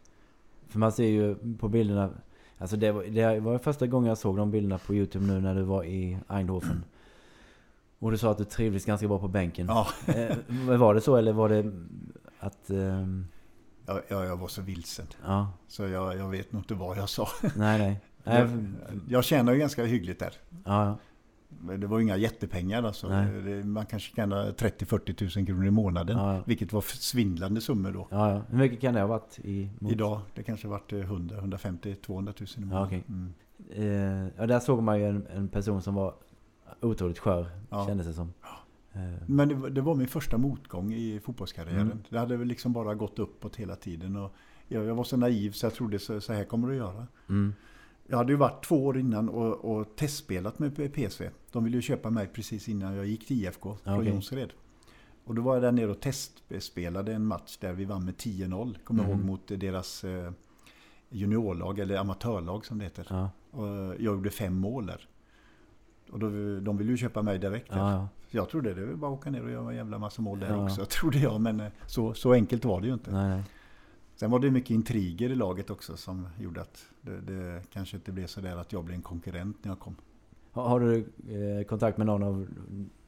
[0.67, 2.09] För man ser ju på bilderna.
[2.57, 5.55] Alltså det var, det var första gången jag såg de bilderna på Youtube nu när
[5.55, 6.83] du var i Eindhoven.
[7.99, 9.67] Och du sa att du trivdes ganska bra på bänken.
[9.67, 9.87] Ja.
[10.07, 11.71] Eh, var det så eller var det
[12.39, 12.69] att...
[12.69, 13.27] Um...
[13.85, 15.05] Ja, jag var så vilsen.
[15.25, 15.51] Ja.
[15.67, 17.27] Så jag, jag vet nog inte vad jag sa.
[17.55, 17.99] Nej, nej.
[18.23, 18.65] Jag,
[19.09, 20.33] jag tjänar ju ganska hyggligt där.
[20.65, 20.97] Ja,
[21.49, 23.09] det var inga jättepengar alltså.
[23.63, 26.17] Man kanske tjänade 30-40 000 kronor i månaden.
[26.17, 26.43] Ja, ja.
[26.45, 28.07] Vilket var svindlande summor då.
[28.11, 28.41] Ja.
[28.49, 29.39] Hur mycket kan det ha varit?
[29.39, 29.91] I mot?
[29.91, 30.21] Idag?
[30.35, 32.79] Det kanske varit 100, 150, 200 000 i månaden.
[32.79, 33.01] Ja, okay.
[33.07, 34.31] mm.
[34.37, 36.13] eh, där såg man ju en, en person som var
[36.81, 37.49] otroligt skör.
[37.69, 37.87] Ja.
[37.87, 38.33] Kändes det som.
[38.93, 39.01] Eh.
[39.25, 41.81] Men det, det, var min första motgång i fotbollskarriären.
[41.81, 41.97] Mm.
[42.09, 44.15] Det hade väl liksom bara gått uppåt hela tiden.
[44.15, 44.35] Och
[44.67, 47.07] jag, jag var så naiv så jag trodde så, så här kommer det att göra.
[47.29, 47.53] Mm.
[48.07, 51.29] Jag hade ju varit två år innan och, och testspelat med PSV.
[51.51, 54.09] De ville ju köpa mig precis innan jag gick till IFK från okay.
[54.09, 54.53] Jonsered.
[55.25, 58.77] Och då var jag där nere och testspelade en match där vi vann med 10-0.
[58.83, 59.15] Kommer mm.
[59.15, 60.31] ihåg mot deras eh,
[61.09, 63.07] juniorlag eller amatörlag som det heter.
[63.09, 63.29] Ja.
[63.51, 65.07] Och jag gjorde fem mål där.
[66.11, 66.29] Och då,
[66.59, 67.71] de ville ju köpa mig direkt.
[67.71, 68.07] Ja, ja.
[68.29, 70.63] Jag trodde det var bara att åka ner och göra en jävla massa mål där
[70.63, 70.85] också.
[70.89, 73.11] Trodde jag, men eh, så, så enkelt var det ju inte.
[73.11, 73.43] Nej, nej.
[74.19, 78.11] Sen var det mycket intriger i laget också som gjorde att det, det kanske inte
[78.11, 79.95] blev så där att jag blev en konkurrent när jag kom.
[80.51, 82.47] Har, har du eh, kontakt med någon av,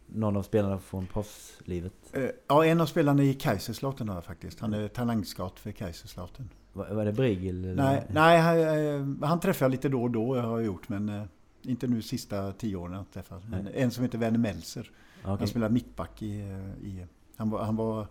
[0.07, 1.93] någon av spelarna från proffslivet?
[2.13, 4.59] Eh, ja, en av spelarna i Kaiserslautern har jag faktiskt.
[4.59, 6.49] Han är talangscout för Kaiserslautern.
[6.73, 7.75] Var, var det Brigel?
[7.75, 10.89] Nej, nej han, eh, han träffar jag lite då och då, jag har gjort.
[10.89, 11.27] Men
[11.61, 13.43] inte nu sista tio åren jag träffat.
[13.73, 14.91] En som heter Werner Melser.
[15.21, 15.35] Okay.
[15.37, 16.33] Han spelar mittback i,
[16.81, 17.05] i
[17.35, 18.07] han var, han var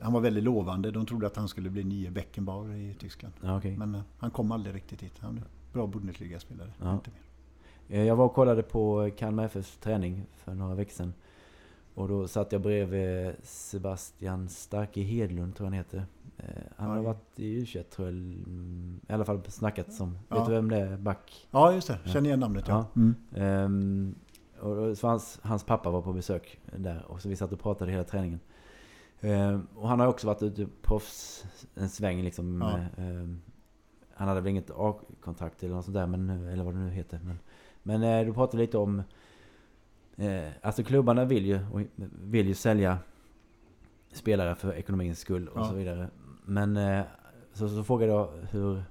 [0.00, 0.90] han var väldigt lovande.
[0.90, 3.34] De trodde att han skulle bli nye Beckenbauer i Tyskland.
[3.40, 3.76] Ja, okay.
[3.76, 5.18] Men uh, han kom aldrig riktigt dit.
[5.18, 6.72] Han är bra Bundesliga-spelare.
[6.80, 6.98] Ja.
[7.88, 11.14] Eh, jag var och kollade på Kalmar FFs träning för några veckor sedan.
[11.94, 16.06] Och då satt jag bredvid Sebastian Starke Hedlund, tror jag han heter.
[16.36, 16.44] Eh,
[16.76, 18.16] han ja, har varit i u tror jag.
[19.08, 20.18] I alla fall snackat som.
[20.28, 20.38] Ja.
[20.38, 20.96] Vet du vem det är?
[20.96, 21.48] Back?
[21.50, 21.98] Ja, just det.
[22.04, 22.86] Känner igen namnet, ja.
[22.94, 23.00] ja.
[23.00, 23.64] Mm.
[23.64, 24.14] Um,
[24.60, 27.04] och så hans, hans pappa var på besök där.
[27.06, 28.40] Och så vi satt och pratade hela träningen.
[29.22, 31.44] Eh, och han har också varit ute proffs
[31.74, 32.60] en sväng liksom.
[32.60, 33.02] Ja.
[33.02, 33.28] Eh,
[34.14, 37.20] han hade väl inget A-kontrakt eller något sånt där, men, eller vad det nu heter.
[37.24, 37.38] Men,
[37.82, 39.02] men eh, du pratade lite om...
[40.16, 41.60] Eh, alltså klubbarna vill ju,
[42.22, 42.98] vill ju sälja
[44.12, 45.64] spelare för ekonomins skull och ja.
[45.64, 46.08] så vidare.
[46.44, 47.04] Men
[47.52, 48.82] så, så frågade jag hur...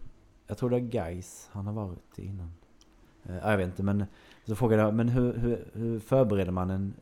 [0.47, 2.53] Jag tror det är Guys han har varit innan.
[3.23, 4.05] Jag vet inte, men
[4.45, 6.93] så frågade jag men hur, hur, hur förbereder man en...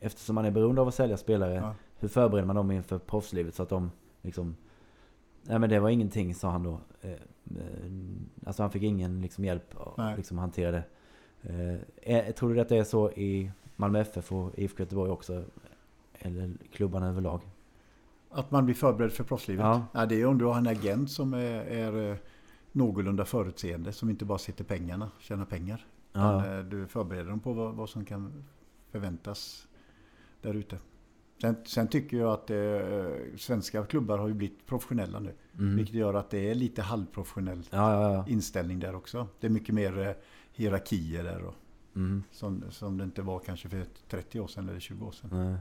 [0.00, 1.54] Eftersom man är beroende av att sälja spelare.
[1.54, 3.90] Ja hur förbereder man dem inför proffslivet så att de
[4.22, 4.56] liksom...
[5.42, 6.80] Nej men det var ingenting sa han då.
[7.00, 7.18] Eh, eh,
[8.46, 10.84] alltså han fick ingen liksom hjälp att liksom hantera det.
[12.02, 15.44] Eh, tror du att det är så i Malmö FF och IFK Göteborg också?
[16.18, 17.40] Eller klubbarna överlag?
[18.30, 19.64] Att man blir förberedd för proffslivet?
[19.64, 19.86] Ja.
[19.92, 22.18] ja det är om du har en agent som är, är
[22.72, 23.92] någorlunda förutseende.
[23.92, 25.86] Som inte bara sitter pengarna, tjänar pengar.
[26.12, 26.62] Ja.
[26.62, 28.44] Du förbereder dem på vad, vad som kan
[28.90, 29.68] förväntas
[30.40, 30.78] där ute.
[31.40, 35.34] Sen, sen, tycker jag att eh, svenska klubbar har ju blivit professionella nu.
[35.58, 35.76] Mm.
[35.76, 38.24] Vilket gör att det är lite halvprofessionell ja, ja, ja.
[38.28, 39.28] inställning där också.
[39.40, 40.12] Det är mycket mer eh,
[40.52, 41.44] hierarkier där.
[41.44, 41.54] Och,
[41.96, 42.22] mm.
[42.30, 45.30] som, som det inte var kanske för 30 år sedan eller 20 år sedan.
[45.32, 45.56] Nej.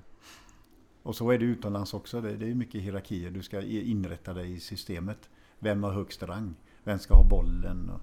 [1.03, 2.21] Och så är det utomlands också.
[2.21, 3.31] Det, det är mycket hierarkier.
[3.31, 5.29] Du ska inrätta dig i systemet.
[5.59, 6.55] Vem har högst rang?
[6.83, 7.89] Vem ska ha bollen?
[7.89, 8.01] Och,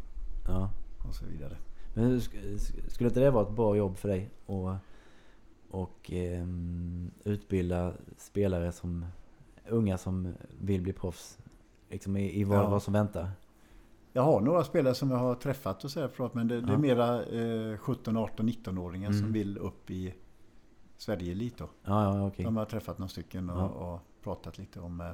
[1.09, 1.57] och så vidare.
[1.95, 2.21] Men
[2.89, 4.31] skulle inte det vara ett bra jobb för dig?
[4.47, 4.75] Och
[5.73, 6.47] och eh,
[7.25, 9.07] utbilda spelare som
[9.69, 11.39] unga som vill bli proffs?
[11.91, 12.71] Liksom i, i vad, Ja.
[12.71, 13.31] vad som väntar?
[14.13, 16.67] Jag har några spelare som jag har träffat och så här, förlåt, men det, det
[16.69, 16.75] Ja.
[16.75, 17.25] är mera
[17.73, 19.23] eh, 17, 18, 19-åringar Mm.
[19.23, 20.15] som vill upp i
[20.97, 21.65] Sverige-elit då.
[21.85, 22.45] Ja, ja, okej.
[22.45, 23.69] De har träffat några stycken och, Ja.
[23.69, 25.11] och pratat lite om eh,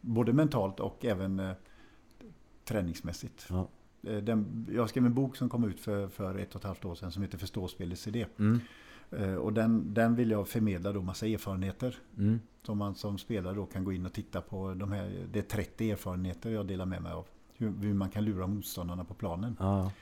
[0.00, 1.52] både mentalt och även eh,
[2.64, 3.46] träningsmässigt.
[3.50, 3.68] Ja.
[4.02, 6.84] Eh, Den, jag skrev en bok som kom ut för, för ett och ett halvt
[6.84, 8.26] år sedan som heter Förstå spelets idé.
[8.38, 8.60] Mm,
[9.40, 11.96] Och den, den vill jag förmedla då massa erfarenheter.
[12.18, 14.74] mm, Som man som spelare då kan gå in och titta på.
[14.74, 17.26] De här, det är 30 erfarenheter jag delar med mig av.
[17.56, 19.56] Hur, hur man kan lura motståndarna på planen.
[19.60, 19.92] ja,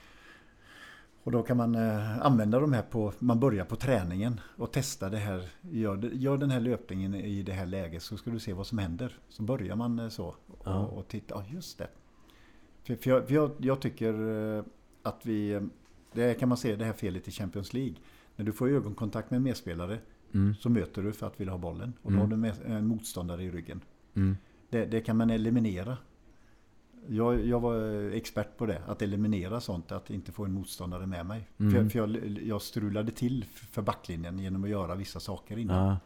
[1.22, 5.08] Och då kan man eh, använda de här på, man börjar på träningen och testa
[5.10, 5.48] det här.
[5.60, 8.78] Gör, gör den här löpningen i det här läget så ska du se vad som
[8.78, 9.18] händer.
[9.28, 10.86] Så börjar man eh, så och, Ja.
[10.86, 11.88] och titta, ja just det.
[12.82, 14.28] För, för, jag, för jag, jag tycker
[14.58, 14.64] eh,
[15.02, 15.62] att vi, eh,
[16.12, 17.94] det kan man se det här felet i Champions League.
[18.36, 19.98] När du får ögonkontakt med en medspelare
[20.32, 21.92] mm, så möter du för att vilja ha bollen.
[22.02, 22.42] Och då Mm.
[22.42, 23.80] har du en motståndare i ryggen.
[24.14, 24.36] mm,
[24.70, 25.96] Det, det kan man eliminera.
[27.08, 31.26] Jag, jag var expert på det, att eliminera sånt, att inte få en motståndare med
[31.26, 31.48] mig.
[31.58, 31.72] Mm.
[31.72, 35.86] För, för jag, jag strulade till för backlinjen genom att göra vissa saker innan.
[35.86, 35.98] ja,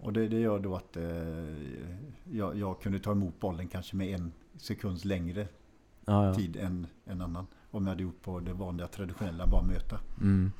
[0.00, 1.04] Och det, det gör då att eh,
[2.30, 5.48] jag, jag kunde ta emot bollen kanske med en sekunds längre
[6.04, 6.34] ja, ja.
[6.34, 7.46] tid än en annan.
[7.70, 10.00] Om jag hade gjort på det vanliga traditionella, bara möta.
[10.20, 10.52] Mm,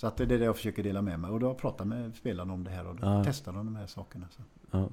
[0.00, 1.30] Så att det är det jag försöker dela med mig.
[1.30, 3.22] Och då har jag pratat med spelarna om det här och då Ja.
[3.26, 4.26] testar de de här sakerna.
[4.30, 4.42] Så.
[4.70, 4.88] ja.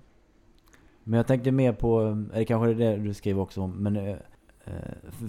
[1.04, 2.02] Men jag tänkte mer på,
[2.34, 4.10] eller kanske det är det du skriver också om, men eh,
[4.64, 4.74] eh,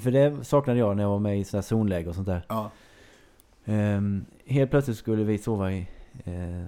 [0.01, 2.43] för- det saknade jag när jag var med i sådana här zonläge och sånt där.
[2.49, 2.71] Ja,
[3.69, 5.89] Ehm, helt plötsligt skulle vi sova i,
[6.25, 6.65] eh,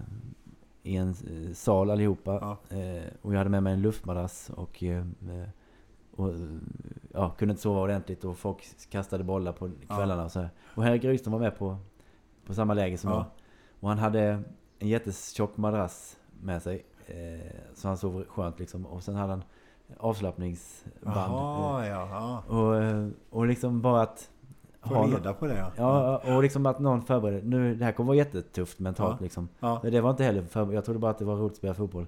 [0.82, 2.56] i en eh, sal allihopa.
[2.70, 2.76] Ja.
[2.76, 5.48] Eh, och jag hade med mig en luftmadrass och, eh, eh,
[6.16, 6.34] och eh,
[7.12, 8.58] ja, kunde inte sova ordentligt och folk
[8.90, 10.50] kastade bollar på kvällarna och så här.
[10.74, 11.76] Och Henrik Rydström var med på,
[12.48, 13.16] på samma läge som Ja.
[13.16, 13.24] jag.
[13.80, 14.20] Och han hade
[14.78, 16.84] en jättetjock madrass med sig.
[17.06, 18.86] Eh, så han sov skönt liksom.
[18.86, 19.42] Och sen hade han
[19.98, 21.16] avslappningsband.
[21.32, 22.08] Jaha, ja.
[22.48, 22.56] ja.
[22.58, 24.30] Och, eh, och liksom bara att
[24.80, 25.70] Få ha- reda på det ja.
[25.76, 27.42] Ja, och liksom att någon förbereder.
[27.42, 29.48] Nu, det här kommer vara jättetufft mentalt liksom.
[29.82, 32.06] Det var inte heller för, Jag trodde bara att det var roligt att spela fotboll.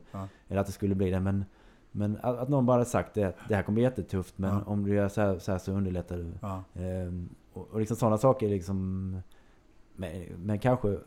[0.48, 1.20] Eller att det skulle bli det.
[1.20, 1.44] Men,
[1.92, 3.36] men att, att någon bara hade sagt det.
[3.48, 4.38] Det här kommer bli jättetufft.
[4.38, 6.32] Men om du gör så här, så här så underlättar du.
[6.82, 9.22] Ehm, och, och liksom sådana saker liksom.
[10.00, 10.98] Men, men kanske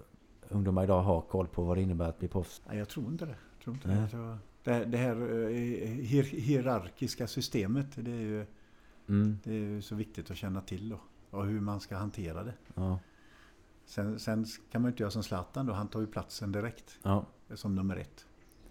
[0.49, 2.61] ungdomar idag har koll på vad det innebär att bli proffs.
[2.67, 3.35] Nej, jag tror inte det.
[3.55, 4.07] Jag tror inte Nej.
[4.11, 4.37] det.
[4.63, 5.49] Det, det här eh,
[6.03, 8.45] hier, hierarkiska systemet, det är, ju,
[9.07, 10.99] Mm, det är ju så viktigt att känna till då.
[11.29, 12.53] Och hur man ska hantera det.
[12.75, 12.99] ja,
[13.85, 15.73] Sen, sen kan man inte göra som Zlatan då.
[15.73, 18.25] Han tar ju platsen direkt ja, som nummer ett.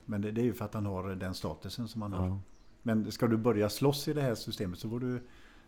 [0.04, 2.26] Men det, det är ju för att han har den statusen som han har.
[2.26, 2.38] ja,
[2.82, 5.22] Men ska du börja slåss i det här systemet så får du,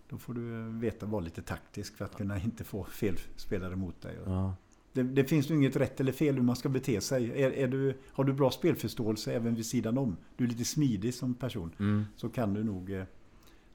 [0.09, 4.03] då får du veta vara lite taktisk för att kunna inte få fel spelare mot
[4.03, 4.17] dig.
[4.27, 4.55] ja,
[4.93, 7.43] Det, det finns ju inget rätt eller fel hur man ska bete sig.
[7.43, 11.15] Är, är du, har du bra spelförståelse även vid sidan om, du är lite smidig
[11.15, 13.05] som person, mm, så kan du nog, eh,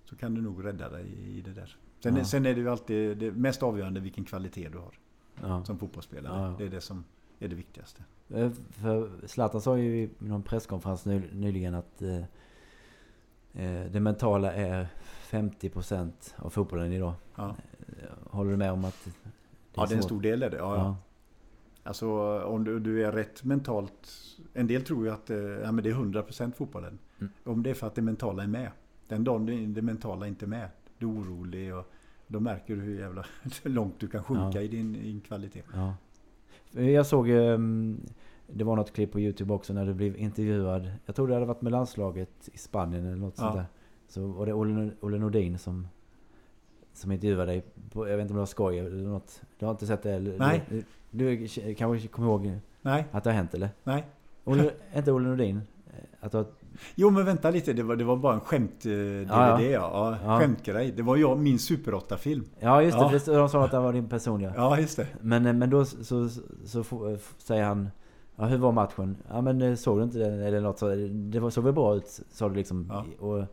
[0.06, 1.06] så kan du nog rädda dig
[1.38, 1.76] i det där.
[2.04, 2.26] Sen, Ja.
[2.26, 4.94] sen är det ju alltid det mest avgörande vilken kvalitet du har
[5.42, 5.66] ja.
[5.66, 6.56] som fotbollsspelare.
[6.58, 7.04] Det är det som
[7.40, 8.04] är det viktigaste.
[8.30, 12.24] Eh, För Zlatan sa ju i någon presskonferens ny, nyligen att eh, eh,
[13.92, 14.88] det mentala är
[15.30, 17.14] 50% av fotbollen idag.
[17.36, 19.12] Ja, Eh, Håller du med om att det
[19.74, 20.58] ja det är en stor del är det.
[20.58, 20.96] Ja, ja.
[21.84, 22.10] Alltså
[22.44, 24.10] om du, du är rätt mentalt.
[24.54, 27.00] En del tror ju att eh, ja, men det är 100% fotbollen.
[27.20, 27.34] Mm.
[27.44, 28.72] Om det är för att det mentala är med.
[29.08, 30.70] Den dagen det, det mentala inte är med.
[30.98, 31.92] Du är orolig och
[32.28, 33.26] då märker du hur jävla
[33.64, 34.62] långt du kan sjunka Ja.
[34.62, 35.64] i din, din kvalitet.
[35.74, 35.94] ja.
[36.76, 38.00] Eh, Jag såg, ehm,
[38.54, 40.92] det var något klipp på Youtube också när du blev intervjuad.
[41.06, 43.44] Jag tror det hade varit med landslaget i Spanien eller något Ja.
[43.44, 43.66] sånt där.
[44.08, 45.88] Så var det Olle, Olle Nordin som,
[46.94, 47.64] som intervjuade dig.
[47.94, 49.42] På, jag vet inte om det var skoj eller något.
[49.60, 50.12] Du har inte sett det?
[50.12, 50.64] Eller, Nej.
[50.70, 52.52] Du, du kanske kommer ihåg
[52.82, 53.70] Nej, att det har hänt eller?
[53.84, 54.06] nej.
[54.44, 55.62] Olle, inte Olle Nordin?
[55.88, 56.46] Eh, Att du
[56.96, 59.70] Jo men vänta lite, det var, det var bara en skämt-DVD Ja, ja, ja.
[59.72, 60.18] ja.
[60.34, 60.40] Ja.
[60.40, 60.92] Skämtgrej.
[60.92, 62.46] Det var jag, min Super 8-film.
[62.60, 63.38] ja just det, Ja.
[63.40, 64.54] de sa att det var din personliga.
[64.56, 65.08] Ja, just det.
[65.22, 66.30] Men, eh, men då så, så,
[66.66, 66.82] så,
[67.14, 67.90] f- säger han
[68.40, 69.18] Ja hur var matchen?
[69.30, 70.48] Ja men eh, såg du inte det?
[70.48, 72.88] Eller något så, Det såg väl bra ut sa du liksom.
[72.90, 73.06] Ja.
[73.20, 73.44] Och,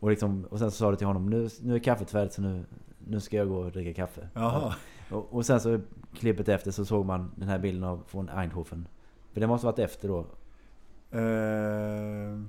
[0.00, 2.42] och, liksom och sen så sa du till honom nu, nu är kaffet färdigt så
[2.42, 2.64] nu,
[2.98, 4.28] nu ska jag gå och dricka kaffe.
[4.34, 4.74] Jaha.
[5.10, 5.80] Och, och sen så
[6.14, 8.88] klippet efter så såg man den här bilden av från Eindhoven.
[9.32, 10.26] För det måste varit efter då.
[11.18, 12.42] Uh,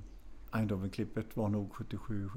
[0.52, 2.30] Eindhoven-klippet var nog 77.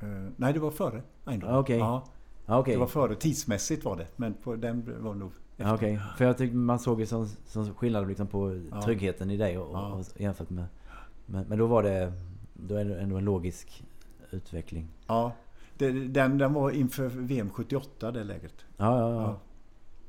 [0.00, 1.56] eh, nej, det var före Eindhoven.
[1.56, 1.78] Ah, okej.
[1.78, 2.04] Ja,
[2.46, 2.74] Ja okej.
[2.74, 3.14] Det var före.
[3.14, 4.06] Tidsmässigt var det.
[4.16, 5.32] Men på den var nog.
[5.56, 8.82] Ja, Okej, för jag tyckte man såg ju sån, sån skillnad liksom på Ja.
[8.82, 9.92] tryggheten i dig och, Ja.
[9.92, 10.64] och jämfört med...
[11.26, 12.12] Men, men då var det...
[12.54, 13.84] Då är det ändå en logisk
[14.30, 14.88] utveckling.
[15.06, 15.32] Ja.
[15.78, 18.54] Det, den, den var inför VM 78 det läget.
[18.76, 19.22] Ja, ja, ja.
[19.22, 19.38] Ja.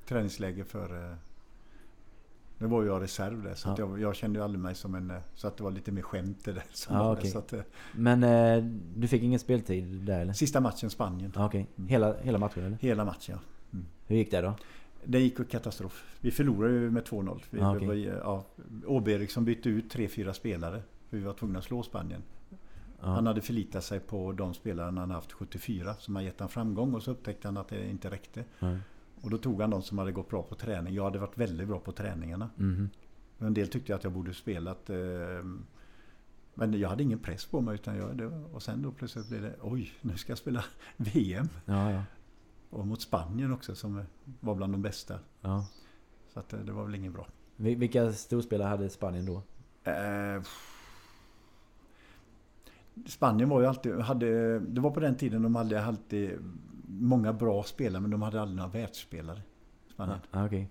[0.08, 1.12] Träningsläge för...
[1.12, 1.16] eh,
[2.58, 3.76] Nu var jag reserv där så ja.
[3.80, 5.12] jag, jag, kände ju aldrig mig som en...
[5.12, 6.64] Eh, så att det var lite mer skämt det där.
[6.90, 7.32] Ja, okay.
[7.32, 7.54] så att,
[7.96, 8.64] Men eh,
[8.96, 10.34] du fick ingen speltid där eller?
[10.34, 11.34] Sista matchen Spanien.
[11.36, 11.68] Okej.
[11.76, 11.88] Okay.
[11.88, 12.78] Hela, hela matchen eller?
[12.82, 13.40] Hela matchen ja.
[13.74, 13.86] Mm.
[14.08, 14.54] Hur gick det då?
[15.06, 16.18] Det gick katastrof.
[16.22, 17.42] Vi förlorade ju med 2-0.
[17.50, 18.00] Vi, ah, okay.
[18.04, 18.46] ja,
[18.86, 20.82] Åbe Eriksson bytte ut 3-4 spelare.
[21.10, 22.22] För vi var tvungna att slå Spanien.
[23.00, 23.14] Ah.
[23.14, 26.94] Han hade förlitat sig på de spelarna han haft 74 som har gett han framgång
[26.94, 28.44] och så upptäckte han att det inte räckte.
[28.60, 28.80] Mm.
[29.22, 30.94] Och då tog han de som hade gått bra på träning.
[30.94, 32.50] Jag hade varit väldigt bra på träningarna.
[32.60, 32.90] Mm.
[33.40, 34.90] En del tyckte att jag borde spelat.
[34.90, 34.98] Eh,
[36.54, 37.76] men jag hade ingen press på mig.
[37.76, 40.64] Utan jag, det, och sen då plötsligt blev det oj, nu ska jag spela
[40.98, 41.50] VM.
[41.66, 42.04] Ja, ja.
[42.74, 44.04] Och mot Spanien också som
[44.40, 45.20] var bland de bästa.
[45.42, 45.68] Ja.
[46.34, 47.28] Så att, eh, det var väl inget bra.
[47.56, 49.42] Vilka storspelare hade Spanien då?
[49.92, 50.42] Eh,
[53.06, 56.32] Spanien var ju alltid, hade, det var på den tiden de hade alltid
[56.88, 59.42] många bra spelare men de hade aldrig några världsspelare.
[59.94, 60.20] Spanien.
[60.32, 60.66] Ah, okay.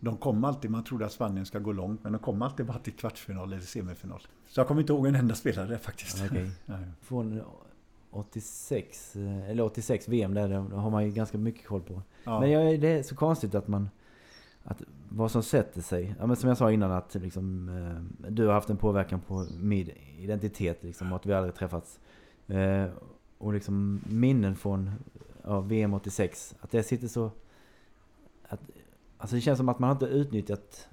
[0.00, 2.78] De kom alltid, man trodde att Spanien ska gå långt men de kom alltid bara
[2.78, 4.26] till kvartsfinal eller semifinal.
[4.48, 6.24] Så jag kommer inte ihåg en enda spelare faktiskt.
[6.24, 6.50] Okay.
[7.00, 7.42] Från
[8.16, 12.02] 86, eh, eller 86 VM där, det har man ju ganska mycket koll på.
[12.24, 12.40] Ja.
[12.40, 13.88] Men jag, det är så konstigt att man...
[14.64, 16.14] Att vad som sätter sig.
[16.18, 19.46] Ja, men som jag sa innan att liksom, eh, du har haft en påverkan på
[19.60, 20.82] min identitet.
[20.82, 22.00] Liksom, och att vi aldrig träffats.
[22.46, 22.86] Eh,
[23.38, 24.90] och liksom minnen från
[25.44, 26.54] ja, VM 86.
[26.60, 27.30] Att det sitter så...
[28.48, 28.60] Att,
[29.18, 30.88] alltså det känns som att man inte utnyttjat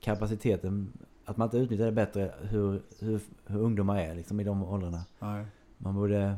[0.00, 0.92] kapaciteten.
[1.24, 5.04] Att man inte utnyttjar det bättre hur, hur, hur ungdomar är liksom, i de åldrarna.
[5.18, 5.44] Nej.
[5.82, 6.36] Man borde...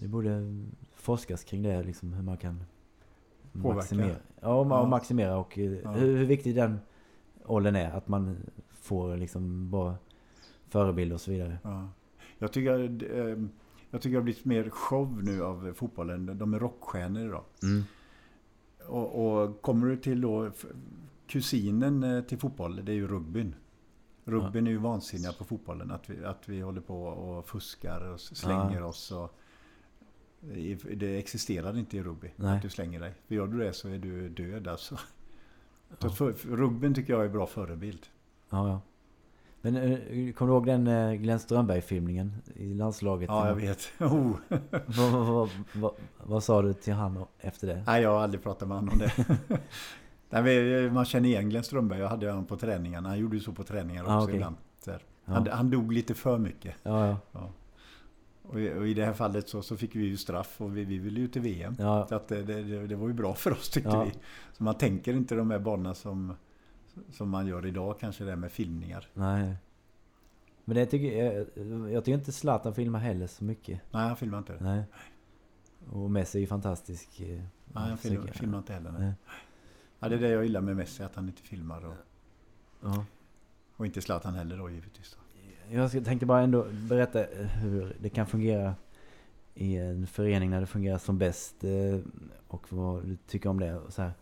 [0.00, 0.64] Det borde
[0.94, 2.64] forskas kring det, liksom, hur man kan
[3.52, 3.74] Påverka.
[3.74, 4.16] maximera.
[4.40, 4.86] Ja, och ja.
[4.86, 5.90] maximera och eh, ja.
[5.90, 6.80] hur, hur viktig den
[7.44, 7.90] åldern är.
[7.90, 8.36] Att man
[8.70, 9.94] får liksom bra
[10.68, 11.58] förebilder och så vidare.
[11.62, 11.88] Ja.
[12.38, 12.78] Jag tycker,
[13.14, 13.38] eh,
[13.90, 16.38] jag tycker det har blivit mer show nu av fotbollen.
[16.38, 17.44] De är rockstjärnor idag.
[17.62, 17.82] Mm.
[18.86, 20.50] Och, och, kommer du till då
[21.26, 23.54] kusinen eh, till fotboll, det är ju rugbyn.
[24.24, 24.70] Rugbyn ja.
[24.70, 25.90] är ju vansinniga på fotbollen.
[25.90, 28.84] Att vi, att vi håller på och fuskar och slänger ja.
[28.84, 29.12] oss.
[29.12, 29.38] Och,
[30.94, 32.30] det existerar inte i rugby.
[32.36, 32.56] Nej.
[32.56, 33.14] Att du slänger dig.
[33.26, 34.98] För gör du det så är du död alltså.
[35.98, 36.10] Ja.
[36.10, 38.06] För, tycker jag är en bra förebild.
[38.50, 38.80] Ja, ja.
[39.60, 43.28] Men eh, kommer du ihåg den eh, Glenn Strömberg-filmningen i landslaget?
[43.28, 43.92] Ja, jag vet.
[43.98, 44.36] Oh.
[44.86, 45.92] vad, vad, vad,
[46.24, 47.84] vad, sa du till han efter det?
[47.86, 49.38] Nej, jag har aldrig pratat med honom om det.
[50.32, 52.00] Nej, man känner igen Glenn Strömberg.
[52.00, 53.08] Jag hade honom på träningarna.
[53.08, 54.34] Han gjorde ju så på träningar ah, också ah, okay.
[54.34, 54.56] ibland.
[55.24, 55.54] Han, ja.
[55.54, 56.74] han, dog lite för mycket.
[56.82, 57.16] Ja, ja.
[57.32, 57.50] ja.
[58.42, 60.98] Och, och, i det här fallet så, så fick vi ju straff och vi, vi
[60.98, 61.76] ville ju till VM.
[61.76, 64.12] Så att det, det, det, var ju bra för oss tyckte vi.
[64.52, 66.34] Så man tänker inte de här banorna som,
[67.10, 69.08] som man gör idag kanske det med filmningar.
[69.14, 69.56] Nej.
[70.64, 71.46] Men det tycker jag,
[71.92, 73.80] jag tycker inte Zlatan filmar heller så mycket.
[73.90, 74.56] Nej, han filmar inte.
[74.60, 74.84] Nej.
[75.90, 77.20] Och Messi är ju fantastisk.
[77.20, 78.92] Eh, nej, han filmar, filmar inte heller.
[78.92, 79.12] Nej.
[80.02, 81.84] Ja, det är det jag gillar med Messi, att han inte filmar.
[81.84, 81.94] Och,
[82.80, 83.04] ja.
[83.76, 85.16] och inte Zlatan heller då givetvis.
[85.16, 85.76] Då.
[85.76, 87.18] Jag tänkte bara ändå berätta
[87.60, 88.74] hur det kan fungera
[89.54, 91.64] i en förening när det fungerar som bäst.
[91.64, 92.00] Eh,
[92.48, 93.80] och vad du tycker om det.
[93.88, 94.12] så här.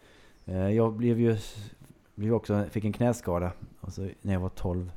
[0.44, 1.36] Eh, jag blev ju
[2.14, 4.92] blev också, fick en knäskada och så, när jag var 12.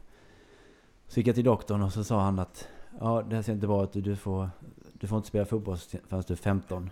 [1.08, 2.68] Så gick jag till doktorn och så sa han att
[3.00, 3.92] ja, det här ser inte bra ut.
[3.94, 4.50] Du får,
[4.94, 6.90] du får inte spela fotboll förrän du är 15.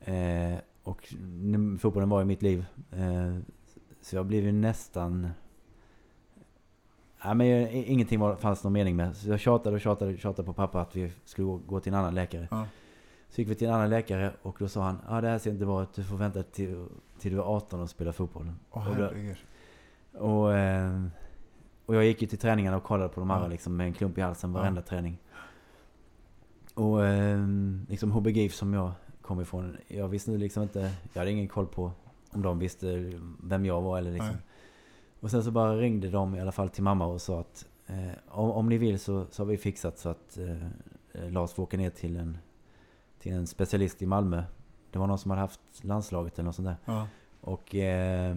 [0.00, 1.14] Eh, och
[1.80, 2.64] fotbollen var i mitt liv.
[2.90, 3.36] Eh,
[4.00, 5.28] så jag blev ju nästan
[7.24, 9.16] Ja, men jag, ingenting var, fanns någon mening med.
[9.16, 11.98] Så jag tjatade och tjatade och tjatade på pappa att vi skulle gå, till en
[11.98, 12.48] annan läkare.
[12.50, 12.66] Ja.
[13.30, 15.50] Så gick vi till en annan läkare och då sa han ja det här ser
[15.50, 15.94] inte bra ut.
[15.94, 16.86] Du får vänta till,
[17.18, 18.52] till du är 18 och spela fotboll.
[18.70, 19.10] Oh, och, då,
[20.18, 21.02] och, eh,
[21.86, 24.18] och jag gick ju till träningarna och kollade på de andra liksom, med en klump
[24.18, 24.86] i halsen varenda ja.
[24.88, 25.18] träning.
[26.74, 27.46] Och eh,
[27.88, 28.92] liksom HBGIF som jag
[29.22, 29.76] kom ifrån.
[29.88, 31.92] Jag visste liksom inte, jag hade ingen koll på
[32.30, 33.12] om de visste
[33.42, 34.28] vem jag var eller liksom.
[34.28, 34.42] Nej.
[35.20, 38.12] Och sen så bara ringde de i alla fall till mamma och sa att eh,
[38.28, 41.76] om, om ni vill så, så har vi fixat så att eh, Lars får åka
[41.76, 42.38] ner till en,
[43.18, 44.44] till en specialist i Malmö.
[44.90, 46.76] Det var någon som hade haft landslaget eller något sånt där.
[46.84, 47.08] Ja.
[47.40, 48.36] Och, eh,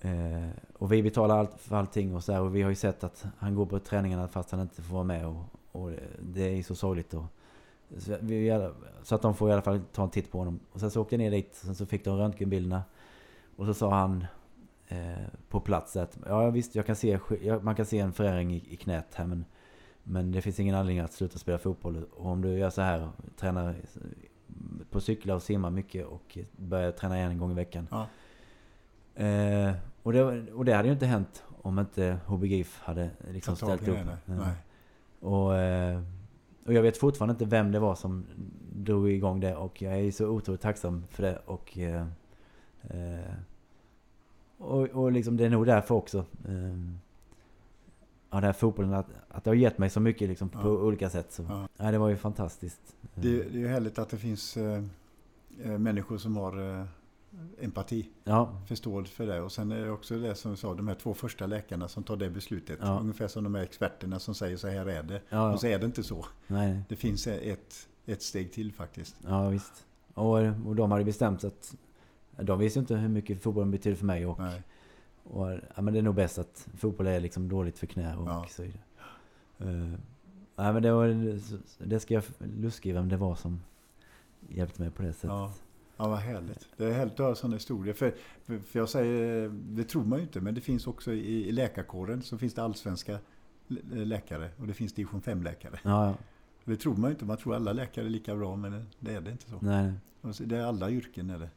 [0.00, 3.04] eh, och vi betalar allt för allting och så här, Och vi har ju sett
[3.04, 5.26] att han går på träningarna fast han inte får vara med.
[5.26, 5.90] Och, och
[6.20, 7.14] det är så sorgligt.
[7.14, 7.24] Och,
[7.98, 8.70] så, vi,
[9.02, 10.60] så, att de får i alla fall ta en titt på honom.
[10.72, 11.54] Och sen så åkte jag ner dit.
[11.54, 12.82] Sen så fick de röntgenbilderna.
[13.56, 14.26] Och så sa han
[14.88, 17.18] eh, på plats att ja visst, jag kan se,
[17.62, 19.44] man kan se en förändring i, i knät här men,
[20.02, 22.04] men det finns ingen anledning att sluta spela fotboll.
[22.16, 23.74] Och om du gör så här, tränar
[24.90, 27.88] på cykla och simma mycket och börjar träna igen en gång i veckan.
[27.90, 28.06] Ja.
[29.24, 29.72] Eh,
[30.02, 33.98] och, det, och det hade ju inte hänt om inte HBGIF hade liksom ställt upp.
[34.24, 34.54] Nej.
[35.20, 36.00] Och, eh,
[36.66, 38.24] och jag vet fortfarande inte vem det var som
[38.72, 41.38] drog igång det och jag är så otroligt tacksam för det.
[41.46, 42.06] Och eh,
[42.82, 43.34] eh
[44.58, 46.24] och, och liksom det är nog därför också.
[46.44, 46.98] Um,
[48.30, 50.68] ja, den här fotbollen, att, att det har gett mig så mycket liksom, på ja.
[50.68, 51.32] olika sätt.
[51.32, 51.42] Så.
[51.48, 51.68] Ja.
[51.76, 51.90] ja.
[51.90, 52.96] det var ju fantastiskt.
[53.14, 54.82] Det, det är ju härligt att det finns äh,
[55.78, 56.86] människor som har
[57.60, 58.08] empati.
[58.24, 58.60] Ja.
[58.66, 59.40] Förståelse för det.
[59.40, 62.02] Och sen är det också det som du sa, de här två första läkarna som
[62.02, 62.78] tar det beslutet.
[62.82, 62.98] Ja.
[63.00, 65.20] Ungefär som de här experterna som säger så här är det.
[65.28, 66.26] Ja, och så är det inte så.
[66.46, 66.82] Nej.
[66.88, 69.16] Det finns ett, ett steg till faktiskt.
[69.26, 69.86] Ja visst.
[70.14, 71.76] Och, och de hade bestämt att
[72.36, 74.26] de visste inte hur mycket fotbollen betyder för mig.
[74.26, 74.40] Och,
[75.24, 78.28] och, ja, men det är nog bäst att fotboll är liksom dåligt för knä och
[78.28, 78.46] ja.
[78.50, 78.82] så vidare.
[79.60, 79.94] Uh,
[80.56, 81.38] ja, men det, var,
[81.78, 83.60] det ska jag luska i vem det var som
[84.48, 85.65] hjälpte mig på det sättet.
[85.96, 86.08] Ja.
[86.08, 86.68] Vad härligt.
[86.76, 87.94] Det är härligt att höra sådana historier.
[87.94, 88.14] För,
[88.46, 92.22] för jag säger, det tror man ju inte, men det finns också i, i läkarkåren
[92.22, 93.18] så finns det allsvenska
[93.90, 95.78] läkare och det finns division 5-läkare.
[95.82, 96.14] Ja, ja.
[96.64, 97.24] Det tror man ju inte.
[97.24, 99.58] Man tror alla läkare är lika bra, men det är det inte så.
[99.60, 99.92] Nej.
[100.38, 101.30] Det är alla yrken.
[101.30, 101.50] Är det.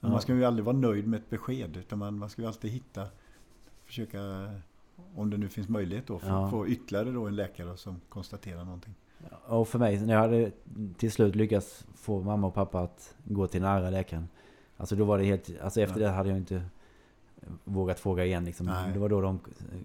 [0.00, 0.08] Ja.
[0.08, 2.70] Man ska ju aldrig vara nöjd med ett besked, utan man, man ska ju alltid
[2.70, 3.06] hitta,
[3.84, 4.20] försöka,
[5.14, 6.50] om det nu finns möjlighet då, få, ja.
[6.50, 8.94] få ytterligare då en läkare som konstaterar någonting.
[9.46, 10.50] Och för mig, när jag hade
[10.96, 14.28] till slut lyckats få mamma och pappa att gå till nära läkaren.
[14.76, 16.06] Alltså då var det helt, alltså efter ja.
[16.06, 16.62] det hade jag inte
[17.64, 18.66] vågat fråga igen liksom.
[18.66, 18.92] Nej.
[18.92, 19.40] Det var då de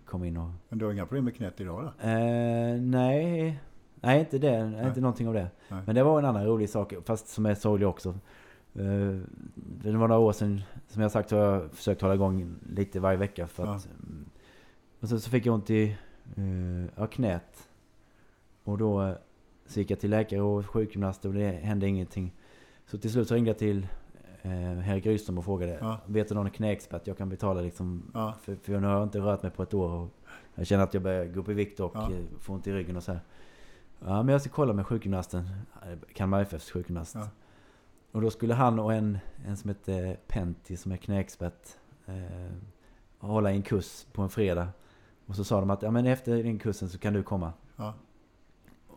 [0.05, 0.49] kom in och...
[0.69, 2.07] Men du har inga problem med knät idag då?
[2.07, 3.59] Eh, nej,
[3.95, 4.65] nej inte det.
[4.65, 4.87] Nej.
[4.87, 5.47] Inte någonting av det.
[5.69, 5.81] Nej.
[5.85, 8.09] Men det var en annan rolig sak, fast som är sorglig också.
[8.73, 9.19] Eh,
[9.55, 12.99] det var några år sedan, som jag sagt, så har jag försökt hålla igång lite
[12.99, 13.47] varje vecka.
[13.47, 14.05] För att, ja.
[14.99, 15.97] Och så, så fick jag ont i
[16.95, 17.69] ja, knät.
[18.65, 19.15] Och då eh,
[19.65, 22.33] så gick jag till läkare och sjukgymnast och det hände ingenting.
[22.85, 23.87] Så till slut så ringde jag till
[24.41, 25.77] eh, herr Gryström och frågade.
[25.81, 25.99] Ja.
[26.05, 28.11] Vet du någon knäexpert jag kan betala liksom?
[28.13, 28.35] Ja.
[28.41, 29.89] För, för nu har jag inte rört mig på ett år.
[29.89, 30.09] Och
[30.55, 32.09] jag känner att jag börjar gå upp i vikt och ja.
[32.39, 33.21] få ont i ryggen och så här.
[33.99, 35.49] Ja men jag ska kolla med sjukgymnasten.
[36.13, 37.15] Kalmar FFs sjukgymnast.
[37.15, 37.29] Ja.
[38.11, 41.67] Och då skulle han och en, en som heter Pentti som är knäexpert
[42.05, 42.51] eh,
[43.19, 44.67] hålla en kurs på en fredag.
[45.25, 47.53] Och så sa de att ja, men efter den kursen så kan du komma.
[47.75, 47.93] Ja.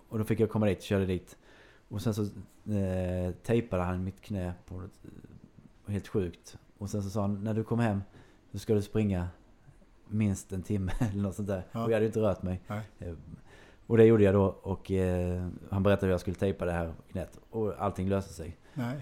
[0.08, 1.36] Och då fick jag komma dit, körde dit.
[1.88, 2.22] Och sen så
[2.72, 5.04] eh, tejpade han mitt knä på något,
[5.86, 6.58] eh, helt sjukt.
[6.78, 8.02] Och sen så sa han, när du kommer hem
[8.52, 9.28] så ska du springa
[10.08, 11.62] minst en timme eller något sånt där.
[11.72, 11.84] Ja.
[11.84, 12.60] Och jag hade inte rört mig.
[12.66, 12.82] Nej.
[12.98, 13.14] Eh,
[13.86, 16.92] och det gjorde jag då och eh, han berättade hur jag skulle tejpa det här
[17.10, 17.38] knät.
[17.50, 18.56] Och allting löste sig.
[18.74, 19.00] Nej.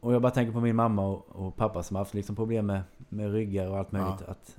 [0.00, 2.82] Och jag bara tänker på min mamma och, och pappa som haft liksom problem med,
[3.08, 4.22] med ryggar och allt möjligt.
[4.26, 4.32] Ja.
[4.32, 4.56] Att,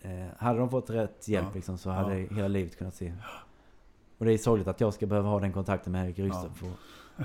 [0.00, 1.54] eh, hade de fått rätt hjälp ja.
[1.54, 3.12] liksom, så hade hela livet kunnat se
[4.22, 6.52] och det är sorgligt att jag ska behöva ha den kontakten med Erik Rydström.
[6.62, 7.24] Ja.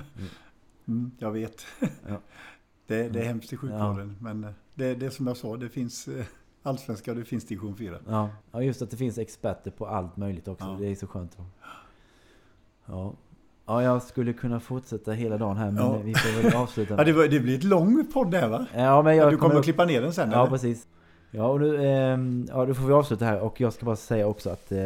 [0.88, 1.00] Mm.
[1.00, 1.66] mm, jag vet.
[1.80, 2.20] Ja.
[2.86, 3.26] Det, det, är mm.
[3.26, 4.16] hemskt i sjukvården.
[4.18, 4.24] Ja.
[4.24, 6.24] Men eh, det, det är som jag sa, det finns eh,
[6.62, 7.98] allsvenska och det finns division 4.
[8.08, 8.28] Ja.
[8.52, 10.76] ja, just att det finns experter på allt möjligt också.
[10.80, 11.38] Det är så skönt.
[12.86, 13.14] Ja.
[13.66, 15.98] Ja, jag skulle kunna fortsätta hela dagen här, men ja.
[15.98, 16.94] vi får väl avsluta.
[16.98, 18.66] ja, det, var, det blir ett lång podd där va?
[18.74, 20.30] Ja, men jag du kommer, kommer att klippa ner den sen?
[20.30, 20.50] Ja, eller?
[20.50, 20.86] precis.
[21.30, 22.18] Ja, och nu, eh,
[22.48, 23.40] ja, då får vi avsluta här.
[23.40, 24.78] Och jag ska bara säga också att eh,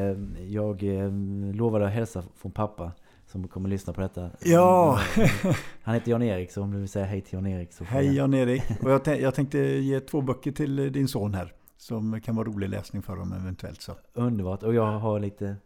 [0.48, 1.12] jag eh,
[1.54, 2.92] lovade att hälsa från pappa.
[3.26, 4.30] Som kommer att lyssna på detta.
[4.44, 4.98] Ja!
[5.82, 7.72] Han heter Jan-Erik, så om du vill säga hej till Jan-Erik.
[7.72, 8.62] Så hej Jan-Erik!
[8.82, 11.52] Och jag, jag tänkte ge två böcker till eh, din son här.
[11.76, 13.82] Som kan vara rolig läsning för dem eventuellt.
[13.82, 13.92] Så.
[14.12, 14.62] Underbart!
[14.62, 15.56] Och jag har lite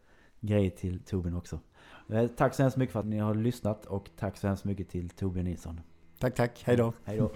[0.41, 1.61] grejer till Torbjörn också.
[2.13, 4.89] Eh, tack så hemskt mycket för att ni har lyssnat och tack så hemskt mycket
[4.89, 5.81] till Torbjörn Nilsson.
[6.19, 6.63] Tack, tack.
[6.67, 6.93] Hej då.
[7.05, 7.31] Hej då.